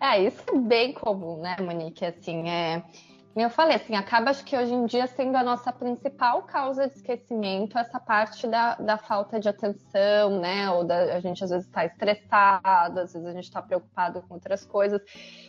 É, 0.00 0.22
isso 0.22 0.42
é 0.48 0.58
bem 0.58 0.92
comum, 0.92 1.40
né, 1.40 1.56
Monique? 1.60 2.04
Assim, 2.04 2.48
é 2.48 2.82
eu 3.36 3.50
falei, 3.50 3.76
assim, 3.76 3.94
acaba 3.94 4.30
acho 4.30 4.44
que 4.44 4.56
hoje 4.56 4.74
em 4.74 4.84
dia 4.84 5.06
sendo 5.06 5.36
a 5.36 5.42
nossa 5.42 5.72
principal 5.72 6.42
causa 6.42 6.88
de 6.88 6.94
esquecimento 6.94 7.78
essa 7.78 8.00
parte 8.00 8.46
da, 8.46 8.74
da 8.74 8.98
falta 8.98 9.38
de 9.38 9.48
atenção, 9.48 10.40
né? 10.40 10.70
Ou 10.70 10.82
da, 10.84 11.14
a 11.14 11.20
gente 11.20 11.44
às 11.44 11.50
vezes 11.50 11.66
está 11.66 11.84
estressado, 11.84 13.00
às 13.00 13.12
vezes 13.12 13.28
a 13.28 13.32
gente 13.32 13.44
está 13.44 13.62
preocupado 13.62 14.22
com 14.22 14.34
outras 14.34 14.64
coisas. 14.64 15.00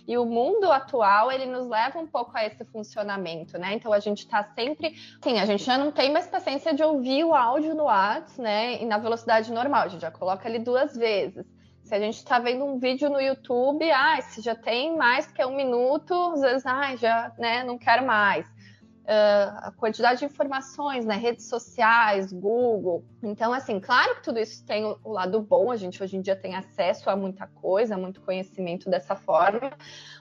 E 0.07 0.17
o 0.17 0.25
mundo 0.25 0.71
atual, 0.71 1.31
ele 1.31 1.45
nos 1.45 1.67
leva 1.67 1.97
um 1.99 2.05
pouco 2.05 2.31
a 2.35 2.45
esse 2.45 2.63
funcionamento, 2.65 3.57
né? 3.57 3.73
Então 3.73 3.91
a 3.91 3.99
gente 3.99 4.19
está 4.19 4.43
sempre. 4.43 4.93
Sim, 5.23 5.39
a 5.39 5.45
gente 5.45 5.63
já 5.63 5.77
não 5.77 5.91
tem 5.91 6.11
mais 6.11 6.27
paciência 6.27 6.73
de 6.73 6.83
ouvir 6.83 7.23
o 7.23 7.33
áudio 7.33 7.73
no 7.73 7.85
WhatsApp, 7.85 8.41
né? 8.41 8.81
E 8.81 8.85
na 8.85 8.97
velocidade 8.97 9.51
normal, 9.51 9.83
a 9.83 9.87
gente 9.87 10.01
já 10.01 10.11
coloca 10.11 10.47
ali 10.47 10.59
duas 10.59 10.95
vezes. 10.95 11.58
Se 11.89 11.95
a 11.95 11.99
gente 11.99 12.17
está 12.17 12.37
vendo 12.37 12.63
um 12.63 12.77
vídeo 12.77 13.09
no 13.09 13.19
YouTube, 13.19 13.83
ah, 13.91 14.21
se 14.21 14.41
já 14.41 14.53
tem 14.53 14.95
mais 14.95 15.25
que 15.25 15.43
um 15.43 15.55
minuto, 15.55 16.13
às 16.33 16.41
vezes, 16.41 16.63
ah, 16.63 16.95
já, 16.95 17.33
né, 17.35 17.63
não 17.63 17.79
quero 17.79 18.05
mais. 18.05 18.45
Uh, 18.45 19.57
a 19.63 19.73
quantidade 19.75 20.19
de 20.19 20.25
informações, 20.25 21.03
né, 21.03 21.15
redes 21.15 21.49
sociais, 21.49 22.31
Google. 22.31 23.03
Então, 23.23 23.51
assim, 23.51 23.79
claro 23.79 24.17
que 24.17 24.21
tudo 24.21 24.37
isso 24.37 24.63
tem 24.67 24.85
o, 24.85 25.11
lado 25.11 25.41
bom, 25.41 25.71
a 25.71 25.77
gente 25.77 26.03
hoje 26.03 26.15
em 26.15 26.21
dia 26.21 26.35
tem 26.35 26.55
acesso 26.55 27.09
a 27.09 27.15
muita 27.15 27.47
coisa, 27.47 27.97
muito 27.97 28.21
conhecimento 28.21 28.87
dessa 28.87 29.15
forma, 29.15 29.71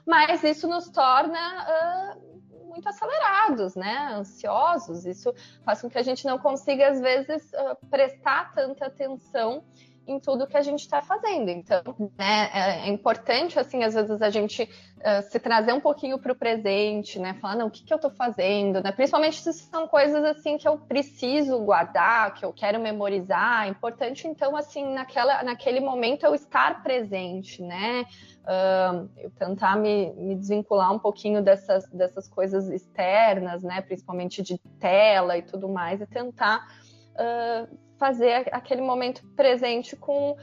mas 0.07 0.43
isso 0.43 0.66
nos 0.66 0.89
torna 0.89 2.16
uh, 2.16 2.66
muito 2.66 2.89
acelerados, 2.89 3.75
né? 3.75 4.09
Ansiosos. 4.14 5.05
Isso 5.05 5.35
faz 5.66 5.83
com 5.83 5.91
que 5.91 5.99
a 5.99 6.03
gente 6.03 6.25
não 6.25 6.39
consiga, 6.39 6.89
às 6.89 6.99
vezes, 6.99 7.53
uh, 7.53 7.87
prestar 7.91 8.55
tanta 8.55 8.87
atenção 8.87 9.62
em 10.09 10.19
tudo 10.19 10.47
que 10.47 10.57
a 10.57 10.63
gente 10.63 10.81
está 10.81 11.03
fazendo. 11.03 11.51
Então, 11.51 11.83
né, 12.19 12.51
é, 12.53 12.87
é, 12.87 12.89
importante, 12.89 13.59
assim, 13.59 13.85
às 13.85 13.95
vezes 13.95 14.23
a 14.23 14.31
gente 14.31 14.63
uh, 14.63 15.23
se 15.31 15.39
trazer 15.39 15.73
um 15.75 15.81
pouquinho 15.81 16.19
para 16.19 16.33
o 16.33 16.35
presente, 16.35 17.19
né? 17.19 17.35
Falar, 17.35 17.57
não, 17.57 17.67
o 17.67 17.71
que, 17.71 17.85
que 17.85 17.93
eu 17.93 17.97
estou 17.97 18.11
fazendo, 18.11 18.83
né? 18.83 18.91
Principalmente 18.91 19.41
se 19.41 19.53
são 19.53 19.87
coisas, 19.87 20.25
assim, 20.25 20.57
que 20.57 20.67
eu 20.67 20.79
preciso 20.79 21.59
guardar, 21.61 22.33
que 22.33 22.45
eu 22.45 22.53
quero 22.53 22.81
memorizar. 22.81 23.67
É 23.67 23.69
importante, 23.69 24.27
então, 24.27 24.57
assim, 24.57 24.95
naquela, 24.95 25.43
naquele 25.43 25.81
momento 25.81 26.25
eu 26.25 26.35
estar 26.35 26.83
presente, 26.83 27.63
né? 27.63 28.07
Uh, 28.45 29.11
eu 29.19 29.31
tentar 29.33 29.77
me, 29.77 30.11
me, 30.15 30.35
desvincular 30.35 30.91
um 30.91 30.99
pouquinho 30.99 31.43
dessas, 31.43 31.87
dessas 31.91 32.27
coisas 32.27 32.67
externas, 32.71 33.63
né? 33.63 33.83
Principalmente 33.83 34.43
de 34.43 34.57
tela 34.81 35.37
e 35.37 35.43
tudo 35.43 35.69
mais, 35.69 36.01
e 36.01 36.07
tentar... 36.07 36.67
Uh, 37.15 37.88
fazer 37.99 38.49
aquele 38.53 38.81
momento 38.81 39.23
presente 39.37 39.97
com, 39.97 40.37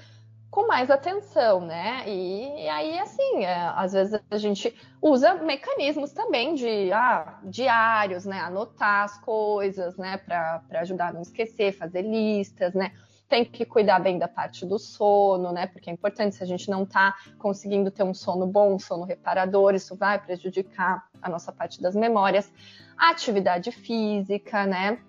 com 0.51 0.67
mais 0.67 0.91
atenção, 0.91 1.61
né? 1.61 2.03
E, 2.05 2.63
e 2.63 2.69
aí, 2.69 2.99
assim, 2.99 3.45
é, 3.45 3.55
às 3.75 3.93
vezes 3.93 4.19
a 4.29 4.37
gente 4.37 4.75
usa 5.01 5.35
mecanismos 5.35 6.11
também 6.11 6.53
de 6.53 6.91
ah, 6.91 7.39
diários, 7.45 8.25
né? 8.25 8.39
Anotar 8.39 9.05
as 9.05 9.17
coisas, 9.19 9.97
né? 9.97 10.17
Para 10.17 10.61
ajudar 10.81 11.07
a 11.07 11.13
não 11.13 11.21
esquecer, 11.21 11.71
fazer 11.71 12.01
listas, 12.01 12.73
né? 12.73 12.91
Tem 13.27 13.43
que 13.43 13.65
cuidar 13.65 13.99
bem 13.99 14.19
da 14.19 14.27
parte 14.27 14.65
do 14.65 14.77
sono, 14.77 15.51
né? 15.51 15.65
Porque 15.65 15.89
é 15.89 15.93
importante, 15.93 16.35
se 16.35 16.43
a 16.43 16.47
gente 16.47 16.69
não 16.69 16.83
está 16.83 17.15
conseguindo 17.39 17.89
ter 17.89 18.03
um 18.03 18.13
sono 18.13 18.45
bom, 18.45 18.75
um 18.75 18.79
sono 18.79 19.03
reparador, 19.03 19.73
isso 19.73 19.95
vai 19.95 20.19
prejudicar 20.23 21.07
a 21.21 21.29
nossa 21.29 21.51
parte 21.51 21.81
das 21.81 21.95
memórias. 21.95 22.51
A 22.97 23.09
atividade 23.09 23.71
física, 23.71 24.65
né? 24.67 24.99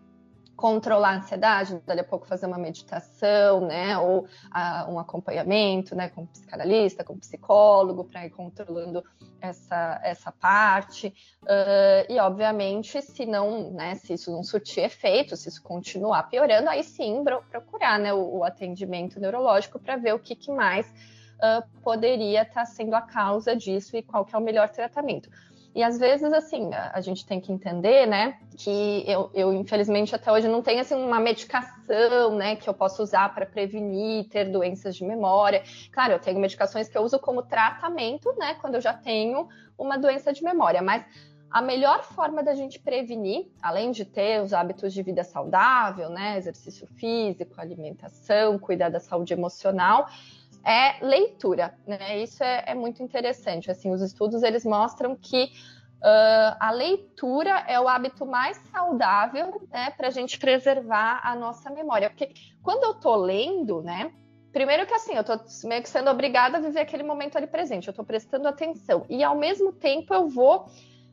Controlar 0.57 1.11
a 1.11 1.17
ansiedade, 1.19 1.81
dali 1.87 2.01
a 2.01 2.05
pouco 2.05 2.27
fazer 2.27 2.47
uma 2.47 2.59
meditação, 2.59 3.61
né, 3.61 3.97
ou 3.99 4.27
a, 4.51 4.87
um 4.89 4.99
acompanhamento, 4.99 5.95
né, 5.95 6.09
com 6.09 6.27
psicanalista, 6.27 7.05
com 7.05 7.19
psicólogo, 7.19 8.05
para 8.05 8.25
ir 8.25 8.31
controlando 8.31 9.05
essa, 9.41 10.01
essa 10.03 10.33
parte. 10.33 11.09
Uh, 11.43 12.11
e, 12.11 12.19
obviamente, 12.19 13.01
se 13.03 13.27
não, 13.27 13.71
né, 13.71 13.95
se 13.97 14.15
isso 14.15 14.33
não 14.33 14.43
surtir 14.43 14.85
efeito, 14.85 15.37
se 15.37 15.49
isso 15.49 15.63
continuar 15.63 16.25
piorando, 16.25 16.71
aí 16.71 16.83
sim 16.83 17.23
procurar, 17.51 17.99
né, 17.99 18.15
o, 18.15 18.39
o 18.39 18.45
atendimento 18.45 19.21
neurológico 19.21 19.79
para 19.79 19.97
ver 19.97 20.15
o 20.15 20.19
que, 20.19 20.35
que 20.35 20.51
mais 20.51 20.87
uh, 21.37 21.81
poderia 21.83 22.43
estar 22.43 22.55
tá 22.55 22.67
sendo 22.67 22.95
a 22.95 23.03
causa 23.03 23.55
disso 23.55 23.97
e 23.97 24.03
qual 24.03 24.25
que 24.25 24.35
é 24.35 24.39
o 24.39 24.43
melhor 24.43 24.71
tratamento. 24.71 25.29
E 25.77 25.83
às 25.83 25.99
vezes, 25.99 26.33
assim, 26.33 26.71
a, 26.73 27.03
gente 27.03 27.27
tem 27.27 27.39
que 27.39 27.53
entender, 27.53 28.07
né, 28.07 28.39
que 28.57 29.05
eu, 29.07 29.31
eu, 29.35 29.53
infelizmente, 29.53 30.15
até 30.15 30.33
hoje 30.33 30.49
não 30.49 30.63
tenho, 30.63 30.81
assim, 30.81 30.95
uma 30.95 31.21
medicação, 31.21 32.35
né, 32.35 32.57
que 32.57 32.67
eu 32.67 32.73
posso 32.73 33.03
usar 33.03 33.35
para 33.35 33.45
prevenir 33.45 34.27
ter 34.31 34.51
doenças 34.51 34.97
de 34.97 35.05
memória. 35.05 35.63
Claro, 35.93 36.15
eu 36.15 36.19
tenho 36.19 36.41
medicações 36.41 36.89
que 36.89 36.97
eu 36.97 37.03
uso 37.03 37.19
como 37.19 37.43
tratamento, 37.43 38.35
né, 38.39 38.55
quando 38.59 38.77
eu 38.77 38.81
já 38.81 38.95
tenho 38.95 39.51
uma 39.77 39.99
doença 39.99 40.33
de 40.33 40.43
memória, 40.43 40.81
mas 40.81 41.05
a 41.51 41.61
melhor 41.61 42.03
forma 42.05 42.43
da 42.43 42.55
gente 42.55 42.79
prevenir, 42.79 43.47
além 43.63 43.91
de 43.91 44.07
ter 44.07 44.41
os 44.41 44.55
hábitos 44.55 44.95
de 44.95 45.03
vida 45.03 45.25
saudável, 45.25 46.09
né, 46.09 46.39
exercício 46.39 46.87
físico, 46.87 47.53
alimentação, 47.61 48.59
cuidar 48.59 48.89
da 48.89 48.99
saúde 48.99 49.35
emocional, 49.35 50.09
é 50.67 50.97
leitura, 51.01 51.73
né? 51.87 52.19
Isso 52.19 52.43
é, 52.43 52.65
é 52.67 52.75
muito 52.75 53.01
interessante. 53.01 53.71
Assim, 53.71 53.93
os 53.93 54.03
estudos 54.03 54.43
eles 54.43 54.65
mostram 54.65 55.15
que 55.15 55.45
uh, 55.45 56.57
a 56.59 56.73
leitura 56.73 57.65
é 57.69 57.79
o 57.79 57.87
hábito 57.87 58.27
mais 58.27 58.57
saudável, 58.73 59.63
né, 59.71 59.91
para 59.97 60.09
a 60.09 60.11
gente 60.11 60.39
preservar 60.39 61.21
a 61.23 61.37
nossa 61.37 61.71
memória. 61.71 62.11
Porque 62.11 62.35
quando 62.65 62.83
eu 62.83 62.95
tô 62.95 63.15
lendo, 63.15 63.81
né? 63.81 64.13
Primeiro 64.53 64.87
que 64.87 64.95
assim, 64.95 65.15
eu 65.15 65.23
tô 65.23 65.39
meio 65.65 65.83
que 65.83 65.89
sendo 65.89 66.11
obrigada 66.11 66.57
a 66.57 66.61
viver 66.61 66.81
aquele 66.81 67.03
momento 67.03 67.37
ali 67.37 67.47
presente, 67.47 67.87
eu 67.87 67.95
tô 67.95 68.03
prestando 68.03 68.49
atenção. 68.49 69.05
E 69.09 69.23
ao 69.23 69.37
mesmo 69.37 69.71
tempo 69.71 70.13
eu 70.13 70.29
vou 70.29 70.67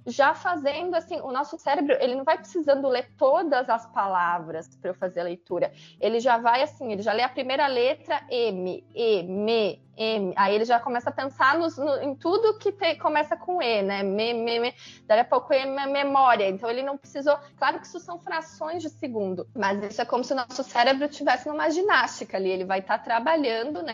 já 0.06 0.34
fazendo 0.34 0.95
assim, 0.95 1.20
o 1.22 1.32
nosso 1.32 1.58
cérebro, 1.58 1.95
ele 1.99 2.16
não 2.16 2.24
vai 2.24 2.38
precisando 2.38 2.88
ler 2.88 3.10
todas 3.18 3.70
as 3.70 3.86
palavras 3.88 4.76
para 4.76 4.89
eu 4.89 4.93
fazer 4.93 5.22
a 5.22 5.24
leitura. 5.24 5.72
Ele 5.99 6.20
já 6.20 6.38
vai 6.38 6.62
assim, 6.62 6.91
ele 6.91 7.01
já 7.01 7.14
lê 7.14 7.24
a 7.24 7.30
primeira 7.30 7.68
letra 7.68 8.22
M, 8.30 8.84
E, 8.93 9.20
M, 9.20 9.82
M. 9.95 10.34
Aí 10.36 10.56
ele 10.56 10.66
já 10.66 10.80
começa 10.80 11.10
a 11.10 11.14
pensar 11.14 11.58
nos, 11.58 11.78
no, 11.78 12.01
em 12.01 12.16
tudo 12.16 12.58
que 12.58 12.72
te, 12.72 12.95
começa 12.95 13.38
com 13.38 13.62
E, 13.62 13.82
né? 13.82 14.04
Me, 14.04 14.34
me, 14.34 14.60
me. 14.60 14.74
Daí 15.08 15.20
a 15.20 15.26
pouco 15.26 15.54
é 15.54 15.66
memória. 15.88 16.49
Então 16.49 16.70
ele 16.70 16.84
não 16.84 16.97
precisou. 16.97 17.38
Claro 17.58 17.80
que 17.80 17.86
isso 17.86 17.99
são 17.99 18.20
frações 18.20 18.82
de 18.82 18.89
segundo, 18.89 19.47
mas 19.56 19.82
isso 19.84 20.01
é 20.01 20.06
como 20.06 20.24
se 20.24 20.34
o 20.34 20.36
nosso 20.36 20.64
cérebro 20.64 21.06
estivesse 21.06 21.47
numa 21.47 21.70
ginástica 21.70 22.38
ali. 22.38 22.49
Ele 22.49 22.66
vai 22.66 22.80
estar 22.80 22.97
tá 22.97 23.04
trabalhando, 23.04 23.82
né? 23.82 23.93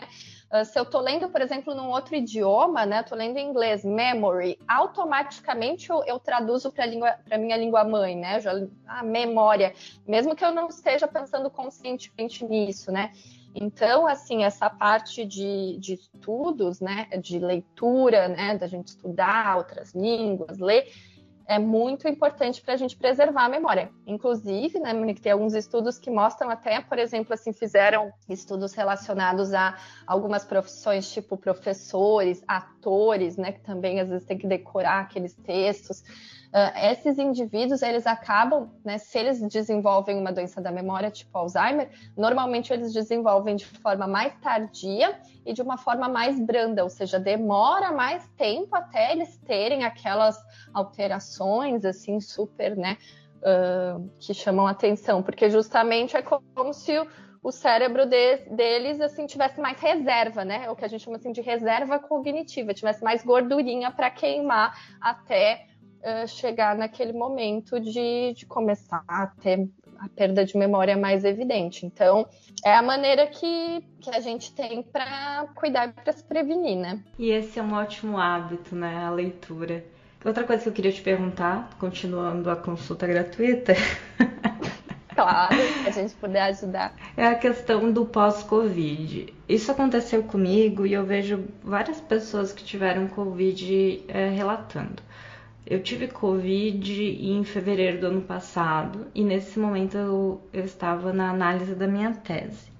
Uh, 0.52 0.64
se 0.64 0.76
eu 0.78 0.82
estou 0.82 1.00
lendo, 1.00 1.28
por 1.28 1.40
exemplo, 1.40 1.74
num 1.74 1.90
outro 1.90 2.16
idioma, 2.16 2.84
né? 2.84 3.00
Estou 3.00 3.16
lendo 3.16 3.36
em 3.36 3.48
inglês, 3.48 3.84
memory, 3.84 4.58
automaticamente 4.66 5.90
eu, 5.90 6.02
eu 6.04 6.18
traduzo 6.18 6.72
para 6.72 6.84
a 7.30 7.38
minha 7.38 7.56
língua 7.56 7.84
mãe, 7.84 8.16
né? 8.16 8.40
Já, 8.40 8.52
a 8.86 9.02
memória, 9.04 9.72
mesmo 10.06 10.34
que 10.34 10.44
eu 10.44 10.50
não 10.50 10.68
esteja 10.68 11.06
pensando 11.06 11.48
conscientemente 11.50 12.44
nisso, 12.44 12.90
né? 12.90 13.12
Então, 13.54 14.06
assim, 14.06 14.44
essa 14.44 14.70
parte 14.70 15.24
de, 15.24 15.76
de 15.78 15.94
estudos, 15.94 16.80
né, 16.80 17.06
de 17.20 17.38
leitura, 17.38 18.28
né, 18.28 18.56
da 18.56 18.66
gente 18.66 18.88
estudar 18.88 19.56
outras 19.56 19.92
línguas, 19.92 20.58
ler, 20.58 20.86
é 21.50 21.58
muito 21.58 22.06
importante 22.06 22.62
para 22.62 22.74
a 22.74 22.76
gente 22.76 22.96
preservar 22.96 23.46
a 23.46 23.48
memória. 23.48 23.90
Inclusive, 24.06 24.78
né, 24.78 24.92
Monique, 24.92 25.20
tem 25.20 25.32
alguns 25.32 25.52
estudos 25.52 25.98
que 25.98 26.08
mostram 26.08 26.48
até, 26.48 26.80
por 26.80 26.96
exemplo, 26.96 27.34
assim, 27.34 27.52
fizeram 27.52 28.12
estudos 28.28 28.72
relacionados 28.72 29.52
a 29.52 29.76
algumas 30.06 30.44
profissões, 30.44 31.10
tipo 31.12 31.36
professores, 31.36 32.40
atores, 32.46 33.36
né, 33.36 33.50
que 33.50 33.60
também 33.62 33.98
às 33.98 34.08
vezes 34.08 34.24
tem 34.24 34.38
que 34.38 34.46
decorar 34.46 35.00
aqueles 35.00 35.34
textos. 35.34 36.04
Uh, 36.52 36.90
esses 36.90 37.16
indivíduos, 37.16 37.80
eles 37.80 38.08
acabam, 38.08 38.72
né, 38.84 38.98
se 38.98 39.16
eles 39.16 39.40
desenvolvem 39.40 40.18
uma 40.18 40.32
doença 40.32 40.60
da 40.60 40.72
memória, 40.72 41.08
tipo 41.08 41.38
Alzheimer, 41.38 41.88
normalmente 42.16 42.72
eles 42.72 42.92
desenvolvem 42.92 43.54
de 43.54 43.64
forma 43.64 44.08
mais 44.08 44.34
tardia 44.40 45.16
e 45.46 45.52
de 45.52 45.62
uma 45.62 45.78
forma 45.78 46.08
mais 46.08 46.40
branda, 46.40 46.82
ou 46.82 46.90
seja, 46.90 47.20
demora 47.20 47.92
mais 47.92 48.28
tempo 48.36 48.74
até 48.74 49.12
eles 49.12 49.38
terem 49.46 49.84
aquelas 49.84 50.36
alterações, 50.74 51.84
assim, 51.84 52.18
super, 52.18 52.76
né, 52.76 52.96
uh, 53.40 54.10
que 54.18 54.34
chamam 54.34 54.66
atenção, 54.66 55.22
porque 55.22 55.48
justamente 55.50 56.16
é 56.16 56.22
como 56.22 56.72
se 56.72 56.98
o, 56.98 57.06
o 57.42 57.52
cérebro 57.52 58.06
de, 58.06 58.38
deles 58.50 59.00
assim 59.00 59.24
tivesse 59.26 59.60
mais 59.60 59.80
reserva, 59.80 60.44
né? 60.44 60.68
O 60.70 60.76
que 60.76 60.84
a 60.84 60.88
gente 60.88 61.04
chama 61.04 61.16
assim 61.16 61.32
de 61.32 61.40
reserva 61.40 61.98
cognitiva, 61.98 62.74
tivesse 62.74 63.02
mais 63.02 63.24
gordurinha 63.24 63.90
para 63.90 64.10
queimar 64.10 64.76
até 65.00 65.69
uh, 66.02 66.26
chegar 66.28 66.76
naquele 66.76 67.12
momento 67.12 67.80
de, 67.80 68.34
de 68.34 68.46
começar 68.46 69.04
a 69.06 69.26
ter 69.26 69.68
a 69.98 70.08
perda 70.08 70.44
de 70.44 70.56
memória 70.56 70.96
mais 70.96 71.24
evidente. 71.24 71.84
Então, 71.84 72.26
é 72.64 72.74
a 72.74 72.82
maneira 72.82 73.26
que, 73.26 73.84
que 74.00 74.10
a 74.10 74.20
gente 74.20 74.52
tem 74.54 74.82
para 74.82 75.46
cuidar 75.54 75.88
e 75.88 75.92
para 75.92 76.12
se 76.12 76.24
prevenir, 76.24 76.76
né? 76.76 77.02
E 77.18 77.30
esse 77.30 77.58
é 77.58 77.62
um 77.62 77.74
ótimo 77.74 78.18
hábito, 78.18 78.74
né? 78.74 79.04
A 79.04 79.10
leitura. 79.10 79.84
Outra 80.24 80.44
coisa 80.44 80.62
que 80.62 80.68
eu 80.68 80.72
queria 80.72 80.92
te 80.92 81.02
perguntar, 81.02 81.70
continuando 81.78 82.50
a 82.50 82.56
consulta 82.56 83.06
gratuita. 83.06 83.74
Claro, 85.14 85.54
se 85.82 85.88
a 85.88 85.90
gente 85.90 86.14
puder 86.14 86.42
ajudar. 86.44 86.94
É 87.14 87.26
a 87.26 87.34
questão 87.34 87.92
do 87.92 88.06
pós-Covid. 88.06 89.34
Isso 89.46 89.70
aconteceu 89.70 90.22
comigo 90.22 90.86
e 90.86 90.94
eu 90.94 91.04
vejo 91.04 91.44
várias 91.62 92.00
pessoas 92.00 92.52
que 92.52 92.64
tiveram 92.64 93.06
Covid 93.06 94.04
é, 94.08 94.30
relatando. 94.30 95.02
Eu 95.66 95.82
tive 95.82 96.08
Covid 96.08 96.92
em 97.02 97.44
fevereiro 97.44 98.00
do 98.00 98.06
ano 98.06 98.22
passado 98.22 99.06
e 99.14 99.22
nesse 99.22 99.58
momento 99.58 99.96
eu, 99.96 100.40
eu 100.52 100.64
estava 100.64 101.12
na 101.12 101.30
análise 101.30 101.74
da 101.74 101.86
minha 101.86 102.12
tese. 102.12 102.70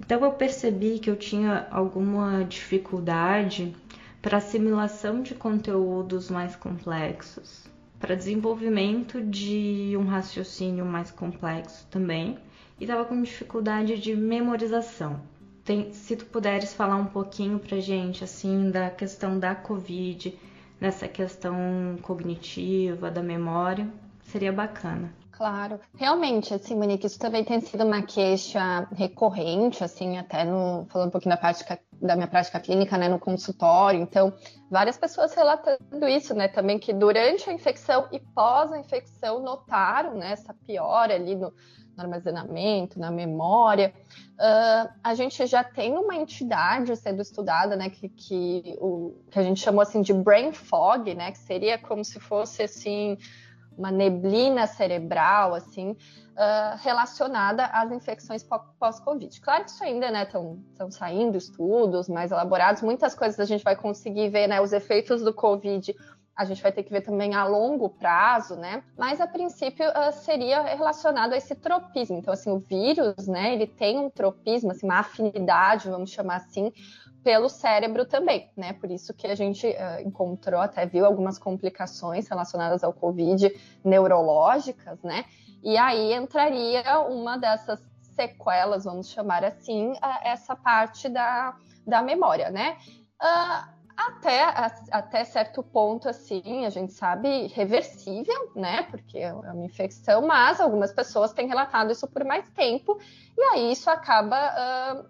Então 0.00 0.24
eu 0.24 0.32
percebi 0.32 0.98
que 0.98 1.10
eu 1.10 1.16
tinha 1.16 1.68
alguma 1.70 2.42
dificuldade 2.44 3.74
para 4.22 4.38
assimilação 4.38 5.22
de 5.22 5.34
conteúdos 5.34 6.30
mais 6.30 6.56
complexos, 6.56 7.64
para 7.98 8.16
desenvolvimento 8.16 9.20
de 9.22 9.94
um 9.96 10.06
raciocínio 10.06 10.84
mais 10.84 11.10
complexo 11.10 11.86
também, 11.90 12.38
e 12.80 12.84
estava 12.84 13.04
com 13.04 13.22
dificuldade 13.22 13.98
de 14.00 14.16
memorização. 14.16 15.20
Tem, 15.62 15.92
se 15.92 16.16
tu 16.16 16.24
puderes 16.24 16.72
falar 16.72 16.96
um 16.96 17.06
pouquinho 17.06 17.58
para 17.58 17.78
gente 17.78 18.24
assim 18.24 18.70
da 18.70 18.88
questão 18.90 19.38
da 19.38 19.54
Covid 19.54 20.34
nessa 20.80 21.06
questão 21.06 21.54
cognitiva, 22.02 23.10
da 23.10 23.22
memória, 23.22 23.88
seria 24.22 24.52
bacana. 24.52 25.12
Claro, 25.32 25.80
realmente, 25.96 26.52
assim, 26.52 26.74
Monique, 26.74 27.06
isso 27.06 27.18
também 27.18 27.42
tem 27.44 27.60
sido 27.60 27.84
uma 27.84 28.02
queixa 28.02 28.86
recorrente, 28.92 29.82
assim, 29.82 30.18
até 30.18 30.44
no, 30.44 30.86
falando 30.90 31.08
um 31.08 31.10
pouquinho 31.10 31.34
da 31.34 31.40
parte 31.40 31.64
da 32.00 32.16
minha 32.16 32.26
prática 32.26 32.58
clínica, 32.58 32.96
né, 32.96 33.08
no 33.08 33.18
consultório. 33.18 34.00
Então, 34.00 34.32
várias 34.70 34.96
pessoas 34.96 35.34
relatando 35.34 36.08
isso, 36.08 36.34
né, 36.34 36.48
também 36.48 36.78
que 36.78 36.92
durante 36.92 37.48
a 37.50 37.52
infecção 37.52 38.08
e 38.10 38.18
pós 38.18 38.72
a 38.72 38.78
infecção 38.78 39.42
notaram, 39.42 40.14
né, 40.14 40.32
essa 40.32 40.54
piora 40.54 41.14
ali 41.14 41.34
no, 41.34 41.52
no 41.96 42.02
armazenamento, 42.02 42.98
na 42.98 43.10
memória. 43.10 43.92
Uh, 44.38 44.90
a 45.04 45.14
gente 45.14 45.46
já 45.46 45.62
tem 45.62 45.96
uma 45.98 46.16
entidade 46.16 46.96
sendo 46.96 47.20
estudada, 47.20 47.76
né, 47.76 47.90
que, 47.90 48.08
que, 48.08 48.76
o, 48.80 49.14
que 49.30 49.38
a 49.38 49.42
gente 49.42 49.60
chamou 49.60 49.82
assim 49.82 50.00
de 50.00 50.14
brain 50.14 50.52
fog, 50.52 51.14
né, 51.14 51.30
que 51.32 51.38
seria 51.38 51.78
como 51.78 52.04
se 52.04 52.18
fosse 52.18 52.62
assim 52.62 53.18
uma 53.76 53.90
neblina 53.90 54.66
cerebral, 54.66 55.54
assim, 55.54 55.90
uh, 55.90 56.76
relacionada 56.82 57.64
às 57.66 57.90
infecções 57.90 58.46
pós-Covid. 58.78 59.40
Claro 59.40 59.64
que 59.64 59.70
isso 59.70 59.84
ainda, 59.84 60.10
né, 60.10 60.24
estão 60.24 60.90
saindo 60.90 61.36
estudos 61.36 62.08
mais 62.08 62.30
elaborados, 62.30 62.82
muitas 62.82 63.14
coisas 63.14 63.38
a 63.40 63.44
gente 63.44 63.64
vai 63.64 63.76
conseguir 63.76 64.28
ver, 64.28 64.46
né, 64.46 64.60
os 64.60 64.72
efeitos 64.72 65.22
do 65.22 65.32
Covid 65.32 65.94
a 66.40 66.44
gente 66.46 66.62
vai 66.62 66.72
ter 66.72 66.82
que 66.82 66.90
ver 66.90 67.02
também 67.02 67.34
a 67.34 67.44
longo 67.44 67.90
prazo, 67.90 68.56
né? 68.56 68.82
Mas 68.96 69.20
a 69.20 69.26
princípio 69.26 69.86
uh, 69.90 70.10
seria 70.10 70.62
relacionado 70.62 71.34
a 71.34 71.36
esse 71.36 71.54
tropismo. 71.54 72.16
Então, 72.16 72.32
assim, 72.32 72.50
o 72.50 72.58
vírus, 72.58 73.26
né, 73.26 73.52
ele 73.52 73.66
tem 73.66 73.98
um 73.98 74.08
tropismo, 74.08 74.70
assim, 74.70 74.86
uma 74.86 75.00
afinidade, 75.00 75.90
vamos 75.90 76.10
chamar 76.10 76.36
assim, 76.36 76.72
pelo 77.22 77.48
cérebro 77.48 78.04
também, 78.04 78.50
né? 78.56 78.72
Por 78.72 78.90
isso 78.90 79.12
que 79.14 79.26
a 79.26 79.34
gente 79.34 79.66
uh, 79.66 80.00
encontrou, 80.06 80.60
até 80.60 80.86
viu 80.86 81.04
algumas 81.04 81.38
complicações 81.38 82.28
relacionadas 82.28 82.82
ao 82.82 82.92
Covid 82.92 83.52
neurológicas, 83.84 85.02
né? 85.02 85.24
E 85.62 85.76
aí 85.76 86.14
entraria 86.14 86.98
uma 87.00 87.36
dessas 87.36 87.82
sequelas, 88.14 88.84
vamos 88.84 89.10
chamar 89.10 89.44
assim, 89.44 89.92
essa 90.22 90.56
parte 90.56 91.08
da, 91.08 91.54
da 91.86 92.02
memória, 92.02 92.50
né? 92.50 92.76
Uh, 93.22 93.80
até, 93.96 94.44
até 94.90 95.24
certo 95.24 95.62
ponto, 95.62 96.08
assim, 96.08 96.64
a 96.64 96.70
gente 96.70 96.92
sabe, 96.94 97.48
reversível, 97.48 98.50
né? 98.56 98.84
Porque 98.90 99.18
é 99.18 99.32
uma 99.32 99.64
infecção, 99.64 100.26
mas 100.26 100.58
algumas 100.58 100.90
pessoas 100.92 101.34
têm 101.34 101.46
relatado 101.46 101.92
isso 101.92 102.08
por 102.08 102.24
mais 102.24 102.48
tempo, 102.50 102.98
e 103.36 103.42
aí 103.42 103.72
isso 103.72 103.90
acaba 103.90 105.04
uh, 105.04 105.08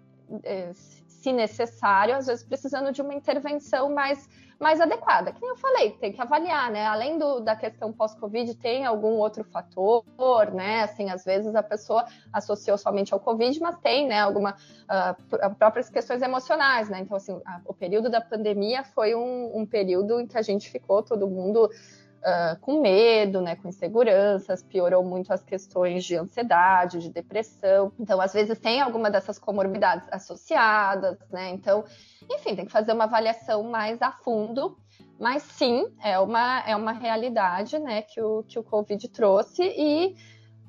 se 1.21 1.31
necessário, 1.31 2.15
às 2.15 2.25
vezes 2.25 2.43
precisando 2.43 2.91
de 2.91 2.99
uma 2.99 3.13
intervenção 3.13 3.93
mais, 3.93 4.27
mais 4.59 4.81
adequada. 4.81 5.31
Que 5.31 5.45
eu 5.45 5.55
falei, 5.55 5.91
tem 5.91 6.11
que 6.11 6.19
avaliar, 6.19 6.71
né? 6.71 6.85
Além 6.87 7.19
do, 7.19 7.39
da 7.39 7.55
questão 7.55 7.93
pós-Covid, 7.93 8.55
tem 8.55 8.85
algum 8.85 9.19
outro 9.19 9.43
fator, 9.43 10.51
né? 10.51 10.81
Assim, 10.81 11.11
às 11.11 11.23
vezes 11.23 11.53
a 11.53 11.61
pessoa 11.61 12.05
associou 12.33 12.75
somente 12.75 13.13
ao 13.13 13.19
Covid, 13.19 13.59
mas 13.59 13.77
tem, 13.77 14.07
né, 14.07 14.19
alguma 14.19 14.55
uh, 14.55 15.55
próprias 15.55 15.89
questões 15.89 16.23
emocionais, 16.23 16.89
né? 16.89 16.99
Então, 17.01 17.15
assim, 17.15 17.39
a, 17.45 17.61
o 17.65 17.73
período 17.73 18.09
da 18.09 18.19
pandemia 18.19 18.83
foi 18.83 19.13
um, 19.13 19.59
um 19.59 19.65
período 19.65 20.19
em 20.19 20.25
que 20.25 20.37
a 20.37 20.41
gente 20.41 20.71
ficou 20.71 21.03
todo 21.03 21.29
mundo 21.29 21.69
uh, 22.21 22.59
com 22.61 22.81
medo, 22.81 23.41
né, 23.41 23.55
com 23.55 23.67
inseguranças, 23.67 24.63
piorou 24.63 25.03
muito 25.03 25.31
as 25.33 25.43
questões 25.43 26.03
de 26.03 26.15
ansiedade, 26.15 26.99
de 26.99 27.09
depressão. 27.09 27.91
Então, 27.99 28.21
às 28.21 28.33
vezes 28.33 28.57
tem 28.59 28.81
alguma 28.81 29.09
dessas 29.09 29.37
comorbidades 29.37 30.07
associadas, 30.11 31.17
né? 31.29 31.49
Então, 31.49 31.83
enfim, 32.29 32.55
tem 32.55 32.65
que 32.65 32.71
fazer 32.71 32.93
uma 32.93 33.05
avaliação 33.05 33.63
mais 33.63 34.01
a 34.01 34.11
fundo. 34.11 34.77
Mas 35.19 35.43
sim, 35.43 35.85
é 36.03 36.17
uma, 36.17 36.63
é 36.65 36.75
uma 36.75 36.93
realidade 36.93 37.77
né, 37.77 38.01
que, 38.01 38.19
o, 38.19 38.43
que 38.43 38.57
o 38.57 38.63
Covid 38.63 39.07
trouxe 39.09 39.63
e 39.63 40.15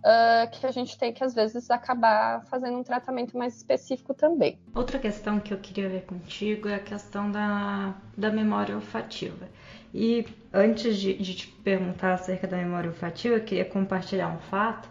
Uh, 0.03 0.51
que 0.51 0.67
a 0.67 0.73
gente 0.73 0.99
tem 0.99 1.13
que 1.13 1.23
às 1.23 1.33
vezes 1.33 1.71
acabar 1.71 2.45
fazendo 2.47 2.77
um 2.77 2.83
tratamento 2.83 3.39
mais 3.39 3.57
específico 3.57 4.13
também. 4.13 4.59
Outra 4.75 4.99
questão 4.99 5.39
que 5.39 5.55
eu 5.55 5.59
queria 5.59 5.89
ver 5.89 6.05
contigo 6.07 6.69
é 6.69 6.75
a 6.75 6.81
questão 6.81 7.31
da, 7.31 7.95
da 8.19 8.29
memória 8.29 8.75
olfativa. 8.75 9.49
E 9.95 10.25
antes 10.53 10.97
de, 10.97 11.15
de 11.15 11.35
te 11.35 11.47
perguntar 11.49 12.15
acerca 12.15 12.47
da 12.47 12.57
memória 12.57 12.89
olfativa, 12.91 13.37
eu 13.37 13.45
queria 13.45 13.65
compartilhar 13.65 14.29
um 14.29 14.39
fato. 14.39 14.89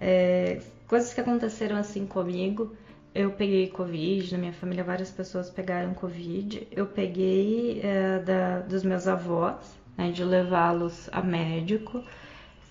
É, 0.00 0.60
coisas 0.86 1.14
que 1.14 1.20
aconteceram 1.20 1.76
assim 1.76 2.06
comigo. 2.06 2.74
Eu 3.14 3.30
peguei 3.30 3.68
Covid, 3.68 4.32
na 4.32 4.38
minha 4.38 4.52
família 4.52 4.82
várias 4.82 5.10
pessoas 5.10 5.48
pegaram 5.48 5.94
Covid. 5.94 6.66
Eu 6.70 6.86
peguei 6.86 7.80
é, 7.82 8.18
da, 8.18 8.60
dos 8.60 8.82
meus 8.82 9.06
avós, 9.06 9.78
né, 9.96 10.10
de 10.10 10.24
levá-los 10.24 11.08
a 11.12 11.22
médico. 11.22 12.02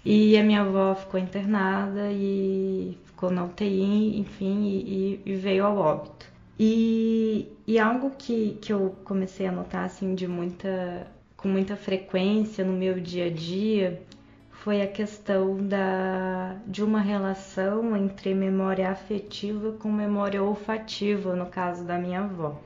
E 0.06 0.38
a 0.38 0.44
minha 0.44 0.62
avó 0.62 0.94
ficou 0.96 1.20
internada 1.20 2.12
e 2.12 2.98
ficou 3.06 3.32
na 3.32 3.46
UTI, 3.46 4.20
enfim, 4.20 4.66
e, 4.68 5.22
e 5.26 5.36
veio 5.36 5.66
ao 5.66 5.78
óbito. 5.78 6.26
E, 6.60 7.48
e 7.66 7.80
algo 7.80 8.12
que, 8.12 8.58
que 8.62 8.72
eu 8.74 8.96
comecei 9.06 9.48
a 9.48 9.52
notar 9.52 9.86
assim 9.86 10.14
de 10.14 10.28
muita 10.28 11.08
com 11.44 11.50
muita 11.50 11.76
frequência 11.76 12.64
no 12.64 12.72
meu 12.72 13.02
dia 13.02 13.26
a 13.26 13.30
dia 13.30 14.02
foi 14.50 14.82
a 14.82 14.88
questão 14.88 15.58
da, 15.68 16.56
de 16.66 16.82
uma 16.82 17.02
relação 17.02 17.98
entre 17.98 18.34
memória 18.34 18.90
afetiva 18.90 19.74
com 19.74 19.92
memória 19.92 20.42
olfativa, 20.42 21.36
no 21.36 21.48
caso 21.48 21.84
da 21.84 21.98
minha 21.98 22.22
avó. 22.22 22.62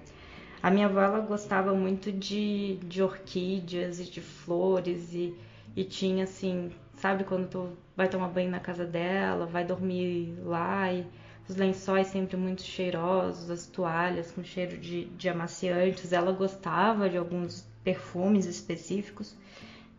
A 0.62 0.70
minha 0.70 0.86
avó 0.86 1.02
ela 1.02 1.20
gostava 1.22 1.74
muito 1.74 2.12
de, 2.12 2.78
de 2.84 3.02
orquídeas 3.02 4.00
e 4.00 4.04
de 4.04 4.22
flores 4.22 5.12
e, 5.12 5.34
e 5.76 5.84
tinha 5.84 6.26
assim, 6.26 6.72
sabe 6.98 7.24
quando 7.24 7.50
tu 7.50 7.70
vai 7.96 8.08
tomar 8.08 8.28
banho 8.28 8.52
na 8.52 8.60
casa 8.60 8.86
dela, 8.86 9.48
vai 9.48 9.66
dormir 9.66 10.36
lá 10.44 10.94
e 10.94 11.04
os 11.50 11.56
lençóis 11.56 12.08
sempre 12.08 12.38
muito 12.38 12.62
cheirosos, 12.62 13.50
as 13.50 13.66
toalhas 13.66 14.30
com 14.30 14.44
cheiro 14.44 14.78
de, 14.78 15.06
de 15.06 15.30
amaciantes. 15.30 16.14
Ela 16.14 16.32
gostava 16.32 17.10
de 17.10 17.18
alguns 17.18 17.66
perfumes 17.88 18.46
específicos. 18.46 19.34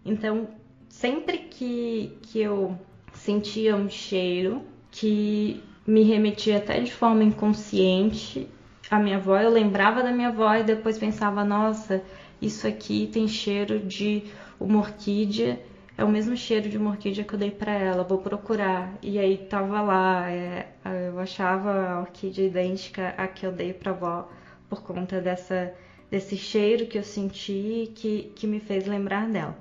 Então, 0.04 0.46
sempre 0.90 1.38
que, 1.38 2.18
que 2.20 2.38
eu 2.38 2.76
sentia 3.14 3.74
um 3.74 3.88
cheiro 3.88 4.62
que 4.90 5.62
me 5.86 6.02
remetia 6.02 6.58
até 6.58 6.80
de 6.80 6.92
forma 6.92 7.24
inconsciente 7.24 8.46
à 8.90 8.98
minha 8.98 9.16
avó, 9.16 9.38
eu 9.38 9.48
lembrava 9.50 10.02
da 10.02 10.12
minha 10.12 10.28
avó 10.28 10.54
e 10.54 10.62
depois 10.62 10.98
pensava: 10.98 11.42
nossa, 11.42 12.02
isso 12.42 12.66
aqui 12.66 13.08
tem 13.10 13.26
cheiro 13.26 13.80
de 13.80 14.24
uma 14.60 14.80
orquídea. 14.80 15.58
É 15.96 16.04
o 16.04 16.08
mesmo 16.08 16.36
cheiro 16.36 16.68
de 16.68 16.76
uma 16.76 16.90
orquídea 16.90 17.24
que 17.24 17.32
eu 17.32 17.38
dei 17.38 17.50
para 17.50 17.72
ela, 17.72 18.04
vou 18.04 18.18
procurar. 18.18 18.92
E 19.02 19.18
aí 19.18 19.38
tava 19.38 19.80
lá, 19.80 20.30
é, 20.30 20.68
eu 21.08 21.18
achava 21.18 21.70
a 21.70 22.00
orquídea 22.02 22.46
idêntica 22.46 23.14
à 23.16 23.26
que 23.26 23.46
eu 23.46 23.50
dei 23.50 23.72
para 23.72 23.92
avó 23.92 24.28
por 24.68 24.82
conta 24.82 25.20
dessa 25.22 25.72
desse 26.10 26.36
cheiro 26.36 26.86
que 26.86 26.98
eu 26.98 27.04
senti 27.04 27.92
que, 27.94 28.32
que 28.34 28.46
me 28.46 28.60
fez 28.60 28.86
lembrar 28.86 29.28
dela. 29.28 29.56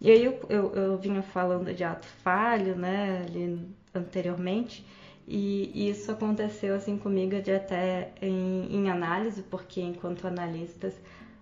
E 0.00 0.10
aí 0.10 0.24
eu, 0.24 0.38
eu, 0.48 0.74
eu 0.74 0.98
vinha 0.98 1.22
falando 1.22 1.72
de 1.72 1.82
ato 1.82 2.06
falho, 2.22 2.76
né, 2.76 3.24
ali 3.26 3.66
anteriormente, 3.94 4.84
e 5.26 5.88
isso 5.88 6.12
aconteceu 6.12 6.74
assim 6.74 6.98
comigo 6.98 7.40
de 7.40 7.50
até 7.50 8.12
em, 8.20 8.68
em 8.70 8.90
análise, 8.90 9.42
porque 9.42 9.80
enquanto 9.80 10.26
analistas 10.26 10.94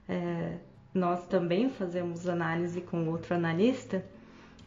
é, 0.09 0.57
nós 0.95 1.27
também 1.27 1.69
fazemos 1.69 2.29
análise 2.29 2.81
com 2.81 3.09
outro 3.09 3.35
analista, 3.35 4.05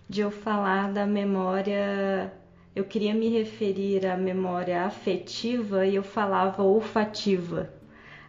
de 0.10 0.22
eu 0.22 0.30
falar 0.30 0.92
da 0.92 1.06
memória, 1.06 2.32
eu 2.76 2.84
queria 2.84 3.14
me 3.14 3.30
referir 3.30 4.06
à 4.06 4.18
memória 4.18 4.84
afetiva 4.84 5.86
e 5.86 5.96
eu 5.96 6.04
falava 6.04 6.62
olfativa 6.62 7.76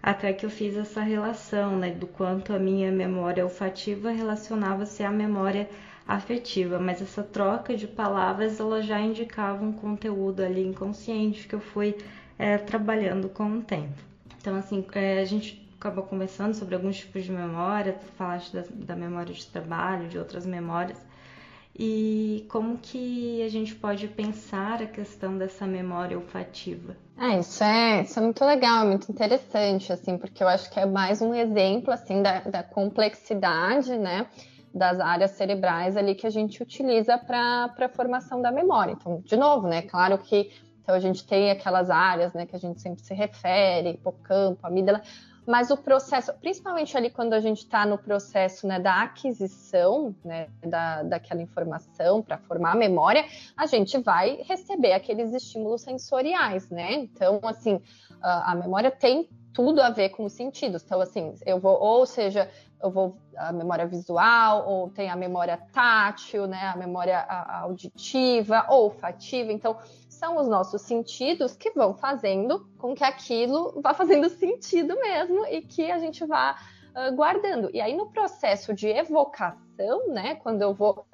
até 0.08 0.32
que 0.32 0.46
eu 0.46 0.48
fiz 0.48 0.74
essa 0.74 1.02
relação, 1.02 1.76
né, 1.76 1.90
do 1.90 2.06
quanto 2.06 2.54
a 2.54 2.58
minha 2.58 2.90
memória 2.90 3.44
olfativa 3.44 4.10
relacionava-se 4.10 5.02
à 5.02 5.10
memória 5.10 5.68
afetiva, 6.06 6.78
mas 6.78 7.02
essa 7.02 7.22
troca 7.22 7.76
de 7.76 7.86
palavras 7.86 8.58
ela 8.58 8.80
já 8.80 8.98
indicava 8.98 9.62
um 9.62 9.70
conteúdo 9.70 10.40
ali 10.40 10.66
inconsciente 10.66 11.46
que 11.46 11.54
eu 11.54 11.60
fui 11.60 11.94
é, 12.38 12.56
trabalhando 12.56 13.28
com 13.28 13.58
o 13.58 13.62
tempo. 13.62 14.00
Então, 14.40 14.56
assim, 14.56 14.82
é, 14.94 15.20
a 15.20 15.26
gente 15.26 15.68
acabou 15.78 16.04
conversando 16.04 16.54
sobre 16.54 16.74
alguns 16.74 16.96
tipos 16.96 17.22
de 17.24 17.30
memória, 17.30 17.98
falaste 18.16 18.54
da, 18.54 18.64
da 18.72 18.96
memória 18.96 19.34
de 19.34 19.46
trabalho, 19.46 20.08
de 20.08 20.16
outras 20.16 20.46
memórias, 20.46 21.04
e 21.78 22.44
como 22.48 22.78
que 22.78 23.40
a 23.42 23.48
gente 23.48 23.74
pode 23.74 24.08
pensar 24.08 24.82
a 24.82 24.86
questão 24.86 25.38
dessa 25.38 25.64
memória 25.64 26.18
olfativa? 26.18 26.96
É, 27.16 27.38
isso 27.38 27.62
é, 27.62 28.02
isso 28.02 28.18
é 28.18 28.22
muito 28.22 28.44
legal, 28.44 28.86
muito 28.86 29.10
interessante, 29.10 29.92
assim, 29.92 30.18
porque 30.18 30.42
eu 30.42 30.48
acho 30.48 30.68
que 30.70 30.80
é 30.80 30.86
mais 30.86 31.22
um 31.22 31.32
exemplo, 31.32 31.92
assim, 31.92 32.20
da, 32.20 32.40
da 32.40 32.62
complexidade, 32.64 33.96
né, 33.96 34.26
das 34.74 34.98
áreas 34.98 35.32
cerebrais 35.32 35.96
ali 35.96 36.14
que 36.14 36.26
a 36.26 36.30
gente 36.30 36.60
utiliza 36.62 37.16
para 37.16 37.72
a 37.78 37.88
formação 37.88 38.42
da 38.42 38.50
memória. 38.50 38.92
Então, 38.92 39.20
de 39.24 39.36
novo, 39.36 39.68
né, 39.68 39.82
claro 39.82 40.18
que 40.18 40.50
então 40.88 40.96
a 40.96 41.00
gente 41.00 41.26
tem 41.26 41.50
aquelas 41.50 41.90
áreas, 41.90 42.32
né, 42.32 42.46
que 42.46 42.56
a 42.56 42.58
gente 42.58 42.80
sempre 42.80 43.04
se 43.04 43.12
refere, 43.12 43.90
hipocampo, 43.90 44.66
amígdala, 44.66 45.02
mas 45.48 45.70
o 45.70 45.78
processo, 45.78 46.30
principalmente 46.34 46.94
ali 46.94 47.08
quando 47.08 47.32
a 47.32 47.40
gente 47.40 47.60
está 47.60 47.86
no 47.86 47.96
processo 47.96 48.66
né, 48.66 48.78
da 48.78 49.00
aquisição 49.00 50.14
né, 50.22 50.46
da, 50.60 51.02
daquela 51.02 51.40
informação 51.40 52.20
para 52.20 52.36
formar 52.36 52.72
a 52.72 52.76
memória, 52.76 53.24
a 53.56 53.64
gente 53.64 53.96
vai 53.96 54.42
receber 54.46 54.92
aqueles 54.92 55.32
estímulos 55.32 55.80
sensoriais, 55.80 56.68
né? 56.68 56.92
Então, 56.92 57.40
assim, 57.44 57.80
a, 58.20 58.52
a 58.52 58.54
memória 58.56 58.90
tem 58.90 59.26
tudo 59.54 59.80
a 59.80 59.88
ver 59.88 60.10
com 60.10 60.26
os 60.26 60.34
sentidos. 60.34 60.82
Então, 60.84 61.00
assim, 61.00 61.32
eu 61.46 61.58
vou, 61.58 61.80
ou 61.80 62.04
seja, 62.04 62.50
eu 62.82 62.90
vou 62.90 63.16
a 63.38 63.50
memória 63.50 63.86
visual, 63.86 64.68
ou 64.68 64.90
tem 64.90 65.08
a 65.08 65.16
memória 65.16 65.56
tátil, 65.72 66.46
né, 66.46 66.70
a 66.74 66.76
memória 66.76 67.20
auditiva, 67.62 68.66
olfativa. 68.68 69.52
Então, 69.52 69.76
são 70.18 70.36
os 70.36 70.48
nossos 70.48 70.82
sentidos 70.82 71.56
que 71.56 71.70
vão 71.70 71.94
fazendo 71.94 72.68
com 72.76 72.94
que 72.94 73.04
aquilo 73.04 73.80
vá 73.80 73.94
fazendo 73.94 74.28
sentido 74.28 74.96
mesmo 74.96 75.46
e 75.46 75.62
que 75.62 75.90
a 75.90 75.98
gente 75.98 76.24
vá 76.26 76.56
uh, 76.90 77.14
guardando. 77.14 77.70
E 77.72 77.80
aí, 77.80 77.96
no 77.96 78.10
processo 78.10 78.74
de 78.74 78.88
evocação, 78.88 80.08
né, 80.08 80.34
quando 80.36 80.60
eu 80.62 80.74
vou 80.74 81.06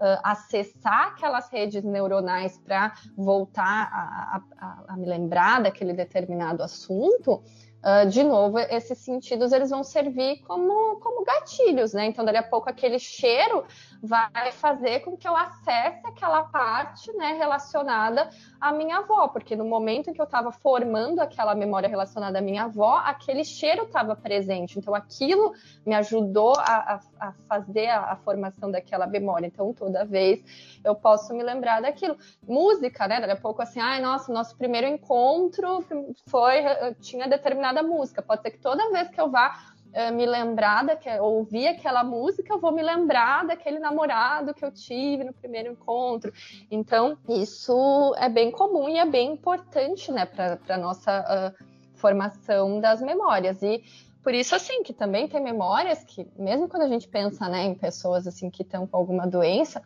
uh, 0.00 0.20
acessar 0.22 1.08
aquelas 1.08 1.50
redes 1.50 1.84
neuronais 1.84 2.58
para 2.58 2.94
voltar 3.14 3.90
a, 3.92 4.42
a, 4.58 4.84
a, 4.88 4.96
me 4.96 5.06
lembrar 5.06 5.62
daquele 5.62 5.92
determinado 5.92 6.62
assunto, 6.62 7.42
Uh, 7.86 8.04
de 8.08 8.24
novo, 8.24 8.58
esses 8.58 8.98
sentidos 8.98 9.52
eles 9.52 9.70
vão 9.70 9.84
servir 9.84 10.42
como, 10.42 10.96
como 10.96 11.24
gatilhos, 11.24 11.92
né? 11.92 12.06
Então, 12.06 12.24
daqui 12.24 12.38
a 12.38 12.42
pouco, 12.42 12.68
aquele 12.68 12.98
cheiro 12.98 13.64
vai 14.02 14.50
fazer 14.50 15.00
com 15.00 15.16
que 15.16 15.26
eu 15.26 15.36
acesse 15.36 16.04
aquela 16.04 16.42
parte 16.42 17.12
né, 17.12 17.34
relacionada 17.38 18.28
à 18.60 18.72
minha 18.72 18.98
avó, 18.98 19.28
porque 19.28 19.54
no 19.54 19.64
momento 19.64 20.10
em 20.10 20.12
que 20.12 20.20
eu 20.20 20.24
estava 20.24 20.50
formando 20.50 21.20
aquela 21.20 21.54
memória 21.54 21.88
relacionada 21.88 22.40
à 22.40 22.42
minha 22.42 22.64
avó, 22.64 23.00
aquele 23.04 23.44
cheiro 23.44 23.84
estava 23.84 24.16
presente. 24.16 24.80
Então, 24.80 24.92
aquilo 24.92 25.54
me 25.86 25.94
ajudou 25.94 26.54
a, 26.56 27.00
a, 27.20 27.28
a 27.28 27.32
fazer 27.48 27.86
a, 27.86 28.12
a, 28.12 28.16
formação 28.16 28.68
daquela 28.68 29.06
memória. 29.06 29.46
Então, 29.46 29.72
toda 29.72 30.04
vez 30.04 30.42
eu 30.84 30.96
posso 30.96 31.32
me 31.32 31.44
lembrar 31.44 31.82
daquilo. 31.82 32.16
Música, 32.42 33.06
né? 33.06 33.20
Daqui 33.20 33.32
a 33.32 33.36
pouco, 33.36 33.62
assim, 33.62 33.78
ai, 33.78 34.00
nossa, 34.00 34.32
nosso 34.32 34.56
primeiro 34.56 34.88
encontro 34.88 35.84
foi, 36.26 36.64
tinha 37.00 37.28
determinada 37.76 37.82
música. 37.82 38.22
Pode 38.22 38.42
ser 38.42 38.50
que 38.50 38.58
toda 38.58 38.90
vez 38.90 39.08
que 39.08 39.20
eu 39.20 39.30
vá 39.30 39.54
uh, 39.92 40.14
me 40.14 40.24
lembrar, 40.24 40.84
que 40.98 41.10
ouvir 41.20 41.68
aquela 41.68 42.02
música, 42.02 42.52
eu 42.52 42.60
vou 42.60 42.72
me 42.72 42.82
lembrar 42.82 43.44
daquele 43.46 43.78
namorado 43.78 44.54
que 44.54 44.64
eu 44.64 44.72
tive 44.72 45.24
no 45.24 45.32
primeiro 45.32 45.72
encontro. 45.72 46.32
Então, 46.70 47.18
isso 47.28 48.14
é 48.18 48.28
bem 48.28 48.50
comum 48.50 48.88
e 48.88 48.98
é 48.98 49.06
bem 49.06 49.32
importante, 49.32 50.10
né, 50.10 50.24
para 50.24 50.58
a 50.68 50.78
nossa 50.78 51.20
uh, 51.20 51.64
formação 51.94 52.80
das 52.80 53.00
memórias. 53.00 53.62
E 53.62 53.82
por 54.22 54.34
isso, 54.34 54.54
assim, 54.54 54.82
que 54.82 54.92
também 54.92 55.28
tem 55.28 55.40
memórias 55.40 56.02
que, 56.02 56.26
mesmo 56.36 56.68
quando 56.68 56.82
a 56.82 56.88
gente 56.88 57.06
pensa, 57.06 57.48
né, 57.48 57.64
em 57.64 57.74
pessoas, 57.74 58.26
assim, 58.26 58.50
que 58.50 58.62
estão 58.62 58.86
com 58.86 58.96
alguma 58.96 59.26
doença, 59.26 59.82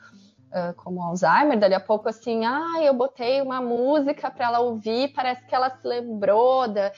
Uh, 0.50 0.74
como 0.74 1.00
Alzheimer, 1.00 1.56
dali 1.56 1.74
a 1.74 1.78
pouco 1.78 2.08
assim, 2.08 2.44
ah, 2.44 2.82
eu 2.82 2.92
botei 2.92 3.40
uma 3.40 3.60
música 3.60 4.28
para 4.28 4.46
ela 4.46 4.58
ouvir, 4.58 5.12
parece 5.12 5.46
que 5.46 5.54
ela 5.54 5.70
se 5.70 5.86
lembrou 5.86 6.66
da, 6.66 6.90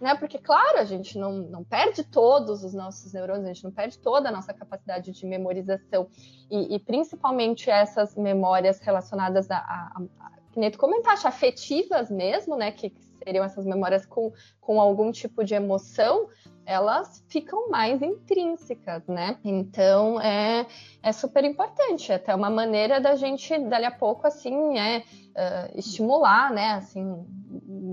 né? 0.00 0.14
Porque, 0.14 0.38
claro, 0.38 0.78
a 0.78 0.84
gente 0.84 1.18
não, 1.18 1.32
não 1.32 1.64
perde 1.64 2.02
todos 2.04 2.64
os 2.64 2.74
nossos 2.74 3.12
neurônios, 3.12 3.44
a 3.44 3.52
gente 3.52 3.64
não 3.64 3.70
perde 3.70 3.98
toda 3.98 4.28
a 4.28 4.32
nossa 4.32 4.52
capacidade 4.52 5.12
de 5.12 5.26
memorização. 5.26 6.08
E, 6.50 6.74
e 6.74 6.78
principalmente 6.78 7.70
essas 7.70 8.14
memórias 8.14 8.80
relacionadas 8.80 9.50
a, 9.50 9.56
a, 9.56 10.02
a 10.20 10.30
que 10.52 10.60
nem 10.60 10.70
tu 10.70 10.78
comentaste, 10.78 11.26
afetivas 11.26 12.10
mesmo, 12.10 12.56
né? 12.56 12.70
Que 12.70 12.90
seriam 13.24 13.44
essas 13.44 13.64
memórias 13.64 14.04
com, 14.06 14.32
com 14.60 14.80
algum 14.80 15.10
tipo 15.10 15.42
de 15.42 15.54
emoção, 15.54 16.28
elas 16.66 17.24
ficam 17.28 17.68
mais 17.68 18.00
intrínsecas, 18.02 19.06
né? 19.06 19.38
Então 19.44 20.20
é, 20.20 20.66
é 21.02 21.12
super 21.12 21.44
importante, 21.44 22.12
é 22.12 22.16
até 22.16 22.34
uma 22.34 22.50
maneira 22.50 23.00
da 23.00 23.16
gente, 23.16 23.58
dali 23.58 23.84
a 23.84 23.90
pouco, 23.90 24.26
assim, 24.26 24.78
é, 24.78 24.98
uh, 24.98 25.78
estimular, 25.78 26.52
né? 26.52 26.72
Assim, 26.74 27.24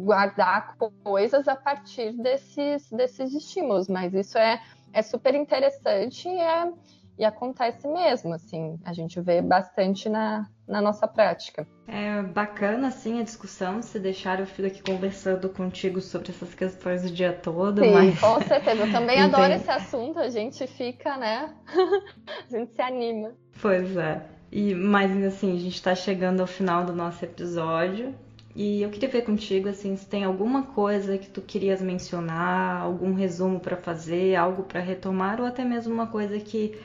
guardar 0.03 0.75
coisas 1.03 1.47
a 1.47 1.55
partir 1.55 2.13
desses, 2.13 2.89
desses 2.91 3.33
estímulos, 3.33 3.87
mas 3.87 4.13
isso 4.13 4.37
é, 4.37 4.61
é 4.93 5.01
super 5.01 5.35
interessante 5.35 6.27
e, 6.27 6.39
é, 6.39 6.71
e 7.17 7.25
acontece 7.25 7.87
mesmo, 7.87 8.33
assim, 8.33 8.79
a 8.83 8.93
gente 8.93 9.19
vê 9.21 9.41
bastante 9.41 10.09
na, 10.09 10.47
na 10.67 10.81
nossa 10.81 11.07
prática. 11.07 11.67
É 11.87 12.21
bacana, 12.21 12.87
assim, 12.87 13.19
a 13.19 13.23
discussão, 13.23 13.81
se 13.81 13.99
deixar 13.99 14.39
eu 14.39 14.45
fico 14.45 14.67
aqui 14.67 14.81
conversando 14.81 15.49
contigo 15.49 16.01
sobre 16.01 16.29
essas 16.29 16.53
questões 16.55 17.05
o 17.05 17.11
dia 17.11 17.33
todo, 17.33 17.83
Sim, 17.83 17.91
mas... 17.91 18.19
com 18.19 18.41
certeza, 18.41 18.85
eu 18.85 18.91
também 18.91 19.19
adoro 19.21 19.53
esse 19.53 19.69
assunto, 19.69 20.19
a 20.19 20.29
gente 20.29 20.65
fica, 20.67 21.17
né, 21.17 21.53
a 22.49 22.57
gente 22.57 22.73
se 22.73 22.81
anima. 22.81 23.33
Pois 23.61 23.95
é. 23.97 24.21
E, 24.51 24.75
mas 24.75 25.11
assim, 25.23 25.55
a 25.55 25.59
gente 25.59 25.75
está 25.75 25.95
chegando 25.95 26.41
ao 26.41 26.47
final 26.47 26.83
do 26.83 26.93
nosso 26.93 27.23
episódio. 27.23 28.13
E 28.53 28.81
eu 28.81 28.89
queria 28.89 29.07
ver 29.07 29.21
contigo 29.21 29.69
assim, 29.69 29.95
se 29.95 30.05
tem 30.05 30.25
alguma 30.25 30.63
coisa 30.63 31.17
que 31.17 31.29
tu 31.29 31.41
querias 31.41 31.81
mencionar, 31.81 32.81
algum 32.81 33.13
resumo 33.13 33.61
para 33.61 33.77
fazer, 33.77 34.35
algo 34.35 34.63
para 34.63 34.81
retomar 34.81 35.39
ou 35.39 35.45
até 35.47 35.63
mesmo 35.63 35.93
uma 35.93 36.07
coisa 36.07 36.37
que 36.37 36.77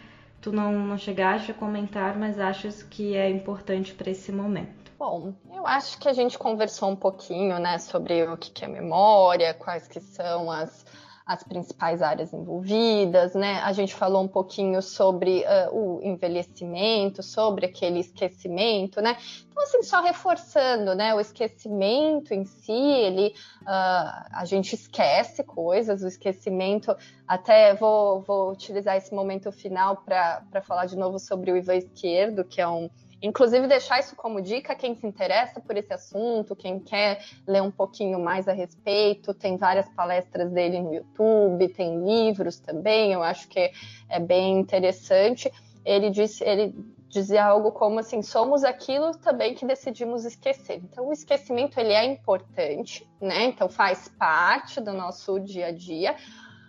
tu 0.46 0.52
não, 0.52 0.70
não 0.70 0.96
chegaste 0.96 1.50
a 1.50 1.54
comentar, 1.54 2.16
mas 2.16 2.38
achas 2.38 2.80
que 2.80 3.16
é 3.16 3.28
importante 3.28 3.92
para 3.92 4.08
esse 4.12 4.30
momento. 4.30 4.92
Bom, 4.96 5.34
eu 5.52 5.66
acho 5.66 5.98
que 5.98 6.08
a 6.08 6.12
gente 6.12 6.38
conversou 6.38 6.88
um 6.88 6.94
pouquinho, 6.94 7.58
né, 7.58 7.78
sobre 7.78 8.22
o 8.22 8.36
que 8.36 8.64
é 8.64 8.68
memória, 8.68 9.52
quais 9.54 9.88
que 9.88 10.00
são 10.00 10.48
as 10.48 10.85
as 11.26 11.42
principais 11.42 12.02
áreas 12.02 12.32
envolvidas, 12.32 13.34
né? 13.34 13.60
A 13.64 13.72
gente 13.72 13.92
falou 13.92 14.22
um 14.22 14.28
pouquinho 14.28 14.80
sobre 14.80 15.40
uh, 15.40 15.76
o 15.76 16.00
envelhecimento, 16.00 17.20
sobre 17.20 17.66
aquele 17.66 17.98
esquecimento, 17.98 19.00
né? 19.00 19.16
Então, 19.50 19.60
assim, 19.64 19.82
só 19.82 20.00
reforçando, 20.00 20.94
né? 20.94 21.12
O 21.14 21.18
esquecimento 21.18 22.32
em 22.32 22.44
si, 22.44 22.70
ele, 22.70 23.34
uh, 23.62 24.28
a 24.32 24.44
gente 24.44 24.74
esquece 24.74 25.42
coisas, 25.42 26.04
o 26.04 26.06
esquecimento, 26.06 26.96
até 27.26 27.74
vou, 27.74 28.20
vou 28.20 28.52
utilizar 28.52 28.96
esse 28.96 29.12
momento 29.12 29.50
final 29.50 29.96
para 29.96 30.62
falar 30.62 30.86
de 30.86 30.96
novo 30.96 31.18
sobre 31.18 31.50
o 31.50 31.56
Ivan 31.56 31.74
Esquerdo, 31.74 32.44
que 32.44 32.60
é 32.60 32.68
um 32.68 32.88
Inclusive, 33.22 33.66
deixar 33.66 33.98
isso 33.98 34.14
como 34.14 34.40
dica 34.40 34.74
quem 34.74 34.94
se 34.94 35.06
interessa 35.06 35.60
por 35.60 35.76
esse 35.76 35.92
assunto, 35.92 36.54
quem 36.54 36.78
quer 36.78 37.24
ler 37.46 37.62
um 37.62 37.70
pouquinho 37.70 38.18
mais 38.20 38.46
a 38.46 38.52
respeito. 38.52 39.32
Tem 39.32 39.56
várias 39.56 39.88
palestras 39.90 40.50
dele 40.50 40.80
no 40.80 40.92
YouTube, 40.92 41.68
tem 41.68 42.04
livros 42.04 42.58
também, 42.58 43.12
eu 43.12 43.22
acho 43.22 43.48
que 43.48 43.70
é 44.08 44.20
bem 44.20 44.58
interessante. 44.58 45.50
Ele 45.84 46.10
disse, 46.10 46.44
ele 46.44 46.74
dizia 47.08 47.44
algo 47.44 47.72
como 47.72 48.00
assim, 48.00 48.20
somos 48.22 48.64
aquilo 48.64 49.16
também 49.16 49.54
que 49.54 49.64
decidimos 49.64 50.24
esquecer. 50.24 50.82
Então, 50.84 51.08
o 51.08 51.12
esquecimento 51.12 51.78
ele 51.80 51.92
é 51.92 52.04
importante, 52.04 53.08
né? 53.20 53.44
Então, 53.44 53.68
faz 53.68 54.08
parte 54.08 54.80
do 54.80 54.92
nosso 54.92 55.40
dia 55.40 55.68
a 55.68 55.72
dia 55.72 56.16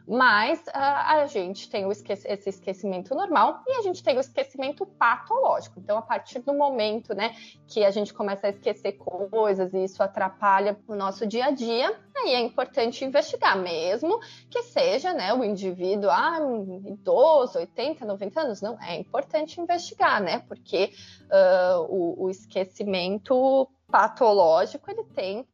mas 0.07 0.59
uh, 0.67 0.71
a 0.73 1.25
gente 1.27 1.69
tem 1.69 1.89
esque 1.91 2.13
esse 2.13 2.49
esquecimento 2.49 3.13
normal 3.13 3.61
e 3.67 3.73
a 3.73 3.81
gente 3.81 4.01
tem 4.01 4.15
o 4.15 4.21
esquecimento 4.21 4.85
patológico. 4.85 5.79
Então, 5.79 5.97
a 5.97 6.01
partir 6.01 6.39
do 6.39 6.53
momento 6.53 7.13
né, 7.13 7.35
que 7.67 7.83
a 7.83 7.91
gente 7.91 8.13
começa 8.13 8.47
a 8.47 8.49
esquecer 8.49 8.93
coisas 8.93 9.73
e 9.73 9.83
isso 9.83 10.01
atrapalha 10.01 10.79
o 10.87 10.95
nosso 10.95 11.27
dia 11.27 11.47
a 11.47 11.51
dia, 11.51 11.93
aí 12.15 12.33
é 12.33 12.39
importante 12.39 13.03
investigar, 13.03 13.57
mesmo 13.57 14.19
que 14.49 14.63
seja 14.63 15.13
né, 15.13 15.33
o 15.33 15.43
indivíduo 15.43 16.09
ah, 16.09 16.39
idoso, 16.85 17.59
80, 17.59 18.05
90 18.05 18.41
anos. 18.41 18.61
Não, 18.61 18.81
é 18.81 18.95
importante 18.95 19.59
investigar, 19.59 20.21
né? 20.21 20.39
Porque 20.47 20.93
uh, 21.25 21.81
o, 21.89 22.23
o 22.25 22.29
esquecimento 22.29 23.69
patológico 23.89 24.89
ele 24.91 25.03
tem 25.03 25.45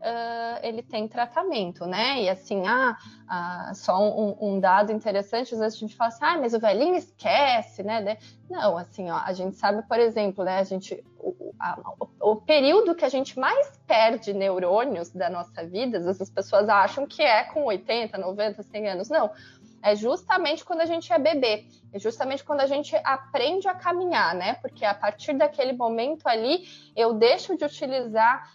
uh, 0.00 0.58
ele 0.62 0.82
tem 0.82 1.06
tratamento, 1.08 1.86
né? 1.86 2.22
E 2.22 2.28
assim, 2.28 2.66
ah, 2.66 2.96
ah 3.28 3.72
só 3.74 3.98
um, 3.98 4.36
um, 4.40 4.60
dado 4.60 4.92
interessante, 4.92 5.54
às 5.54 5.60
vezes 5.60 5.76
a 5.76 5.80
gente 5.80 5.96
fala 5.96 6.08
assim, 6.08 6.24
ah, 6.24 6.38
mas 6.38 6.54
o 6.54 6.60
velhinho 6.60 6.94
esquece, 6.94 7.82
né? 7.82 8.16
Não, 8.48 8.76
assim, 8.76 9.10
ó, 9.10 9.20
a 9.24 9.32
gente 9.32 9.56
sabe, 9.56 9.82
por 9.82 9.98
exemplo, 9.98 10.44
né? 10.44 10.58
A 10.58 10.64
gente, 10.64 11.04
o, 11.18 11.54
a, 11.58 11.78
o, 11.98 12.32
o 12.32 12.36
período 12.36 12.94
que 12.94 13.04
a 13.04 13.08
gente 13.08 13.38
mais 13.38 13.78
perde 13.86 14.32
neurônios 14.32 15.10
da 15.10 15.28
nossa 15.28 15.64
vida, 15.66 15.98
às 15.98 16.04
vezes 16.04 16.22
as 16.22 16.30
pessoas 16.30 16.68
acham 16.68 17.06
que 17.06 17.22
é 17.22 17.44
com 17.44 17.64
80, 17.64 18.16
90, 18.16 18.62
100 18.62 18.88
anos. 18.88 19.08
Não, 19.08 19.30
é 19.82 19.94
justamente 19.94 20.64
quando 20.64 20.80
a 20.80 20.86
gente 20.86 21.12
é 21.12 21.18
bebê, 21.18 21.66
é 21.92 21.98
justamente 21.98 22.44
quando 22.44 22.60
a 22.60 22.66
gente 22.66 22.96
aprende 23.04 23.68
a 23.68 23.74
caminhar, 23.74 24.34
né? 24.34 24.54
Porque 24.54 24.84
a 24.84 24.94
partir 24.94 25.34
daquele 25.34 25.72
momento 25.72 26.26
ali, 26.26 26.66
eu 26.96 27.14
deixo 27.14 27.56
de 27.56 27.64
utilizar 27.64 28.52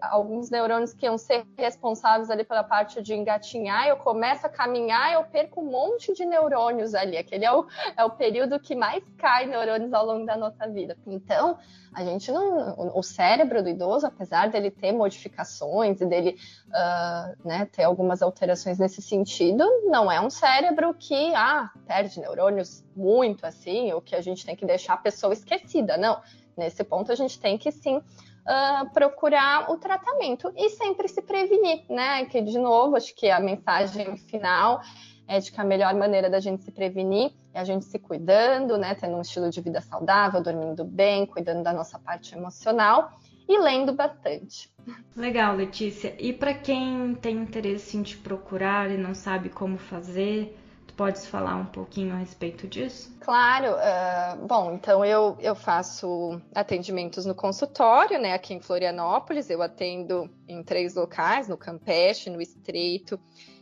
alguns 0.00 0.50
neurônios 0.50 0.92
que 0.92 1.06
iam 1.06 1.18
ser 1.18 1.44
responsáveis 1.56 2.30
ali 2.30 2.44
pela 2.44 2.62
parte 2.62 3.02
de 3.02 3.14
engatinhar, 3.14 3.88
eu 3.88 3.96
começo 3.96 4.46
a 4.46 4.48
caminhar, 4.48 5.12
eu 5.12 5.24
perco 5.24 5.60
um 5.60 5.70
monte 5.70 6.12
de 6.14 6.24
neurônios 6.24 6.94
ali. 6.94 7.16
Aquele 7.16 7.44
é 7.44 7.52
o, 7.52 7.66
é 7.96 8.04
o 8.04 8.10
período 8.10 8.58
que 8.60 8.74
mais 8.74 9.02
cai 9.18 9.46
neurônios 9.46 9.92
ao 9.92 10.06
longo 10.06 10.24
da 10.24 10.36
nossa 10.36 10.68
vida. 10.68 10.96
Então, 11.06 11.58
a 11.92 12.04
gente 12.04 12.30
não. 12.30 12.92
O 12.96 13.02
cérebro 13.02 13.62
do 13.62 13.68
idoso, 13.68 14.06
apesar 14.06 14.48
dele 14.48 14.70
ter 14.70 14.92
modificações 14.92 16.00
e 16.00 16.06
dele 16.06 16.36
uh, 16.68 17.46
né, 17.46 17.66
ter 17.70 17.84
algumas 17.84 18.22
alterações 18.22 18.78
nesse 18.78 19.02
sentido, 19.02 19.64
não 19.84 20.10
é 20.10 20.20
um 20.20 20.30
cérebro 20.30 20.94
que 20.94 21.34
ah, 21.34 21.70
perde 21.86 22.20
neurônios 22.20 22.84
muito 22.96 23.44
assim, 23.44 23.92
ou 23.92 24.00
que 24.00 24.14
a 24.14 24.20
gente 24.20 24.46
tem 24.46 24.56
que 24.56 24.64
deixar 24.64 24.94
a 24.94 24.98
pessoa 24.98 25.32
esquecida. 25.32 25.96
Não. 25.96 26.20
Nesse 26.56 26.84
ponto, 26.84 27.10
a 27.10 27.14
gente 27.14 27.40
tem 27.40 27.56
que 27.56 27.72
sim 27.72 28.02
uh, 28.46 28.88
procurar 28.92 29.70
o 29.70 29.76
tratamento 29.76 30.52
e 30.56 30.70
sempre 30.70 31.08
se 31.08 31.22
prevenir, 31.22 31.84
né? 31.88 32.24
Que, 32.26 32.40
de 32.40 32.58
novo, 32.58 32.96
acho 32.96 33.14
que 33.14 33.30
a 33.30 33.40
mensagem 33.40 34.16
final 34.16 34.80
é 35.26 35.38
de 35.38 35.50
que 35.50 35.60
a 35.60 35.64
melhor 35.64 35.94
maneira 35.94 36.28
da 36.28 36.40
gente 36.40 36.62
se 36.62 36.70
prevenir 36.70 37.32
é 37.54 37.60
a 37.60 37.64
gente 37.64 37.84
se 37.84 37.98
cuidando, 37.98 38.76
né? 38.76 38.94
Tendo 38.94 39.16
um 39.16 39.20
estilo 39.20 39.50
de 39.50 39.60
vida 39.60 39.80
saudável, 39.80 40.42
dormindo 40.42 40.84
bem, 40.84 41.26
cuidando 41.26 41.62
da 41.62 41.72
nossa 41.72 41.98
parte 41.98 42.34
emocional 42.34 43.12
e 43.48 43.58
lendo 43.58 43.92
bastante. 43.92 44.70
Legal, 45.16 45.54
Letícia. 45.56 46.14
E 46.18 46.32
para 46.32 46.54
quem 46.54 47.14
tem 47.14 47.36
interesse 47.36 47.96
em 47.96 48.02
te 48.02 48.16
procurar 48.16 48.90
e 48.90 48.96
não 48.96 49.14
sabe 49.14 49.48
como 49.48 49.78
fazer, 49.78 50.56
podes 50.96 51.26
falar 51.26 51.56
um 51.56 51.64
pouquinho 51.64 52.14
a 52.14 52.18
respeito 52.18 52.66
disso? 52.66 53.14
Claro. 53.20 53.74
Uh, 53.76 54.46
bom, 54.46 54.72
então 54.72 55.04
eu, 55.04 55.36
eu 55.40 55.54
faço 55.54 56.40
atendimentos 56.54 57.26
no 57.26 57.34
consultório, 57.34 58.18
né? 58.18 58.34
Aqui 58.34 58.54
em 58.54 58.60
Florianópolis, 58.60 59.50
eu 59.50 59.62
atendo 59.62 60.30
em 60.46 60.62
três 60.62 60.94
locais, 60.94 61.48
no 61.48 61.56
Campeche, 61.56 62.30
no 62.30 62.40
Estreito 62.40 63.18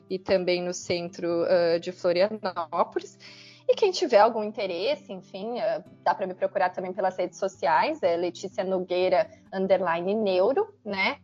e 0.08 0.18
também 0.18 0.62
no 0.62 0.74
centro 0.74 1.44
uh, 1.44 1.78
de 1.80 1.92
Florianópolis. 1.92 3.18
E 3.68 3.74
quem 3.76 3.92
tiver 3.92 4.18
algum 4.18 4.42
interesse, 4.42 5.12
enfim, 5.12 5.60
uh, 5.60 5.84
dá 6.02 6.14
para 6.14 6.26
me 6.26 6.34
procurar 6.34 6.70
também 6.70 6.92
pelas 6.92 7.16
redes 7.16 7.38
sociais, 7.38 8.02
é 8.02 8.16
Letícia 8.16 8.64
Nogueira 8.64 9.30
underline 9.52 10.14
neuro, 10.14 10.74
né? 10.84 11.18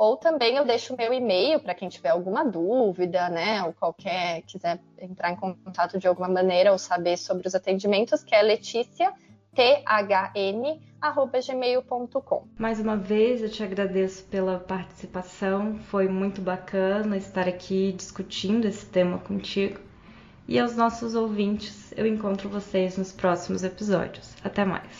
Ou 0.00 0.16
também 0.16 0.56
eu 0.56 0.64
deixo 0.64 0.94
o 0.94 0.96
meu 0.96 1.12
e-mail 1.12 1.60
para 1.60 1.74
quem 1.74 1.90
tiver 1.90 2.08
alguma 2.08 2.42
dúvida, 2.42 3.28
né? 3.28 3.62
Ou 3.64 3.74
qualquer 3.74 4.40
quiser 4.46 4.80
entrar 4.98 5.30
em 5.30 5.36
contato 5.36 5.98
de 5.98 6.08
alguma 6.08 6.26
maneira 6.26 6.72
ou 6.72 6.78
saber 6.78 7.18
sobre 7.18 7.46
os 7.46 7.54
atendimentos, 7.54 8.24
que 8.24 8.34
é 8.34 8.40
Letícia 8.40 9.12
thn@gmail.com. 9.54 12.44
Mais 12.58 12.80
uma 12.80 12.96
vez 12.96 13.42
eu 13.42 13.50
te 13.50 13.62
agradeço 13.62 14.24
pela 14.24 14.58
participação, 14.58 15.78
foi 15.80 16.08
muito 16.08 16.40
bacana 16.40 17.18
estar 17.18 17.46
aqui 17.46 17.92
discutindo 17.92 18.64
esse 18.64 18.86
tema 18.86 19.18
contigo. 19.18 19.78
E 20.48 20.58
aos 20.58 20.74
nossos 20.74 21.14
ouvintes, 21.14 21.92
eu 21.94 22.06
encontro 22.06 22.48
vocês 22.48 22.96
nos 22.96 23.12
próximos 23.12 23.62
episódios. 23.62 24.34
Até 24.42 24.64
mais. 24.64 24.96